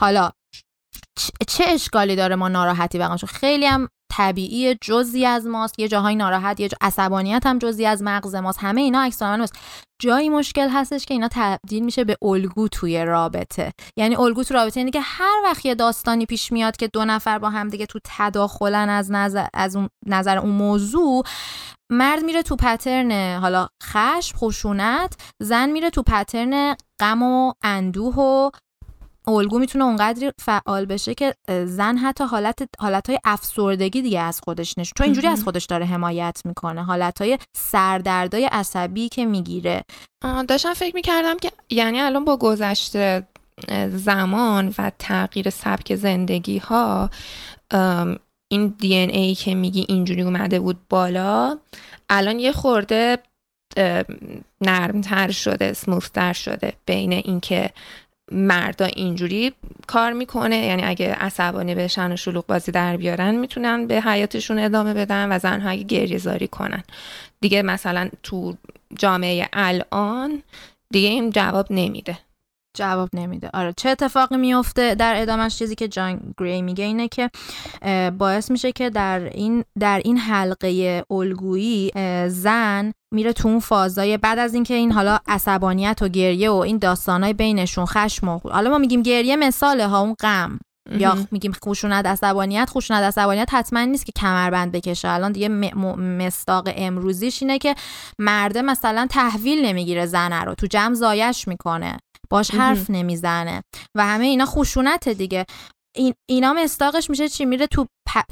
حالا 0.00 0.30
چه 1.48 1.64
اشکالی 1.68 2.16
داره 2.16 2.34
ما 2.34 2.48
ناراحتی 2.48 2.98
و 2.98 3.02
غم 3.02 3.26
خیلی 3.26 3.66
هم 3.66 3.88
طبیعی 4.16 4.74
جزی 4.80 5.26
از 5.26 5.46
ماست. 5.46 5.78
یه 5.78 5.88
جاهای 5.88 6.14
ناراحت 6.14 6.60
یه 6.60 6.68
جا 6.68 6.76
عصبانیت 6.80 7.46
هم 7.46 7.58
جزی 7.58 7.86
از 7.86 8.02
مغز 8.02 8.34
ماست. 8.34 8.58
همه 8.62 8.80
اینا 8.80 9.02
عکس 9.02 9.22
است 9.22 9.54
جایی 10.02 10.28
مشکل 10.28 10.68
هستش 10.68 11.06
که 11.06 11.14
اینا 11.14 11.28
تبدیل 11.32 11.84
میشه 11.84 12.04
به 12.04 12.16
الگو 12.22 12.68
توی 12.68 13.04
رابطه. 13.04 13.72
یعنی 13.96 14.16
الگو 14.16 14.44
تو 14.44 14.54
رابطه 14.54 14.80
یعنی 14.80 14.90
که 14.90 15.00
هر 15.00 15.42
وقت 15.44 15.66
یه 15.66 15.74
داستانی 15.74 16.26
پیش 16.26 16.52
میاد 16.52 16.76
که 16.76 16.88
دو 16.88 17.04
نفر 17.04 17.38
با 17.38 17.50
هم 17.50 17.68
دیگه 17.68 17.86
تو 17.86 17.98
تداخلن 18.04 18.88
از 18.88 19.10
نظر 19.10 19.46
از 19.54 19.76
اون 19.76 19.88
نظر 20.06 20.38
اون 20.38 20.50
موضوع 20.50 21.24
مرد 21.90 22.24
میره 22.24 22.42
تو 22.42 22.56
پترن 22.56 23.38
حالا 23.38 23.68
خشم 23.82 24.38
خشونت 24.38 25.16
زن 25.42 25.70
میره 25.70 25.90
تو 25.90 26.02
پترن 26.02 26.76
غم 27.00 27.22
و 27.22 27.52
اندوه 27.62 28.14
و 28.14 28.50
الگو 29.28 29.58
می‌تونه 29.58 29.84
اونقدر 29.84 30.32
فعال 30.40 30.84
بشه 30.84 31.14
که 31.14 31.34
زن 31.64 31.96
حتی 31.96 32.24
حالت 32.24 32.68
حالتهای 32.78 33.18
افسردگی 33.24 34.02
دیگه 34.02 34.20
از 34.20 34.40
خودش 34.44 34.78
نشون 34.78 34.92
چون 34.96 35.04
اینجوری 35.04 35.26
از 35.26 35.44
خودش 35.44 35.64
داره 35.64 35.86
حمایت 35.86 36.40
می‌کنه. 36.44 36.84
حالتهای 36.84 37.38
سردردای 37.56 38.44
عصبی 38.44 39.08
که 39.08 39.26
می‌گیره. 39.26 39.84
داشتم 40.48 40.74
فکر 40.74 40.94
می‌کردم 40.94 41.36
که 41.36 41.52
یعنی 41.70 42.00
الان 42.00 42.24
با 42.24 42.36
گذشته 42.36 43.26
زمان 43.90 44.74
و 44.78 44.90
تغییر 44.98 45.50
سبک 45.50 45.94
زندگی 45.94 46.58
ها 46.58 47.10
این 48.52 48.74
دی 48.78 48.94
ای 48.94 49.34
که 49.34 49.54
میگی 49.54 49.86
اینجوری 49.88 50.22
اومده 50.22 50.60
بود 50.60 50.78
بالا 50.88 51.58
الان 52.08 52.38
یه 52.38 52.52
خورده 52.52 53.18
نرمتر 54.60 55.30
شده 55.30 55.72
سموثتر 55.72 56.32
شده 56.32 56.72
بین 56.86 57.12
اینکه 57.12 57.70
مردا 58.32 58.84
اینجوری 58.84 59.52
کار 59.86 60.12
می‌کنه. 60.12 60.56
یعنی 60.56 60.82
اگه 60.84 61.14
عصبانی 61.14 61.74
بشن 61.74 62.12
و 62.12 62.16
شلوغ 62.16 62.46
بازی 62.46 62.72
در 62.72 62.96
بیارن 62.96 63.34
می‌تونن 63.34 63.86
به 63.86 64.00
حیاتشون 64.00 64.58
ادامه 64.58 64.94
بدن 64.94 65.32
و 65.32 65.38
زنها 65.38 65.70
اگه 65.70 65.82
گریه 65.82 66.18
زاری 66.18 66.48
کنن. 66.48 66.82
دیگه 67.40 67.62
مثلا 67.62 68.10
تو 68.22 68.56
جامعه 68.98 69.48
الان 69.52 70.42
دیگه 70.90 71.08
این 71.08 71.30
جواب 71.30 71.66
نمیده. 71.70 72.18
جواب 72.74 73.08
نمیده. 73.12 73.50
آره 73.54 73.72
چه 73.76 73.88
اتفاقی 73.88 74.36
میفته 74.36 74.94
در 74.94 75.22
ادامهش 75.22 75.58
چیزی 75.58 75.74
که 75.74 75.88
جان 75.88 76.34
گری 76.38 76.62
میگه 76.62 76.84
اینه 76.84 77.08
که 77.08 77.30
باعث 78.18 78.50
میشه 78.50 78.72
که 78.72 78.90
در 78.90 79.20
این 79.20 79.64
در 79.80 80.02
این 80.04 80.18
حلقه 80.18 81.04
الگویی 81.10 81.90
زن 82.28 82.92
میره 83.14 83.32
تو 83.32 83.48
اون 83.48 83.60
فازای 83.60 84.16
بعد 84.16 84.38
از 84.38 84.54
اینکه 84.54 84.74
این 84.74 84.92
حالا 84.92 85.18
عصبانیت 85.28 85.98
و 86.02 86.08
گریه 86.08 86.50
و 86.50 86.54
این 86.54 86.78
داستانای 86.78 87.32
بینشون 87.32 87.86
خشم 87.86 88.28
و 88.28 88.38
حالا 88.38 88.70
ما 88.70 88.78
میگیم 88.78 89.02
گریه 89.02 89.36
مثاله 89.36 89.86
ها 89.86 90.00
اون 90.00 90.14
غم. 90.14 90.58
یا 90.90 91.18
میگیم 91.30 91.52
خشونت 91.64 92.06
عصبانیت 92.06 92.70
خشونت 92.70 93.02
عصبانیت 93.02 93.48
حتما 93.52 93.84
نیست 93.84 94.06
که 94.06 94.12
کمربند 94.16 94.72
بکشه. 94.72 95.08
الان 95.08 95.32
دیگه 95.32 95.48
مستاق 95.48 96.68
امروزیش 96.76 97.42
اینه 97.42 97.58
که 97.58 97.74
مرده 98.18 98.62
مثلا 98.62 99.06
تحویل 99.10 99.64
نمی‌گیره 99.66 100.06
زنه 100.06 100.44
رو 100.44 100.54
تو 100.54 100.66
جمع 100.66 100.94
زایش 100.94 101.48
می‌کنه. 101.48 101.96
باش 102.30 102.50
حرف 102.50 102.90
نمی‌زنه. 102.90 103.62
و 103.94 104.06
همه 104.06 104.24
اینا 104.24 104.46
خشونت 104.46 105.08
دیگه. 105.08 105.46
این 105.96 106.14
اینا 106.30 106.52
مستاقش 106.52 107.10
میشه 107.10 107.28
چی؟ 107.28 107.44
میره 107.44 107.66
تو 107.66 107.86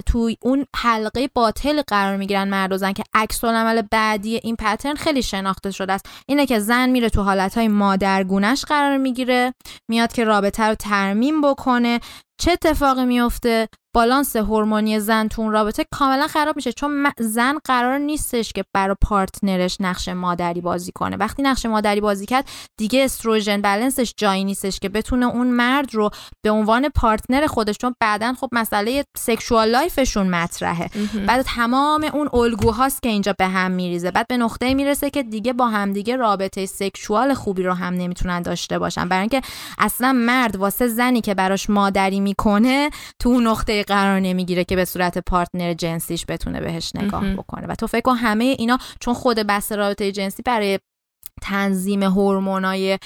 تو 0.07 0.31
اون 0.43 0.67
حلقه 0.77 1.29
باطل 1.35 1.83
قرار 1.87 2.17
می‌گیرن 2.17 2.49
مرد 2.49 2.73
و 2.73 2.77
زن 2.77 2.93
که 2.93 3.03
عکس 3.15 3.45
العمل 3.45 3.83
بعدی 3.91 4.41
این 4.43 4.57
پترن 4.57 4.95
خیلی 4.95 5.23
شناخته 5.23 5.71
شده 5.71 5.93
است. 5.93 6.09
اینه 6.29 6.47
که 6.47 6.59
زن 6.59 6.91
میره 6.91 7.09
تو 7.09 7.23
حالت 7.23 7.59
مادرگونش 7.59 8.65
قرار 8.65 8.97
می‌گیره. 8.97 9.55
میاد 9.91 10.13
که 10.13 10.25
رابطه 10.25 10.63
رو 10.63 10.75
ترمیم 10.75 11.41
بکنه. 11.41 12.01
چه 12.41 12.53
اتفاقی 12.53 13.05
میفته 13.05 13.69
بالانس 13.95 14.37
هورمونی 14.37 15.01
زن 15.01 15.29
تو 15.29 15.43
اون 15.43 15.53
رابطه 15.53 15.87
کاملا 15.91 16.27
خراب 16.27 16.57
میشه 16.57 16.73
چون 16.73 17.13
زن 17.19 17.59
قرار 17.65 17.99
نیستش 17.99 18.53
که 18.53 18.65
برای 18.75 18.97
پارتنرش 19.01 19.77
نقش 19.81 20.09
مادری 20.09 20.61
بازی 20.61 20.93
کنه. 20.95 21.17
وقتی 21.17 21.43
نقش 21.43 21.67
مادری 21.67 22.01
بازی 22.01 22.27
کرد 22.27 22.49
دیگه 22.79 23.05
استروژن 23.05 23.63
بالانسش 23.63 24.15
جایی 24.17 24.45
نیستش 24.45 24.79
که 24.79 24.89
بتونه 24.89 25.27
اون 25.27 25.47
مرد 25.47 25.95
رو 25.95 26.11
به 26.45 26.51
عنوان 26.51 26.89
partner 26.89 27.47
خودش 27.47 27.77
چون 27.79 27.95
بعدا 28.01 28.35
خب 28.41 28.49
مسئله 28.53 29.05
sexual 29.17 29.69
life 29.69 30.00
شون 30.00 30.31
مطرحه. 30.31 30.91
بعد 31.27 31.43
تمام 31.43 32.05
اون 32.13 32.29
الگوهاست 32.33 33.03
که 33.03 33.09
اینجا 33.09 33.35
به 33.39 33.47
هم 33.47 33.71
میریزه. 33.71 34.11
بعد 34.11 34.27
به 34.29 34.37
نقطه 34.37 34.75
می‌رسه 34.75 35.11
که 35.11 35.23
دیگه 35.23 35.53
با 35.53 35.69
همدیگه 35.69 36.17
رابطه 36.17 36.67
sexual 36.67 37.35
خوبی 37.35 37.63
رو 37.63 37.75
هم 37.75 37.95
نمی‌تونن 37.95 38.43
داشته 38.43 38.79
باشن. 38.79 39.09
برای 39.09 39.21
اینکه 39.21 39.43
اصلا 39.79 40.13
مرد 40.13 40.57
واسه 40.57 40.89
زنی 40.89 41.21
که 41.21 41.35
براش 41.35 41.71
مادری 41.71 42.21
می‌کنه 42.23 42.91
تو 43.19 43.29
اون 43.29 43.47
نقطه 43.47 43.83
قرار 43.83 44.21
نمی‌گیره 44.21 44.65
که 44.65 44.77
به 44.77 44.85
صورت 44.85 45.19
partner 45.19 45.75
جنسیش 45.75 46.25
بتونه 46.29 46.61
بهش 46.61 46.93
نگاه 46.95 47.35
بکنه. 47.35 47.67
و 47.67 47.75
تو 47.75 47.87
فکر 47.87 48.01
کن 48.01 48.17
همه 48.17 48.45
اینا 48.45 48.79
چون 49.01 49.15
خود 49.15 49.37
بس 49.39 49.73
رابطه 49.73 50.13
جنسی 50.13 50.43
برای 50.43 50.79
تنظیم 51.43 52.03
هورمونای 52.03 52.99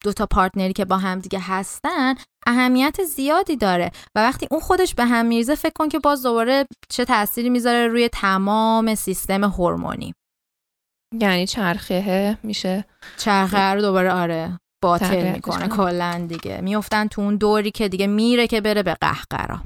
دو 0.00 0.12
تا 0.12 0.26
پارتنری 0.26 0.72
که 0.72 0.84
با 0.84 0.98
هم 0.98 1.18
دیگه 1.18 1.38
هستن 1.40 2.14
اهمیت 2.46 3.04
زیادی 3.04 3.56
داره. 3.56 3.90
و 4.14 4.20
وقتی 4.20 4.46
اون 4.50 4.60
خودش 4.60 4.94
به 4.94 5.04
هم 5.04 5.26
میریزه 5.26 5.54
فکر 5.54 5.72
کن 5.78 5.88
که 5.88 5.98
باز 5.98 6.22
دوباره 6.22 6.66
چه 6.88 7.04
تأثیری 7.04 7.50
می‌ذاره 7.50 7.86
روی 7.86 8.08
تمام 8.08 8.94
سیستم 8.94 9.44
هورمونی. 9.44 10.14
یعنی 11.20 11.46
چرخه 11.46 12.38
میشه؟ 12.42 12.84
چرخه 13.18 13.58
رو 13.58 13.80
دوباره 13.80 14.12
آره. 14.12 14.58
باطل 14.82 15.32
می‌کنه 15.32 15.68
کلا 15.68 16.26
دیگه. 16.28 16.60
میفتن 16.60 17.06
تو 17.06 17.20
اون 17.20 17.36
دوری 17.36 17.70
که 17.70 17.88
دیگه 17.88 18.06
میره 18.06 18.46
که 18.46 18.60
بره 18.60 18.82
به 18.82 18.96
قهقرا. 19.00 19.60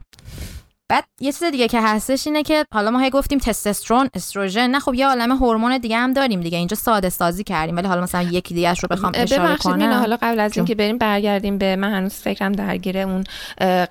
بعد 0.89 1.05
یه 1.21 1.33
چیز 1.33 1.45
دیگه 1.45 1.69
که 1.69 1.81
هستش 1.81 2.27
اینه 2.27 2.43
که 2.43 2.64
حالا 2.75 2.91
ما 2.91 2.99
هی 2.99 3.11
گفتیم 3.11 3.39
تستوسترون 3.39 4.09
استروژن. 4.14 4.71
نه 4.71 4.81
خب 4.81 4.95
یه 4.95 5.07
عالم 5.07 5.33
هورمون 5.33 5.79
دیگه 5.79 5.97
هم 5.97 6.12
داریم 6.12 6.41
دیگه. 6.41 6.59
اینجا 6.59 6.77
ساده 6.77 7.09
سازی 7.09 7.45
کردیم. 7.45 7.77
ولی 7.77 7.89
حالا 7.89 8.01
مثلا 8.01 8.23
یکی 8.23 8.55
دیگه 8.55 8.75
رو 8.75 8.89
بخوام 8.91 9.12
اشاره 9.14 9.57
کنم. 9.57 9.93
حالا 9.93 10.17
قبل 10.23 10.41
از 10.41 10.57
اینکه 10.57 10.75
بریم 10.75 10.99
برگردیم 10.99 11.59
به 11.59 11.77
من 11.77 11.93
هنوز 11.93 12.14
فکرم 12.14 12.53
درگیر 12.53 12.99
اون 12.99 13.25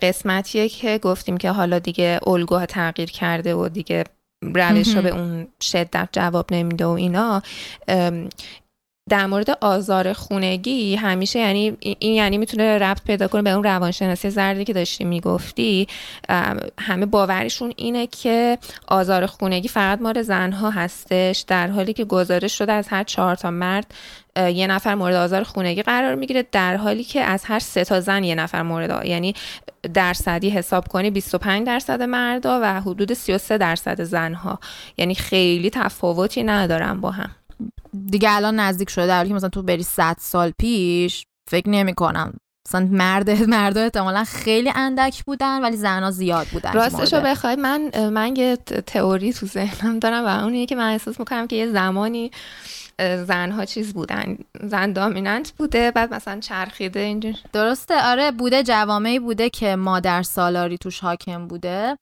قسمتیه 0.02 0.70
که 0.70 0.98
گفتیم 0.98 1.38
که 1.38 1.52
حالا 1.52 1.80
دیگه 1.80 2.20
الگوها 2.28 2.66
تغییر 2.66 3.12
کرده 3.12 3.56
و 3.56 3.70
دیگه 3.70 4.04
روش 4.44 4.96
به 4.96 5.10
اون 5.10 5.48
شدت 5.62 6.10
جواب 6.12 6.54
نمیده 6.54 6.86
و 6.86 6.90
اینا. 6.90 7.42
در 9.10 9.26
مورد 9.26 9.50
آزار 9.62 10.14
خونگی 10.14 10.96
همیشه 10.96 11.40
یعنی 11.40 11.78
این 11.80 12.14
یعنی 12.14 12.38
می‌تونه 12.38 12.78
ربط 12.78 13.04
پیدا 13.04 13.28
کنه 13.28 13.42
به 13.42 13.50
اون 13.50 13.64
روانشناسی 13.64 14.30
زردی 14.30 14.64
که 14.64 14.74
داشتی 14.74 15.04
می‌گفتی. 15.04 15.88
همه 16.80 17.06
باورشون 17.06 17.74
اینه 17.76 18.08
که 18.08 18.58
آزار 18.88 19.26
خونگی 19.26 19.68
فقط 19.68 20.02
مال 20.02 20.22
زنها 20.22 20.70
هستش 20.70 21.46
در 21.48 21.68
حالی 21.68 21.94
که 21.94 22.06
گزارش 22.06 22.58
شده 22.58 22.72
از 22.72 22.88
هر 22.88 23.04
چهار 23.04 23.36
تا 23.36 23.52
مرد 23.52 23.94
یه 24.38 24.68
نفر 24.68 24.96
مورد 24.96 25.16
آزار 25.16 25.44
خونگی 25.44 25.82
قرار 25.82 26.16
می‌گیره 26.16 26.46
در 26.52 26.78
حالی 26.78 27.04
که 27.04 27.22
از 27.22 27.46
هر 27.46 27.60
سه 27.60 27.84
تا 27.84 28.00
زن 28.00 28.24
یه 28.24 28.36
نفر 28.36 28.62
مورد 28.62 29.06
یعنی 29.06 29.36
درصدی 29.94 30.50
حساب 30.50 30.88
کنی 30.88 31.10
25 31.10 31.68
درصد 31.68 32.02
مردا 32.02 32.60
و 32.64 32.82
حدود 32.82 33.14
33 33.14 33.58
درصد 33.58 34.04
زنها. 34.04 34.60
یعنی 34.98 35.16
خیلی 35.16 35.70
تفاوتی 35.70 36.44
ندارن 36.44 37.02
با 37.02 37.12
هم. 37.12 37.30
دیگه 38.12 38.32
الان 38.32 38.60
نزدیک 38.60 38.90
شده 38.90 39.08
در 39.08 39.28
که 39.28 39.34
مثلا 39.34 39.50
تو 39.50 39.62
بری 39.62 39.84
100 39.84 40.16
سال 40.20 40.54
پیش 40.60 41.26
فکر 41.50 41.70
نمی 41.70 41.94
کنم 41.94 42.34
مثلا 42.68 42.88
مرد 42.92 43.30
مردا 43.56 43.82
احتمالا 43.82 44.24
خیلی 44.24 44.72
اندک 44.76 45.24
بودن 45.24 45.62
ولی 45.62 45.78
زنها 45.78 46.12
زیاد 46.12 46.48
بودن 46.48 46.74
راستشو 46.74 47.22
بخوای 47.22 47.56
من 47.56 48.10
من 48.10 48.36
یه 48.36 48.56
تئوری 48.86 49.34
تو 49.34 49.46
ذهنم 49.46 50.00
دارم 50.00 50.26
و 50.26 50.44
اونیه 50.44 50.66
که 50.66 50.76
من 50.76 50.92
احساس 50.92 51.20
می‌کنم 51.20 51.48
که 51.48 51.56
یه 51.56 51.68
زمانی 51.68 52.32
زنها 53.00 53.66
چیز 53.66 53.94
بودن. 53.94 54.38
زن 54.64 54.94
دامیننت 54.94 55.52
بوده 55.52 55.92
بعد 55.92 56.14
مثلا 56.14 56.40
چرخیده 56.40 57.00
اینجور. 57.00 57.36
درسته. 57.54 58.04
آره 58.04 58.32
بوده 58.32 58.64
جوامعی 58.64 59.20
بوده 59.20 59.50
که 59.50 59.76
مادر 59.76 60.24
سالاری 60.24 60.78
توش 60.78 61.00
حاکم 61.00 61.48
بوده. 61.48 61.98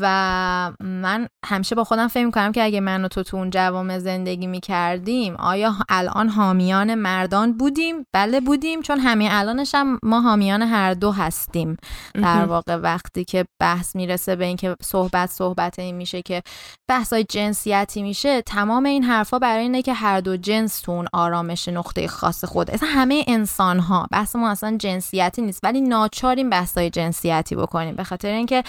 و 0.00 0.72
من 0.80 1.28
همیشه 1.46 1.74
با 1.74 1.84
خودم 1.84 2.08
فکر 2.08 2.30
کنم 2.30 2.52
که 2.52 2.64
اگه 2.64 2.80
من 2.80 3.04
و 3.04 3.08
تو 3.08 3.22
تو 3.22 3.36
اون 3.36 3.50
جوامع 3.50 3.98
زندگی 3.98 4.46
می 4.46 4.60
کردیم 4.60 5.36
آیا 5.36 5.74
الان 5.88 6.28
حامیان 6.28 6.94
مردان 6.94 7.52
بودیم؟ 7.52 8.06
بله 8.12 8.40
بودیم 8.40 8.82
چون 8.82 8.98
همین 8.98 9.28
الانش 9.30 9.74
هم 9.74 9.98
ما 10.02 10.20
حامیان 10.20 10.62
هر 10.62 10.94
دو 10.94 11.12
هستیم. 11.12 11.76
در 12.14 12.44
واقع 12.44 12.76
وقتی 12.76 13.24
که 13.24 13.44
بحث 13.60 13.96
می‌رسه 13.96 14.36
به 14.36 14.44
اینکه 14.44 14.76
صحبت 14.82 15.30
صحبت 15.30 15.78
این 15.78 15.96
میشه 15.96 16.22
که 16.22 16.42
بحثای 16.90 17.24
جنسیتی 17.24 18.02
میشه 18.02 18.42
تمام 18.42 18.84
این 18.86 19.02
حرفا 19.02 19.38
برای 19.38 19.62
اینه 19.62 19.82
که 19.82 19.92
هر 19.92 20.20
دو 20.20 20.36
جنس 20.36 20.80
تو 20.80 20.92
اون 20.92 21.06
آرامش 21.12 21.68
نقطه 21.68 22.08
خاص 22.08 22.44
خود. 22.44 22.70
اصلا 22.70 22.88
همه 22.88 23.24
انسان 23.26 23.78
ها 23.78 24.06
بحث 24.10 24.36
ما 24.36 24.50
اصلا 24.50 24.76
جنسیتی 24.76 25.42
نیست 25.42 25.60
ولی 25.62 25.80
ناچاریم 25.80 26.50
بحثای 26.50 26.90
جنسیتی 26.90 27.54
بکنیم. 27.56 27.94
به 27.94 28.04
خاطر 28.04 28.28
اینکه 28.28 28.62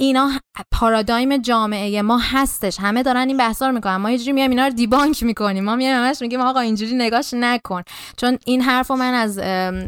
اینا 0.00 0.29
پارادایم 0.72 1.36
جامعه 1.36 2.02
ما 2.02 2.18
هستش. 2.18 2.80
همه 2.80 3.02
دارن 3.02 3.28
این 3.28 3.36
بحثا 3.36 3.66
رو 3.66 3.74
می‌کنن. 3.74 3.96
ما 3.96 4.10
یه 4.10 4.18
جوری 4.18 4.32
میایم 4.32 4.50
اینا 4.50 4.66
رو 4.66 4.72
دیبانک 4.72 5.22
می‌کنیم. 5.22 5.64
ما 5.64 5.76
میایم 5.76 5.96
همش 5.96 6.20
میگیم 6.20 6.40
آقا 6.40 6.60
اینجوری 6.60 6.94
نگاش 6.94 7.34
نکن. 7.34 7.82
چون 8.16 8.38
این 8.46 8.62
حرفو 8.62 8.96
من 8.96 9.14
از 9.14 9.36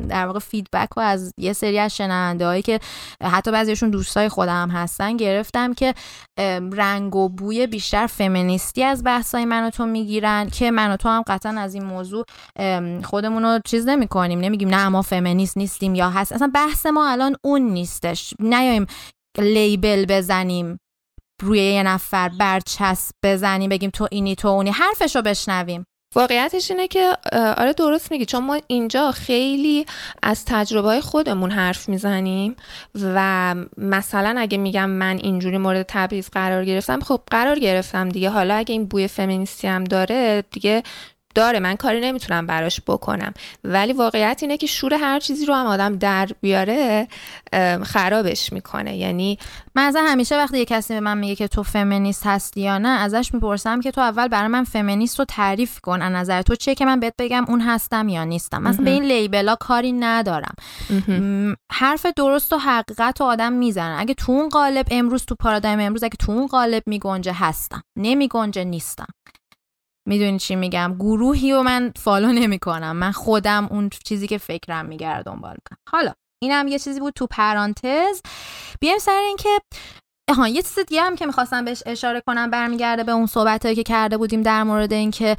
در 0.09 0.27
واقع 0.27 0.39
فیدبک 0.39 0.97
و 0.97 1.01
از 1.01 1.33
یه 1.39 1.53
سری 1.53 1.79
از 1.79 1.97
شنونده 1.97 2.47
هایی 2.47 2.63
که 2.63 2.81
حتی 3.23 3.51
بعضیشون 3.51 3.91
دوستای 3.91 4.29
خودم 4.29 4.71
هستن 4.71 5.17
گرفتم 5.17 5.75
که 5.75 5.95
رنگ 6.73 7.17
و 7.17 7.29
بوی 7.29 7.67
بیشتر 7.67 8.07
فمینیستی 8.07 8.85
از 8.85 9.05
بحثای 9.05 9.45
من 9.45 9.67
و 9.67 9.71
تو 9.71 9.87
می‌گیرن 9.87 10.51
که 10.51 10.71
من 10.71 10.91
و 10.91 10.97
تو 10.97 11.09
هم 11.09 11.23
قطعا 11.27 11.61
از 11.61 11.75
این 11.75 11.85
موضوع 11.85 12.25
خودمون 13.05 13.43
رو 13.43 13.61
چیز 13.65 13.89
نمی‌کنیم. 13.89 14.41
نمیگیم 14.41 14.69
نه 14.69 14.89
ما 14.89 15.03
فمینیست 15.03 15.57
نیستیم 15.57 15.95
یا 15.95 16.11
هست. 16.11 16.33
اصلا 16.33 16.51
بحث 16.55 16.87
ما 16.87 17.09
الان 17.09 17.37
اون 17.43 17.63
نیستش. 17.63 18.35
نیایم 18.39 18.87
لیبل 19.39 20.07
بزنیم 20.09 20.79
روی 21.43 21.59
یه 21.59 21.83
نفر 21.83 22.29
برچسب 22.29 23.15
بزنیم 23.23 23.71
بگیم 23.71 23.91
تو 23.91 24.09
اینی 24.11 24.35
تو 24.35 24.49
اونی 24.49 24.71
حرفش 24.71 25.17
رو 25.17 25.23
بشنویم. 25.23 25.85
واقعیتش 26.15 26.71
اینه 26.71 26.89
که 26.89 27.17
آره 27.33 27.73
درست 27.73 28.13
میگی 28.13 28.25
چون 28.25 28.45
ما 28.45 28.61
اینجا 28.67 29.11
خیلی 29.11 29.87
از 30.23 30.45
تجربه 30.45 31.01
خودمون 31.01 31.51
حرف 31.51 31.89
می‌زنیم 31.89 32.57
و 32.95 33.55
مثلا 33.79 34.35
اگه 34.39 34.59
میگم 34.59 34.91
من 34.91 35.17
اینجوری 35.17 35.59
مورد 35.59 35.87
تبعیض 35.89 36.29
قرار 36.29 36.65
گرفتم 36.65 37.01
خب 37.01 37.21
قرار 37.31 37.59
گرفتم 37.59 38.09
دیگه. 38.09 38.31
حالا 38.31 38.55
اگه 38.55 38.73
این 38.73 38.85
بوی 38.85 39.09
فمینیستی 39.09 39.67
هم 39.69 39.85
داره 39.85 40.45
دیگه 40.51 40.83
داره 41.35 41.61
من 41.61 41.77
کاری 41.77 42.01
نمی‌تونم 42.01 42.47
براش 42.47 42.81
بکنم. 42.87 43.35
ولی 43.65 43.93
واقعیت 43.93 44.39
اینه 44.43 44.57
که 44.57 44.67
شور 44.67 44.95
هر 44.95 45.21
چیزی 45.21 45.47
رو 45.47 45.55
هم 45.55 45.67
آدم 45.67 45.97
در 45.97 46.29
بیاره 46.41 47.09
خرابش 47.83 48.53
می‌کنه. 48.53 48.97
یعنی 48.97 49.39
من 49.75 49.83
از 49.87 49.97
همیشه 49.99 50.37
وقتی 50.37 50.59
یه 50.59 50.65
کسی 50.65 50.95
به 50.95 51.01
من 51.01 51.19
میگه 51.19 51.35
که 51.35 51.49
تو 51.49 51.63
فمینیست 51.63 52.27
هستی 52.27 52.61
یا 52.61 52.79
نه 52.79 52.89
ازش 52.89 53.35
می‌پرسم 53.35 53.81
که 53.81 53.91
تو 53.91 54.01
اول 54.01 54.29
برای 54.29 54.49
من 54.49 54.65
فمینیست 54.65 55.19
رو 55.19 55.25
تعریف 55.25 55.81
کن 55.81 56.03
از 56.03 56.13
نظر 56.13 56.43
تو 56.43 56.57
چیه 56.57 56.75
که 56.75 56.85
من 56.85 57.01
بهت 57.01 57.15
بگم 57.19 57.45
اون 57.49 57.61
هستم 57.61 58.09
یا 58.09 58.25
نیستم. 58.25 58.63
مثلا 58.63 58.85
به 58.85 58.91
این 58.91 59.05
لیبلا 59.05 59.55
کاری 59.55 59.93
ندارم. 59.93 60.55
حرف 61.73 62.07
درست 62.07 62.53
و 62.53 62.57
حقیقت 62.59 63.21
و 63.21 63.25
آدم 63.25 63.53
می‌زنه. 63.53 64.01
اگه 64.01 64.15
تو 64.15 64.33
اون 64.33 64.49
قالب 64.49 64.87
امروز 64.91 65.25
تو 65.25 65.35
پارادایم 65.35 65.81
امروز 65.81 66.03
اگه 66.03 66.17
تو 66.19 66.33
اون 66.33 66.47
قالب 66.47 66.83
میگنجه 66.87 67.33
هستم. 67.33 67.83
نمیگنجه 67.97 68.65
نیستم. 68.65 69.07
می‌دونی 70.07 70.39
چی 70.39 70.57
میگم؟ 70.57 70.97
گروهی 70.99 71.53
و 71.53 71.63
من 71.63 71.93
فالو 71.97 72.33
نمی 72.33 72.59
کنم 72.59 72.97
من 72.97 73.13
خودم 73.13 73.69
اون 73.71 73.91
چیزی 74.05 74.27
که 74.27 74.39
فکرم 74.39 74.87
میگرد 74.87 75.27
دنبال 75.27 75.57
کنم 75.69 75.79
حالا 75.89 76.13
اینم 76.43 76.69
یه 76.69 76.79
چیزی 76.79 77.01
بود 77.01 77.15
تو 77.15 77.27
پرانتز. 77.27 78.23
بیایم 78.81 78.99
سر 78.99 79.21
این 79.27 79.37
که 80.29 80.35
ها 80.35 80.49
یه 80.49 80.63
چیز 80.63 80.79
دیگه 80.79 81.03
هم 81.03 81.17
که 81.17 81.27
می‌خواستم 81.27 81.65
بهش 81.65 81.83
اشاره 81.87 82.23
کنم 82.27 82.51
برمیگرده 82.51 83.05
به 83.05 83.13
اون 83.13 83.27
صحبت 83.27 83.75
که 83.75 83.83
کرده 83.83 84.17
بودیم 84.17 84.43
در 84.43 84.63
مورد 84.63 84.93
اینکه 84.93 85.37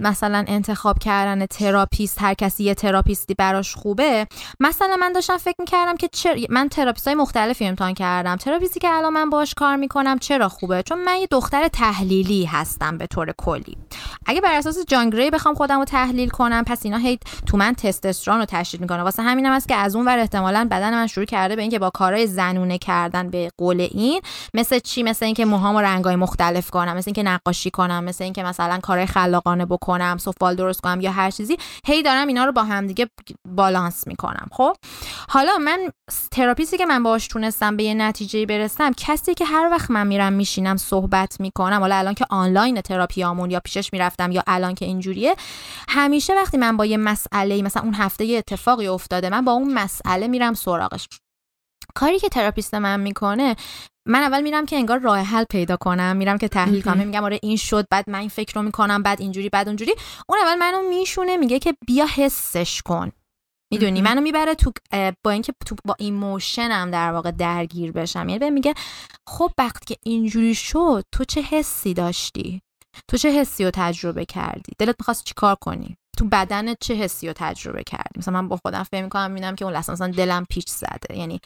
مثلا 0.00 0.44
انتخاب 0.48 0.98
کردن 0.98 1.46
تراپیست 1.46 2.22
هر 2.22 2.34
کسی 2.34 2.64
یه 2.64 2.74
تراپیستی 2.74 3.34
براش 3.34 3.74
خوبه. 3.74 4.26
مثلا 4.60 4.96
من 4.96 5.12
داشتم 5.12 5.36
فکر 5.36 5.56
می‌کردم 5.58 5.96
که 5.96 6.08
چر... 6.12 6.36
من 6.50 6.68
تراپیست 6.68 7.06
های 7.06 7.14
مختلفی 7.14 7.66
امتحان 7.66 7.94
کردم. 7.94 8.36
تراپیستی 8.36 8.80
که 8.80 8.88
الان 8.90 9.12
من 9.12 9.30
باش 9.30 9.54
کار 9.54 9.76
می‌کنم 9.76 10.18
چرا 10.18 10.48
خوبه؟ 10.48 10.82
چون 10.82 11.04
من 11.04 11.16
یه 11.16 11.26
دختر 11.30 11.68
تحلیلی 11.68 12.44
هستم 12.44 12.98
به 12.98 13.06
طور 13.06 13.32
کلی. 13.38 13.76
اگه 14.26 14.40
بر 14.40 14.54
اساس 14.54 14.78
جانگری 14.88 15.30
بخوام 15.30 15.54
خودم 15.54 15.78
رو 15.78 15.84
تحلیل 15.84 16.28
کنم 16.28 16.64
پس 16.66 16.84
اینا 16.84 16.98
هی 16.98 17.18
تو 17.46 17.56
من 17.56 17.74
تستوسترون 17.74 18.38
رو 18.38 18.44
تشدید 18.44 18.80
می‌کنه 18.80 19.02
واسه 19.02 19.22
همینم 19.22 19.52
است 19.52 19.68
که 19.68 19.74
از 19.74 19.96
اون 19.96 20.06
ور 20.06 20.18
احتمالا 20.18 20.68
بدن 20.70 20.94
من 20.94 21.06
شروع 21.06 21.26
کرده 21.26 21.56
به 21.56 21.62
اینکه 21.62 21.78
با 21.78 21.90
کارهای 21.90 22.26
زنونه 22.26 22.78
کردن 22.78 23.30
به 23.30 23.50
قول 23.58 23.88
این 23.94 24.20
مثل 24.54 24.78
چی؟ 24.78 25.02
مثل 25.02 25.24
اینکه 25.24 25.44
موهامو 25.44 25.80
رنگای 25.80 26.16
مختلف 26.16 26.70
کنم 26.70 26.96
مثل 26.96 27.08
اینکه 27.08 27.22
نقاشی 27.22 27.70
کنم 27.70 28.04
مثل 28.04 28.24
اینکه 28.24 28.42
مثلا 28.42 28.78
کارهای 28.78 29.06
خلاقانه 29.06 29.66
بکنم 29.66 30.16
سفال 30.18 30.54
درست 30.54 30.80
کنم 30.80 31.00
یا 31.00 31.12
هر 31.12 31.30
چیزی 31.30 31.56
هی 31.86 32.02
دارم 32.02 32.28
اینا 32.28 32.44
رو 32.44 32.52
با 32.52 32.64
هم 32.64 32.86
دیگه 32.86 33.08
بالانس 33.48 34.06
می‌کنم 34.06 34.46
خب؟ 34.52 34.76
حالا 35.28 35.58
من 35.58 35.90
تراپیستی 36.30 36.78
که 36.78 36.86
من 36.86 37.02
باهاش 37.02 37.26
تونستم 37.26 37.76
به 37.76 37.82
یه 37.82 37.94
نتیجه 37.94 38.46
برسم 38.46 38.92
کسی 38.96 39.34
که 39.34 39.44
هر 39.44 39.68
وقت 39.70 39.90
من 39.90 40.06
میرم 40.06 40.32
میشینم 40.32 40.76
صحبت 40.76 41.40
می‌کنم. 41.40 41.80
حالا 41.80 41.96
الان 41.96 42.14
که 42.14 42.26
آنلاین 42.30 42.80
تراپیامون 42.80 43.50
یا 43.50 43.60
پیشش 43.60 43.92
می‌رفتم 43.92 44.32
یا 44.32 44.42
الان 44.46 44.74
که 44.74 44.84
اینجوریه 44.84 45.36
همیشه 45.88 46.34
وقتی 46.34 46.56
من 46.56 46.76
با 46.76 46.86
یه 46.86 46.96
مسئله 46.96 47.62
مثلا 47.62 47.82
اون 47.82 47.94
هفته 47.94 48.24
یه 48.24 48.38
اتفاقی 48.38 48.86
افتاده 48.86 49.30
من 49.30 49.44
با 49.44 49.52
اون 49.52 49.74
مسئله 49.74 50.28
میرم 50.28 50.54
سراغش. 50.54 51.08
کاری 51.94 52.18
که 52.18 52.28
تراپیست 52.28 52.74
من 52.74 53.00
می‌کنه 53.00 53.56
من 54.08 54.22
اول 54.22 54.42
میرم 54.42 54.66
که 54.66 54.76
انگار 54.76 54.98
راه 54.98 55.18
حل 55.18 55.44
پیدا 55.44 55.76
کنم 55.76 56.16
میرم 56.16 56.38
که 56.38 56.48
تحلیل 56.48 56.82
کنم 56.82 57.06
میگم 57.06 57.24
آره 57.24 57.38
این 57.42 57.56
شد 57.56 57.86
بعد 57.90 58.10
من 58.10 58.18
این 58.18 58.28
فکر 58.28 58.54
رو 58.54 58.62
می‌کنم 58.62 59.02
بعد 59.02 59.20
اینجوری 59.20 59.48
بعد 59.48 59.68
اونجوری. 59.68 59.94
اون 60.28 60.38
اول 60.38 60.54
منو 60.54 60.88
میشونه 60.88 61.36
میگه 61.36 61.58
که 61.58 61.74
بیا 61.86 62.06
حسش 62.06 62.82
کن. 62.82 63.12
می‌دونی؟ 63.72 64.02
منو 64.02 64.20
می‌بره 64.20 64.54
تو 64.54 64.72
با 65.24 65.30
اینکه 65.30 65.52
تو 65.66 65.76
با 65.84 65.96
ایموشنم 65.98 66.90
در 66.90 67.12
واقع 67.12 67.30
درگیر 67.30 67.92
بشم. 67.92 68.28
یعنی 68.28 68.50
میگه 68.50 68.74
خب 69.28 69.50
وقتی 69.58 69.84
که 69.86 69.96
اینجوری 70.02 70.54
شد 70.54 71.04
تو 71.12 71.24
چه 71.24 71.40
حسی 71.42 71.94
داشتی؟ 71.94 72.62
تو 73.08 73.16
چه 73.16 73.30
حسی 73.30 73.64
رو 73.64 73.70
تجربه 73.74 74.24
کردی؟ 74.24 74.72
دلت 74.78 74.96
می‌خواست 75.00 75.24
چیکار 75.24 75.56
کنی؟ 75.60 75.96
تو 76.18 76.24
بدن 76.24 76.74
چه 76.74 76.94
حسی 76.94 77.26
رو 77.26 77.32
تجربه 77.36 77.82
کردی؟ 77.82 78.18
مثلا 78.18 78.42
من 78.42 78.48
با 78.48 78.56
خودم 78.56 78.82
فکر 78.82 79.02
می‌کنم 79.02 79.30
می‌بینم 79.30 79.54
که 79.54 79.64
اون 79.64 79.74
لحظه 79.74 79.92
مثلا 79.92 80.08
دلم 80.08 80.46
پیچ 80.50 80.68
زده. 80.68 81.18
یعنی 81.18 81.40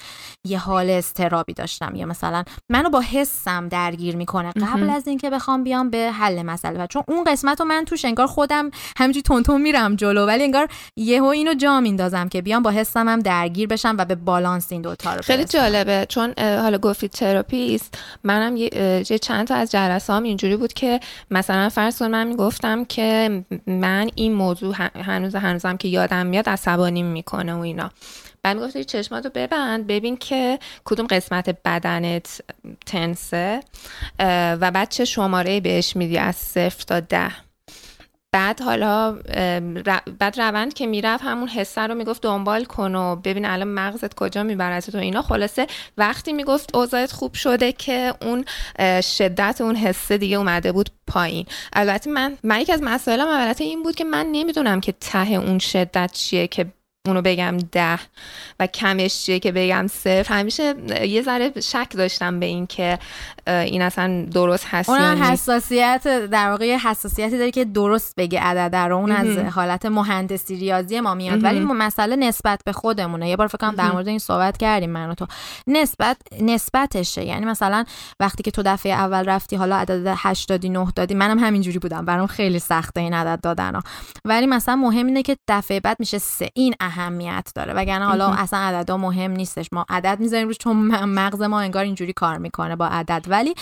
یه 0.46 0.58
حال 0.58 0.90
اضطرابی 0.90 1.52
داشتم. 1.52 1.94
یا 1.94 2.06
مثلا 2.06 2.44
منو 2.68 2.90
با 2.90 3.00
حسم 3.00 3.68
درگیر 3.68 4.16
می‌کنه. 4.16 4.52
قبل 4.52 4.90
از 4.90 5.08
اینکه 5.08 5.30
بخوام 5.30 5.64
بیام 5.64 5.90
به 5.90 6.10
حل 6.12 6.42
مسئله. 6.42 6.86
چون 6.86 7.02
اون 7.08 7.24
قسمت 7.24 7.60
رو 7.60 7.66
من 7.66 7.84
توش 7.84 8.04
انگار 8.04 8.26
خودم 8.26 8.70
همینجوری 8.96 9.42
تند 9.42 9.60
میرم 9.60 9.96
جلو. 9.96 10.26
ولی 10.26 10.44
انگار 10.44 10.68
یهو 10.96 11.24
اینو 11.24 11.54
جا 11.54 11.80
میندازم 11.80 12.28
که 12.28 12.42
بیام 12.42 12.62
با 12.62 12.70
حسم 12.70 13.08
هم 13.08 13.18
درگیر 13.18 13.68
بشم 13.68 13.94
و 13.98 14.04
یه 14.04 14.14
بالانس 14.14 14.72
این 14.72 14.82
دوتا 14.82 15.14
رو 15.14 15.22
خیلی 15.22 15.44
جالبه. 15.44 16.06
چون 16.08 16.34
حالا 16.38 16.78
گفتی 16.78 17.08
تراپیست. 17.08 17.98
منم 18.24 18.56
یه 18.56 19.02
چند 19.22 19.46
تا 19.46 19.54
از 19.54 19.70
جلسام 19.70 20.22
اینجوری 20.22 20.56
بود 20.56 20.72
که 20.72 21.00
مثلا 21.30 21.68
فرض 21.68 22.02
من 22.02 22.26
می‌گفتم 22.26 22.84
که 22.84 23.44
من 23.66 24.10
این 24.14 24.32
موضوع 24.32 24.55
هنوز 24.94 25.34
هنوزم 25.34 25.76
که 25.76 25.88
یادم 25.88 26.26
میاد 26.26 26.48
عصبانی 26.48 27.02
می‌کنه 27.02 27.54
و 27.54 27.58
اینا. 27.58 27.90
بعد 28.42 28.56
می‌گفت 28.56 28.80
چشماتو 28.80 29.30
ببند 29.34 29.86
ببین 29.86 30.16
که 30.16 30.58
کدوم 30.84 31.06
قسمت 31.06 31.58
بدنت 31.64 32.40
تنسه 32.86 33.60
و 34.60 34.70
بعد 34.70 34.88
چه 34.88 35.04
شماره 35.04 35.60
بهش 35.60 35.96
میدی 35.96 36.18
از 36.18 36.36
صفر 36.36 36.84
تا 36.86 37.00
ده. 37.00 37.45
بعد 38.36 38.60
حالا 38.60 39.12
بعد 40.18 40.40
روند 40.40 40.74
که 40.74 40.86
می‌رفت 40.86 41.24
همون 41.24 41.48
حسه 41.48 41.80
رو 41.80 41.94
می‌گفت 41.94 42.22
دنبال 42.22 42.64
کن 42.64 42.94
و 42.94 43.16
ببین 43.16 43.44
الان 43.44 43.68
مغزت 43.68 44.14
کجا 44.14 44.42
می‌برد 44.42 44.80
تو 44.80 44.98
اینا. 44.98 45.22
خلاصه 45.22 45.66
وقتی 45.98 46.32
می‌گفت 46.32 46.76
اوضاعت 46.76 47.12
خوب 47.12 47.34
شده 47.34 47.72
که 47.72 48.14
اون 48.22 48.44
شدت 49.00 49.60
اون 49.60 49.76
حسه 49.76 50.18
دیگه 50.18 50.36
اومده 50.36 50.72
بود 50.72 50.90
پایین. 51.06 51.46
البته 51.72 52.10
من 52.10 52.38
من 52.42 52.60
یک 52.60 52.70
از 52.70 52.82
مسائلم 52.82 53.28
البته 53.28 53.64
این 53.64 53.82
بود 53.82 53.94
که 53.94 54.04
من 54.04 54.26
نمی‌دونم 54.32 54.80
که 54.80 54.92
ته 54.92 55.30
اون 55.30 55.58
شدت 55.58 56.10
چیه 56.12 56.46
که 56.46 56.66
اونو 57.08 57.22
بگم 57.22 57.56
ده 57.72 57.98
و 58.60 58.66
کمش 58.66 59.22
چیه 59.22 59.38
که 59.38 59.52
بگم 59.52 59.86
صفر. 59.86 60.34
همیشه 60.34 60.74
یه 61.08 61.22
ذره 61.22 61.52
شک 61.60 61.88
داشتم 61.96 62.40
به 62.40 62.46
این 62.46 62.66
که 62.66 62.98
این 63.46 63.82
اصلا 63.82 64.24
درست 64.24 64.66
هست 64.70 64.88
اون 64.88 65.00
حساسیت 65.00 66.28
در 66.30 66.50
واقع 66.50 66.76
حساسیتی 66.76 67.38
داره 67.38 67.50
که 67.50 67.64
درست 67.64 68.14
بگه 68.16 68.40
عدد 68.40 68.76
رو 68.76 68.96
اون 68.96 69.12
از 69.12 69.38
حالت 69.38 69.86
مهندسی 69.86 70.56
ریاضی 70.56 71.00
ما 71.00 71.14
میاد. 71.14 71.44
ولی 71.44 71.60
مسئله 71.60 72.16
نسبت 72.16 72.60
به 72.64 72.72
خودمونه. 72.72 73.28
یه 73.28 73.36
بار 73.36 73.46
فکر 73.46 73.58
کنم 73.58 73.74
در 73.74 73.92
مورد 73.92 74.08
این 74.08 74.18
صحبت 74.18 74.56
کردیم 74.56 74.90
من 74.90 75.10
و 75.10 75.14
تو. 75.14 75.26
نسبت 75.66 76.16
نسبتشه. 76.40 77.24
یعنی 77.24 77.46
مثلا 77.46 77.84
وقتی 78.20 78.42
که 78.42 78.50
تو 78.50 78.62
دفعه 78.62 78.92
اول 78.92 79.24
رفتی 79.24 79.56
حالا 79.56 79.76
عدد 79.76 80.14
8 80.16 80.48
دادی 80.48 80.68
9 80.68 80.86
دادی 80.96 81.14
منم 81.14 81.38
همینجوری 81.38 81.78
بودم. 81.78 82.04
برام 82.04 82.26
خیلی 82.26 82.58
سخته 82.58 83.00
این 83.00 83.14
عدد 83.14 83.40
دادن 83.42 83.74
ها. 83.74 83.82
ولی 84.24 84.46
مثلا 84.46 84.76
مهم 84.76 85.06
اینه 85.06 85.22
که 85.22 85.36
دفعه 85.48 85.80
بعد 85.80 85.96
میشه 86.00 86.18
سه. 86.18 86.50
این 86.54 86.74
اهمیت 86.96 87.52
داره. 87.54 87.72
وگرنه 87.72 88.04
حالا 88.06 88.28
اصلا 88.30 88.58
عددا 88.58 88.96
مهم 88.96 89.30
نیستش. 89.30 89.66
ما 89.72 89.86
عدد 89.88 90.20
می‌ذاریم 90.20 90.46
روش 90.48 90.58
چون 90.58 90.76
مغز 91.04 91.42
ما 91.42 91.60
انگار 91.60 91.84
اینجوری 91.84 92.12
کار 92.12 92.38
می‌کنه 92.38 92.76
با 92.76 92.86
عدد. 92.86 93.24
ولی 93.28 93.54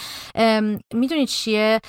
می‌دونید 0.95 1.29
چیه؟ 1.29 1.81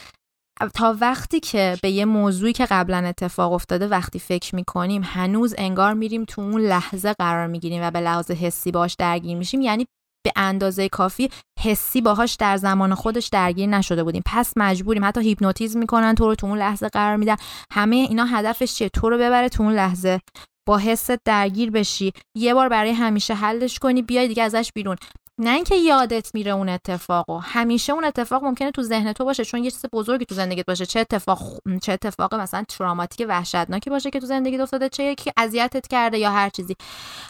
تا 0.74 0.96
وقتی 1.02 1.40
که 1.40 1.78
به 1.82 1.90
یه 1.90 2.06
موضوعی 2.06 2.54
که 2.54 2.66
قبلا 2.66 2.98
اتفاق 2.98 3.54
افتاده 3.54 3.88
وقتی 3.88 4.20
فکر 4.20 4.56
می‌کنیم 4.56 5.02
هنوز 5.06 5.56
انگار 5.58 5.94
میریم 5.94 6.26
تو 6.26 6.42
اون 6.42 6.62
لحظه 6.62 7.14
قرار 7.14 7.48
می‌گیریم 7.48 7.84
و 7.84 7.92
به 7.92 8.00
لحاظ 8.00 8.32
حسی 8.32 8.72
باش 8.72 8.96
درگیر 9.00 9.38
میشیم. 9.38 9.62
یعنی 9.62 9.86
به 10.26 10.32
اندازه 10.36 10.90
کافی 10.90 11.30
حسی 11.60 12.02
باهاش 12.02 12.36
در 12.36 12.58
زمان 12.58 12.96
خودش 12.96 13.28
درگیر 13.28 13.70
نشده 13.70 14.04
بودیم. 14.04 14.24
پس 14.26 14.54
مجبوریم. 14.56 15.06
حتی 15.06 15.22
هیپنوتیزم 15.22 15.80
می‌کنن 15.80 16.16
تو 16.16 16.28
رو 16.28 16.36
تو 16.36 16.48
اون 16.48 16.58
لحظه 16.58 16.90
قرار 16.90 17.16
میدن. 17.16 17.36
همه 17.72 17.96
اینا 17.96 18.26
هدفش 18.26 18.74
چیه؟ 18.74 18.90
تو 18.90 19.10
رو 19.10 19.18
ببره 19.18 19.50
تو 19.50 19.64
اون 19.64 19.74
لحظه. 19.74 20.20
با 20.66 20.78
حست 20.78 21.12
درگیر 21.26 21.72
بشی. 21.72 22.14
یه 22.36 22.54
بار 22.54 22.70
برای 22.70 22.92
همیشه 22.92 23.34
حلش 23.34 23.80
کنی 23.80 24.02
بیای 24.02 24.28
دیگه 24.28 24.44
ازش 24.44 24.72
بیرون. 24.76 24.96
نه 25.38 25.50
اینکه 25.50 25.76
یادت 25.76 26.32
میره 26.34 26.52
اون 26.52 26.70
اتفاق 26.70 27.30
و 27.30 27.38
همیشه 27.38 27.94
اون 27.94 28.04
اتفاق 28.04 28.44
ممکنه 28.44 28.72
تو 28.72 28.84
ذهن 28.84 29.14
تو 29.14 29.26
باشه 29.26 29.46
چون 29.46 29.64
یه 29.64 29.72
چیز 29.72 29.86
بزرگی 29.94 30.26
تو 30.26 30.36
زندگیت 30.36 30.66
باشه. 30.66 30.86
چه 30.86 31.00
اتفاق 31.00 31.40
چه 31.82 31.92
اتفاق 31.92 32.36
مثلا 32.36 32.64
تراماتیک 32.70 33.28
وحشتناکی 33.30 33.90
باشه 33.90 34.10
که 34.10 34.20
تو 34.20 34.26
زندگیت 34.26 34.60
افتاده 34.60 34.90
چه 34.90 35.04
یکی 35.04 35.32
اذیتت 35.38 35.88
کرده 35.88 36.18
یا 36.18 36.32
هر 36.32 36.50
چیزی. 36.50 36.76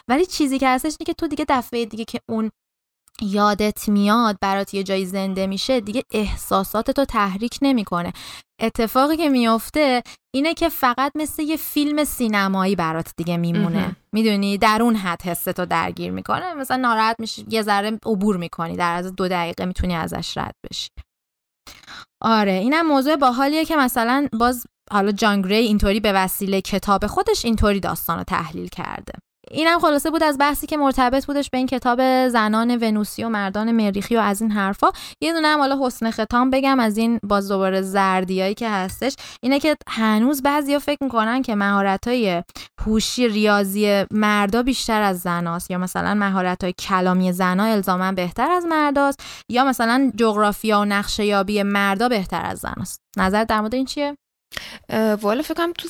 ولی 0.08 0.26
چیزی 0.26 0.58
که 0.58 0.68
هستش 0.68 0.96
اینه 1.00 1.06
که 1.06 1.12
تو 1.12 1.28
دیگه 1.28 1.44
دفعه 1.48 1.84
دیگه 1.84 2.04
که 2.04 2.20
اون 2.28 2.50
یادت 3.22 3.88
میاد 3.88 4.36
برات 4.40 4.74
یه 4.74 4.82
جایی 4.82 5.06
زنده 5.06 5.46
میشه 5.46 5.80
دیگه 5.80 6.02
احساسات 6.12 6.90
تو 6.90 7.04
تحریک 7.04 7.58
نمی‌کنه. 7.62 8.12
اتفاقی 8.60 9.16
که 9.16 9.28
میفته 9.28 10.02
اینه 10.34 10.54
که 10.54 10.68
فقط 10.68 11.12
مثل 11.14 11.42
یه 11.42 11.56
فیلم 11.56 12.04
سینمایی 12.04 12.76
برات 12.76 13.12
دیگه 13.16 13.36
میمونه. 13.36 13.96
می‌دونی؟ 14.12 14.58
در 14.58 14.82
اون 14.82 14.96
حد 14.96 15.22
حس 15.22 15.44
تو 15.44 15.66
درگیر 15.66 16.10
می‌کنه. 16.10 16.54
مثلا 16.54 16.76
ناراحت 16.76 17.16
میشی 17.18 17.46
یه 17.48 17.62
ذره 17.62 17.98
عبور 18.06 18.36
می‌کنی. 18.36 18.76
در 18.76 18.94
از 18.96 19.16
دو 19.16 19.28
دقیقه 19.28 19.64
می‌تونی 19.64 19.94
ازش 19.94 20.36
رد 20.36 20.54
بشی. 20.70 20.88
آره 22.22 22.52
اینم 22.52 22.86
موضوع 22.86 23.16
باحالیه 23.16 23.64
که 23.64 23.76
مثلا 23.76 24.28
باز 24.32 24.66
حالا 24.92 25.12
جان 25.12 25.52
اینطوری 25.52 26.00
به 26.00 26.12
وسیله 26.12 26.60
کتاب 26.60 27.06
خودش 27.06 27.44
اینطوری 27.44 27.80
داستان 27.80 28.18
رو 28.18 28.24
تحلیل 28.24 28.68
کرده. 28.68 29.12
اینم 29.50 29.78
خلاصه 29.78 30.10
بود 30.10 30.22
از 30.22 30.38
بحثی 30.38 30.66
که 30.66 30.76
مرتبط 30.76 31.26
بودش 31.26 31.50
به 31.50 31.58
این 31.58 31.66
کتاب 31.66 32.28
زنان 32.28 32.76
ونوسی 32.76 33.24
و 33.24 33.28
مردان 33.28 33.72
مریخی 33.72 34.16
و 34.16 34.20
از 34.20 34.42
این 34.42 34.50
حرفا. 34.50 34.90
یه 35.20 35.32
دونه 35.32 35.48
هم 35.48 35.58
حالا 35.58 35.86
حسن 35.86 36.10
ختام 36.10 36.50
بگم 36.50 36.80
از 36.80 36.98
این 36.98 37.20
باز 37.22 37.48
دوباره 37.48 37.82
زردیایی 37.82 38.54
که 38.54 38.70
هستش. 38.70 39.16
اینه 39.42 39.60
که 39.60 39.76
هنوز 39.88 40.42
بعضیا 40.42 40.78
فکر 40.78 41.04
می‌کنن 41.04 41.42
که 41.42 41.54
مهارت 41.54 42.08
های 42.08 42.42
هوشی 42.86 43.28
ریاضی 43.28 44.04
مردا 44.10 44.62
بیشتر 44.62 45.02
از 45.02 45.20
زناست. 45.20 45.70
یا 45.70 45.78
مثلا 45.78 46.14
مهارت 46.14 46.64
های 46.64 46.72
کلامی 46.72 47.32
زنا 47.32 47.64
الزاما 47.64 48.12
بهتر 48.12 48.50
از 48.50 48.66
مرداست. 48.66 49.20
یا 49.48 49.64
مثلا 49.64 50.12
جغرافیا 50.16 50.80
و 50.80 50.84
نقشه 50.84 51.26
یابی 51.26 51.62
مردا 51.62 52.08
بهتر 52.08 52.46
از 52.46 52.58
زناست. 52.58 53.00
نظر 53.16 53.44
در 53.44 53.60
مورد 53.60 53.74
این 53.74 53.86
چیه؟ 53.86 54.16
والا 55.22 55.42
فکر 55.42 55.54
کنم 55.54 55.72
تو 55.72 55.88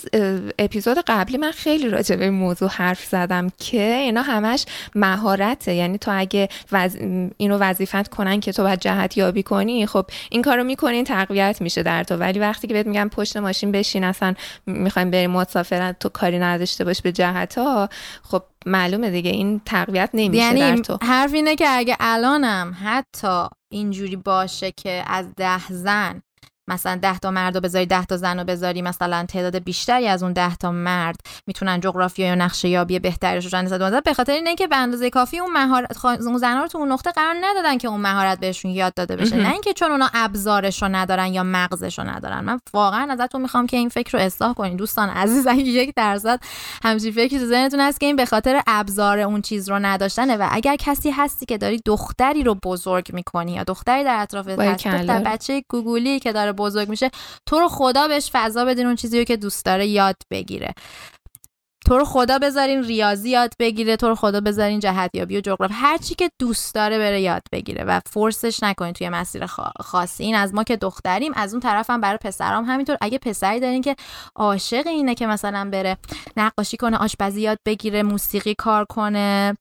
اپیزود 0.58 0.98
قبلی 1.06 1.36
من 1.36 1.50
خیلی 1.50 1.88
راجع 1.88 2.16
به 2.16 2.24
این 2.24 2.34
موضوع 2.34 2.68
حرف 2.68 3.04
زدم 3.04 3.48
که 3.58 3.94
اینا 3.94 4.22
همش 4.22 4.64
مهارته 4.94 5.74
یعنی 5.74 5.98
تو 5.98 6.10
اگه 6.14 6.48
وز... 6.72 6.96
اینو 7.36 7.58
وظیفت 7.58 8.08
کنن 8.08 8.40
که 8.40 8.52
تو 8.52 8.62
باید 8.62 8.80
جهت 8.80 9.16
یابی 9.16 9.42
کنی 9.42 9.86
خب 9.86 10.06
این 10.30 10.42
کارو 10.42 10.64
می‌کنی 10.64 11.02
تقویت 11.04 11.62
میشه 11.62 11.82
در 11.82 12.04
تو. 12.04 12.16
ولی 12.16 12.38
وقتی 12.38 12.66
که 12.68 12.74
بهت 12.74 12.86
میگم 12.86 13.08
پشت 13.08 13.36
ماشین 13.36 13.72
بشین 13.72 14.04
اصلا 14.04 14.34
می‌خوایم 14.66 15.10
بریم 15.10 15.30
مسافرت 15.30 15.98
تو 15.98 16.08
کاری 16.08 16.38
نداشته 16.38 16.84
باش 16.84 17.02
به 17.02 17.12
جهت 17.12 17.58
ها 17.58 17.88
خب 18.22 18.42
معلومه 18.66 19.10
دیگه 19.10 19.30
این 19.30 19.60
تقویت 19.64 20.10
نمیشه 20.14 20.42
یعنی 20.42 20.60
در 20.60 20.76
تو. 20.76 20.98
حرف 21.02 21.34
اینه 21.34 21.56
که 21.56 21.66
اگه 21.68 21.96
الانم 22.00 22.76
حتی 22.84 23.46
اینجوری 23.72 24.16
باشه 24.16 24.72
که 24.72 25.04
از 25.06 25.26
ده 25.36 25.72
زن 25.72 26.22
مثلا 26.68 26.98
10 27.02 27.18
تا 27.18 27.30
مرد 27.30 27.54
رو 27.54 27.60
بذاری 27.60 27.86
10 27.86 28.04
تا 28.04 28.16
زن 28.16 28.38
رو 28.38 28.44
بذاری 28.44 28.82
مثلا 28.82 29.26
تعداد 29.28 29.58
بیشتری 29.58 30.08
از 30.08 30.22
اون 30.22 30.32
10 30.32 30.56
تا 30.56 30.70
مرد 30.70 31.16
می‌تونن 31.46 31.80
جغرافیا 31.80 32.26
یا 32.26 32.34
نقشه 32.34 32.68
یابی 32.68 32.98
بهتری 32.98 33.40
رو 33.40 33.58
نسبت 33.58 34.04
به 34.04 34.14
خاطر 34.14 34.32
اینه 34.32 34.54
که 34.54 34.66
به 34.66 34.76
اندازه 34.76 35.10
کافی 35.10 35.38
اون 35.38 35.52
مهارت 35.52 36.04
اون 36.04 36.38
زنا 36.38 36.62
رو 36.62 36.68
تو 36.68 36.78
اون 36.78 36.92
نقطه 36.92 37.10
قرار 37.10 37.34
ندادن 37.40 37.78
که 37.78 37.88
اون 37.88 38.00
مهارت 38.00 38.40
بهشون 38.40 38.70
یاد 38.70 38.94
داده 38.94 39.16
بشه. 39.16 39.36
نه 39.36 39.52
اینکه 39.52 39.72
چون 39.72 39.90
اونا 39.90 40.10
ابزارش 40.14 40.82
رو 40.82 40.88
ندارن 40.88 41.26
یا 41.26 41.42
مغزش 41.42 41.98
رو 41.98 42.04
ندارن. 42.04 42.40
من 42.40 42.60
واقعا 42.74 43.12
ازتون 43.12 43.42
می‌خوام 43.42 43.66
که 43.66 43.76
این 43.76 43.88
فکر 43.88 44.18
رو 44.18 44.24
اصلاح 44.24 44.54
کنین. 44.54 44.76
دوستان 44.76 45.08
عزیز 45.08 45.46
اگه 45.46 45.62
یک 45.62 45.92
درصد 45.96 46.40
همچین 46.84 47.12
فکری 47.12 47.38
تو 47.38 47.46
ذهنتون 47.46 47.80
هست 47.80 48.00
که 48.00 48.06
این 48.06 48.16
به 48.16 48.26
خاطر 48.26 48.62
ابزار 48.66 49.18
اون 49.18 49.42
چیز 49.42 49.68
رو 49.68 49.78
نداشتنه 49.78 50.36
و 50.36 50.48
اگر 50.50 50.76
کسی 50.76 51.10
هستی 51.10 51.46
که 51.46 51.58
داری 51.58 51.80
دختری 51.84 52.42
رو 52.42 52.54
بزرگ 52.64 53.12
می‌کنی 53.12 53.52
یا 53.52 53.64
دختری 53.64 54.04
در 54.04 54.16
اطراف 54.20 54.46
بچه 54.46 55.62
گوگلی 55.68 56.20
که 56.20 56.32
داره 56.32 56.52
بزرگ 56.56 56.88
میشه 56.88 57.10
تو 57.46 57.58
رو 57.58 57.68
خدا 57.68 58.08
بهش 58.08 58.30
فضا 58.32 58.64
بدین 58.64 58.86
اون 58.86 58.96
چیزی 58.96 59.18
رو 59.18 59.24
که 59.24 59.36
دوست 59.36 59.64
داره 59.64 59.86
یاد 59.86 60.16
بگیره. 60.30 60.74
تو 61.86 61.98
رو 61.98 62.04
خدا 62.04 62.38
بذارین 62.38 62.84
ریاضی 62.84 63.30
یاد 63.30 63.52
بگیره 63.58 63.96
تو 63.96 64.08
رو 64.08 64.14
خدا 64.14 64.40
بذارین 64.40 64.80
جهتیابی 64.80 65.36
و 65.36 65.40
جغرافی. 65.40 65.74
هر 65.74 65.98
چی 65.98 66.14
که 66.14 66.30
دوست 66.38 66.74
داره 66.74 66.98
بره 66.98 67.20
یاد 67.20 67.42
بگیره 67.52 67.84
و 67.84 68.00
فورسش 68.06 68.62
نکنین 68.62 68.92
توی 68.92 69.08
مسیر 69.08 69.46
خاصی. 69.80 70.24
این 70.24 70.34
از 70.34 70.54
ما 70.54 70.64
که 70.64 70.76
دختریم 70.76 71.32
از 71.34 71.54
اون 71.54 71.60
طرف 71.60 71.90
هم 71.90 72.00
برای 72.00 72.18
پسرام 72.18 72.64
همینطور. 72.64 72.96
اگه 73.00 73.18
پسری 73.18 73.60
دارین 73.60 73.82
که 73.82 73.96
عاشق 74.36 74.86
اینه 74.86 75.14
که 75.14 75.26
مثلا 75.26 75.70
بره 75.72 75.96
نقاشی 76.36 76.76
کنه 76.76 76.96
آشپزی 76.96 77.40
یاد 77.40 77.58
بگیره 77.66 78.02
موسیقی 78.02 78.54
کار 78.54 78.84
کنه. 78.84 79.56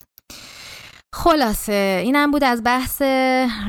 خلاصه 1.13 2.01
اینم 2.03 2.31
بود 2.31 2.43
از 2.43 2.63
بحث 2.63 3.01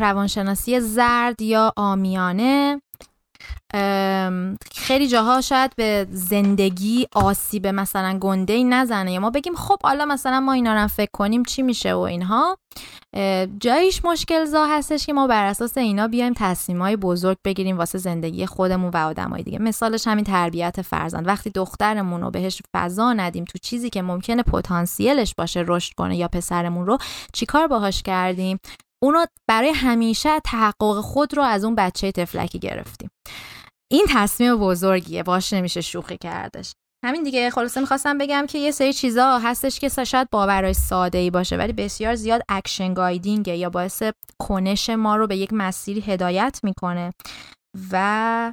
روانشناسی 0.01 0.81
زرد 0.81 1.43
یا 1.43 1.73
آمیانه. 1.77 2.81
خیلی 4.75 5.09
جاها 5.09 5.41
شاید 5.41 5.77
به 5.77 6.07
زندگی 6.11 7.07
آسیب 7.15 7.67
مثلا 7.67 8.19
گنده 8.19 8.53
ای 8.53 8.65
نزنه 8.65 9.13
یا 9.13 9.21
ما 9.21 9.31
بگیم 9.31 9.55
خب 9.55 9.79
حالا 9.83 10.05
مثلا 10.05 10.41
ما 10.41 10.53
اینا 10.53 10.75
رو 10.83 10.87
فکر 10.87 11.11
کنیم 11.13 11.43
چی 11.43 11.63
میشه 11.63 11.95
و 11.95 11.99
اینها. 11.99 12.59
جاییش 13.61 14.05
مشکل 14.05 14.45
زا 14.45 14.67
هستش 14.67 15.07
که 15.07 15.13
ما 15.13 15.27
بر 15.27 15.45
اساس 15.45 15.79
اینا 15.79 16.09
بیایم 16.09 16.33
تصمیم 16.37 16.83
های 16.83 16.97
بزرگ 16.97 17.37
بگیریم 17.45 17.79
واسه 17.79 17.99
زندگی 17.99 18.47
خودمون 18.47 18.91
و 18.95 18.97
آدمای 18.97 19.43
دیگه. 19.43 19.59
مثالش 19.59 20.07
همین 20.07 20.25
تربیت 20.25 20.83
فرزند. 20.83 21.27
وقتی 21.27 21.51
دخترمون 21.51 22.21
رو 22.21 22.31
بهش 22.31 22.63
فضا 22.75 23.13
ندیم 23.13 23.45
تو 23.45 23.59
چیزی 23.59 23.91
که 23.91 24.03
ممکنه 24.03 24.43
پتانسیلش 24.43 25.35
باشه 25.39 25.65
رشد 25.67 25.95
کنه 25.95 26.17
یا 26.17 26.29
پسرمون 26.29 26.87
رو 26.87 26.99
چیکار 27.33 27.67
باهاش 27.67 28.03
کردیم؟ 28.03 28.59
اونو 29.03 29.25
برای 29.47 29.71
همیشه 29.71 30.41
تحقق 30.41 31.01
خود 31.01 31.37
رو 31.37 31.43
از 31.43 31.65
اون 31.65 31.75
بچه 31.75 32.13
طفلکی 32.13 32.59
گرفتیم. 32.59 33.11
این 33.93 34.07
تصمیم 34.09 34.57
بزرگیه 34.57 35.23
باش 35.23 35.53
نمیشه 35.53 35.81
شوخی 35.81 36.17
کردش. 36.17 36.73
همین 37.05 37.23
دیگه 37.23 37.51
خلاصه 37.51 37.81
می‌خواستم 37.81 38.19
بگم 38.19 38.47
که 38.49 38.59
یه 38.59 38.71
سری 38.71 38.93
چیزا 38.93 39.39
هستش 39.39 39.81
که 39.81 39.89
شاید 40.05 40.29
باورای 40.31 40.75
ساده 40.75 41.19
ای 41.19 41.31
باشه 41.31 41.57
ولی 41.57 41.73
بسیار 41.73 42.15
زیاد 42.15 42.43
action 42.49 42.95
guiding 42.95 43.49
ه 43.49 43.57
یا 43.57 43.71
باعث 43.71 44.03
کنش 44.39 44.91
ما 44.91 45.17
رو 45.17 45.27
به 45.27 45.37
یک 45.37 45.53
مسیری 45.53 46.01
هدایت 46.01 46.61
می‌کنه. 46.63 47.13
و 47.93 48.53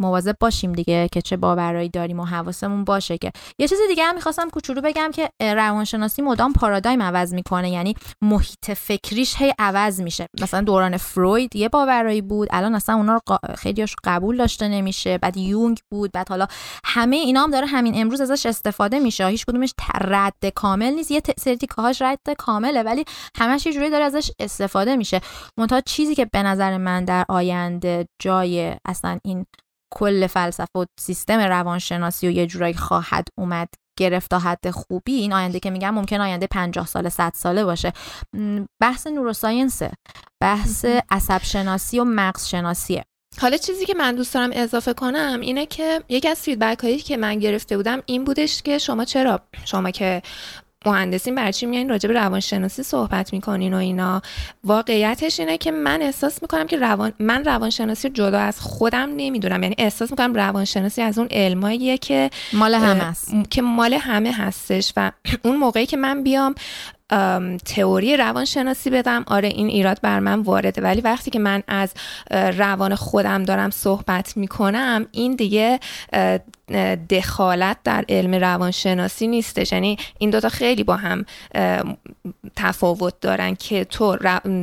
مواظب 0.00 0.36
باشیم 0.40 0.72
دیگه 0.72 1.08
که 1.12 1.22
چه 1.22 1.36
باورایی 1.36 1.88
داریم 1.88 2.20
و 2.20 2.24
حواسمون 2.24 2.84
باشه 2.84 3.18
که. 3.18 3.32
یه 3.58 3.68
چیز 3.68 3.78
دیگه 3.88 4.04
هم 4.04 4.14
می‌خواستم 4.14 4.50
کوچولو 4.50 4.80
بگم 4.80 5.10
که 5.14 5.30
روانشناسی 5.40 6.22
مدام 6.22 6.52
پارادایم 6.52 7.02
عوض 7.02 7.34
می‌کنه 7.34 7.70
یعنی 7.70 7.94
محیط 8.22 8.70
فکریش 8.70 9.36
هی 9.38 9.52
عوض 9.58 10.00
میشه. 10.00 10.26
مثلا 10.42 10.60
دوران 10.60 10.96
فروید 10.96 11.56
یه 11.56 11.68
باورایی 11.68 12.22
بود 12.22 12.48
الان 12.50 12.74
اصلا 12.74 12.94
اونا 12.94 13.12
رو 13.14 13.38
خیلیش 13.54 13.96
قبول 14.04 14.36
داشته 14.36 14.68
نمیشه 14.68 15.18
بعد 15.18 15.36
یونگ 15.36 15.78
بود 15.90 16.12
بعد 16.12 16.28
حالا 16.28 16.46
همه 16.84 17.16
اینا 17.16 17.42
هم 17.42 17.50
داره 17.50 17.66
همین 17.66 18.00
امروز 18.00 18.20
ازش 18.20 18.46
استفاده 18.46 18.98
میشه. 18.98 19.26
هیچ 19.26 19.46
کدومش 19.46 19.74
رد 20.00 20.46
کامل 20.54 20.90
نیست 20.90 21.10
یه 21.10 21.22
سری 21.38 21.56
کاهاش 21.56 22.02
رد 22.02 22.18
کامله 22.38 22.82
ولی 22.82 23.04
همش 23.38 23.66
یه 23.66 23.72
جوری 23.72 23.90
داره 23.90 24.04
ازش 24.04 24.30
استفاده 24.38 24.96
میشه. 24.96 25.20
منتها 25.58 25.80
چیزی 25.80 26.14
که 26.14 26.24
به 26.32 26.42
نظر 26.42 26.76
من 26.76 27.04
در 27.04 27.24
آینده 27.28 28.06
جای 28.22 28.76
اصلا 28.84 29.18
این 29.24 29.46
کل 29.92 30.26
فلسفه 30.26 30.78
و 30.78 30.84
سیستم 31.00 31.38
روانشناسی 31.40 32.28
و 32.28 32.30
یه 32.30 32.46
جورایی 32.46 32.74
خواهد 32.74 33.28
اومد 33.38 33.68
گرفت 33.98 34.30
تا 34.30 34.38
حد 34.38 34.70
خوبی. 34.70 35.12
این 35.12 35.32
آینده 35.32 35.60
که 35.60 35.70
میگم 35.70 35.94
ممکن 35.94 36.20
آینده 36.20 36.46
50 36.46 36.86
ساله 36.86 37.08
100 37.08 37.32
ساله 37.34 37.64
باشه. 37.64 37.92
بحث 38.82 39.06
نوروساینسه. 39.06 39.90
بحث 40.42 40.84
عصب 41.10 41.42
شناسی 41.42 42.00
و 42.00 42.04
مغز 42.04 42.46
شناسیه 42.46 43.04
حالا 43.38 43.56
چیزی 43.56 43.86
که 43.86 43.94
من 43.94 44.14
دوست 44.14 44.34
دارم 44.34 44.50
اضافه 44.52 44.92
کنم 44.92 45.38
اینه 45.42 45.66
که 45.66 46.02
یکی 46.08 46.28
از 46.28 46.40
فیدبک 46.40 46.78
هایی 46.78 46.98
که 46.98 47.16
من 47.16 47.38
گرفته 47.38 47.76
بودم 47.76 48.02
این 48.06 48.24
بودش 48.24 48.62
که 48.62 48.78
شما 48.78 49.04
چرا 49.04 49.40
شما 49.64 49.90
که 49.90 50.22
مهندسین 50.86 51.34
برچی 51.34 51.66
میایین 51.66 51.88
راجع 51.88 52.08
به 52.08 52.14
روانشناسی 52.14 52.82
صحبت 52.82 53.32
می‌کنین 53.32 53.74
و 53.74 53.76
اینا؟ 53.76 54.22
واقعیتش 54.64 55.40
اینه 55.40 55.58
که 55.58 55.70
من 55.70 56.02
احساس 56.02 56.42
می‌کنم 56.42 56.66
که 56.66 56.76
روان 56.76 57.12
من 57.18 57.44
روانشناسی 57.44 58.10
جدا 58.10 58.38
از 58.38 58.60
خودم 58.60 59.10
نمی‌دونم. 59.16 59.62
یعنی 59.62 59.74
احساس 59.78 60.10
می‌کنم 60.10 60.34
روانشناسی 60.34 61.02
از 61.02 61.18
اون 61.18 61.28
علماییه 61.30 61.98
که 61.98 62.30
مال 62.52 62.74
همه 62.74 63.04
است. 63.04 63.34
که 63.50 63.62
مال 63.62 63.94
همه 63.94 64.32
هستش 64.32 64.92
و 64.96 65.12
اون 65.44 65.56
موقعی 65.56 65.86
که 65.86 65.96
من 65.96 66.22
بیام 66.22 66.54
تئوری 67.64 68.16
روانشناسی 68.16 68.90
بدم. 68.90 69.24
آره 69.26 69.48
این 69.48 69.66
ایراد 69.66 70.00
بر 70.02 70.20
من 70.20 70.40
وارده. 70.40 70.82
ولی 70.82 71.00
وقتی 71.00 71.30
که 71.30 71.38
من 71.38 71.62
از 71.68 71.92
روان 72.32 72.94
خودم 72.94 73.42
دارم 73.42 73.70
صحبت 73.70 74.36
می‌کنم 74.36 75.06
این 75.12 75.34
دیگه 75.34 75.80
دخالت 77.10 77.76
در 77.84 78.04
علم 78.08 78.34
روانشناسی 78.34 79.26
نیستش. 79.26 79.72
یعنی 79.72 79.96
این 80.18 80.30
دوتا 80.30 80.48
خیلی 80.48 80.84
با 80.84 80.96
هم 80.96 81.24
تفاوت 82.56 83.14
دارن 83.20 83.54
که 83.54 83.84
تو 83.84 84.16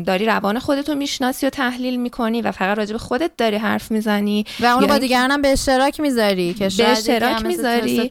داری 0.05 0.25
روان 0.25 0.59
خودتو 0.59 0.95
می‌شناسی 0.95 1.47
و 1.47 1.49
تحلیل 1.49 1.99
می‌کنی 1.99 2.41
و 2.41 2.51
فقط 2.51 2.77
راجع 2.77 2.91
به 2.91 2.97
خودت 2.97 3.31
داری 3.37 3.57
حرف 3.57 3.91
می‌زنی. 3.91 4.45
و 4.59 4.65
اونو 4.65 4.87
با 4.87 4.97
دیگران 4.97 5.31
هم 5.31 5.41
به 5.41 5.47
اشتراک 5.47 5.99
می‌ذاری 5.99 6.53
که 6.53 6.69
به 6.77 6.87
اشتراک 6.87 7.45
می‌ذاری. 7.45 8.09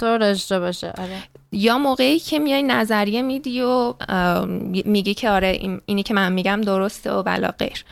باشه. 0.60 0.92
آره. 0.98 1.22
یا 1.56 1.78
موقعی 1.78 2.18
که 2.18 2.38
میای 2.38 2.62
نظریه 2.62 3.22
میدی 3.22 3.62
و 3.62 3.94
میگی 4.84 5.14
که 5.14 5.30
آره 5.30 5.80
اینی 5.86 6.02
که 6.02 6.14
من 6.14 6.32
میگم 6.32 6.60
درسته 6.60 7.12
و 7.12 7.22
بلا 7.22 7.48
غیر. 7.48 7.84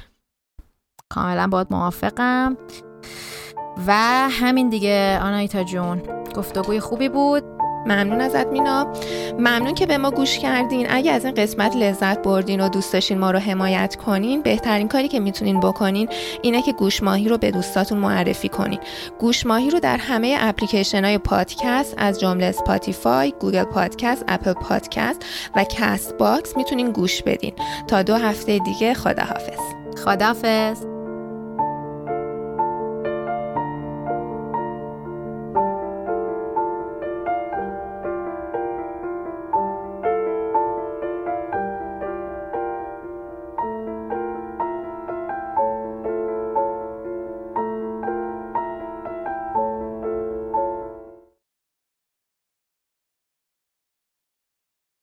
کاملا 1.09 1.47
باید 1.47 1.67
موافقم. 1.71 2.57
و 3.87 3.93
همین 4.31 4.69
دیگه 4.69 5.19
آنایتا 5.23 5.65
جون. 5.65 6.03
گفتگوی 6.37 6.81
خوبی 6.81 7.09
بود. 7.09 7.53
ممنون 7.87 8.20
ازت 8.20 8.47
مینا. 8.47 8.93
ممنون 9.39 9.74
که 9.74 9.87
به 9.87 9.99
ما 9.99 10.11
گوش 10.11 10.39
کردین. 10.39 10.87
اگه 10.91 11.12
از 11.12 11.24
این 11.24 11.35
قسمت 11.35 11.76
لذت 11.76 12.22
بردین 12.22 12.61
و 12.61 12.68
دوست 12.68 12.93
داشتین 12.93 13.18
ما 13.18 13.30
رو 13.30 13.39
حمایت 13.39 13.97
کنین 13.97 14.43
بهترین 14.43 14.89
کاری 14.89 15.09
که 15.09 15.20
می‌تونین 15.20 15.61
بکنین 15.61 16.09
اینه 16.43 16.62
که 16.62 16.72
گوش 16.72 17.03
ماهی 17.03 17.28
رو 17.28 17.39
به 17.39 17.51
دوستاتون 17.51 17.99
معرفی 17.99 18.49
کنین. 18.49 18.80
گوش 19.18 19.47
ماهی 19.47 19.70
رو 19.70 19.80
در 19.80 19.97
همه 19.97 20.37
اپلیکیشن 20.41 21.05
های 21.05 21.18
پادکست 21.18 21.95
از 21.97 22.20
جمله 22.20 22.53
Spotify، 22.53 23.35
Google 23.41 23.64
Podcast، 23.64 24.24
Apple 24.28 24.53
Podcast 24.53 25.24
و 25.57 25.64
Castbox 25.64 26.57
می‌تونین 26.57 26.91
گوش 26.91 27.22
بدین. 27.22 27.53
تا 27.89 28.03
دو 28.03 28.14
هفته 28.14 28.59
دیگه 28.59 28.95
خداحافظ. 28.95 29.61
خداحافظ. 30.05 30.93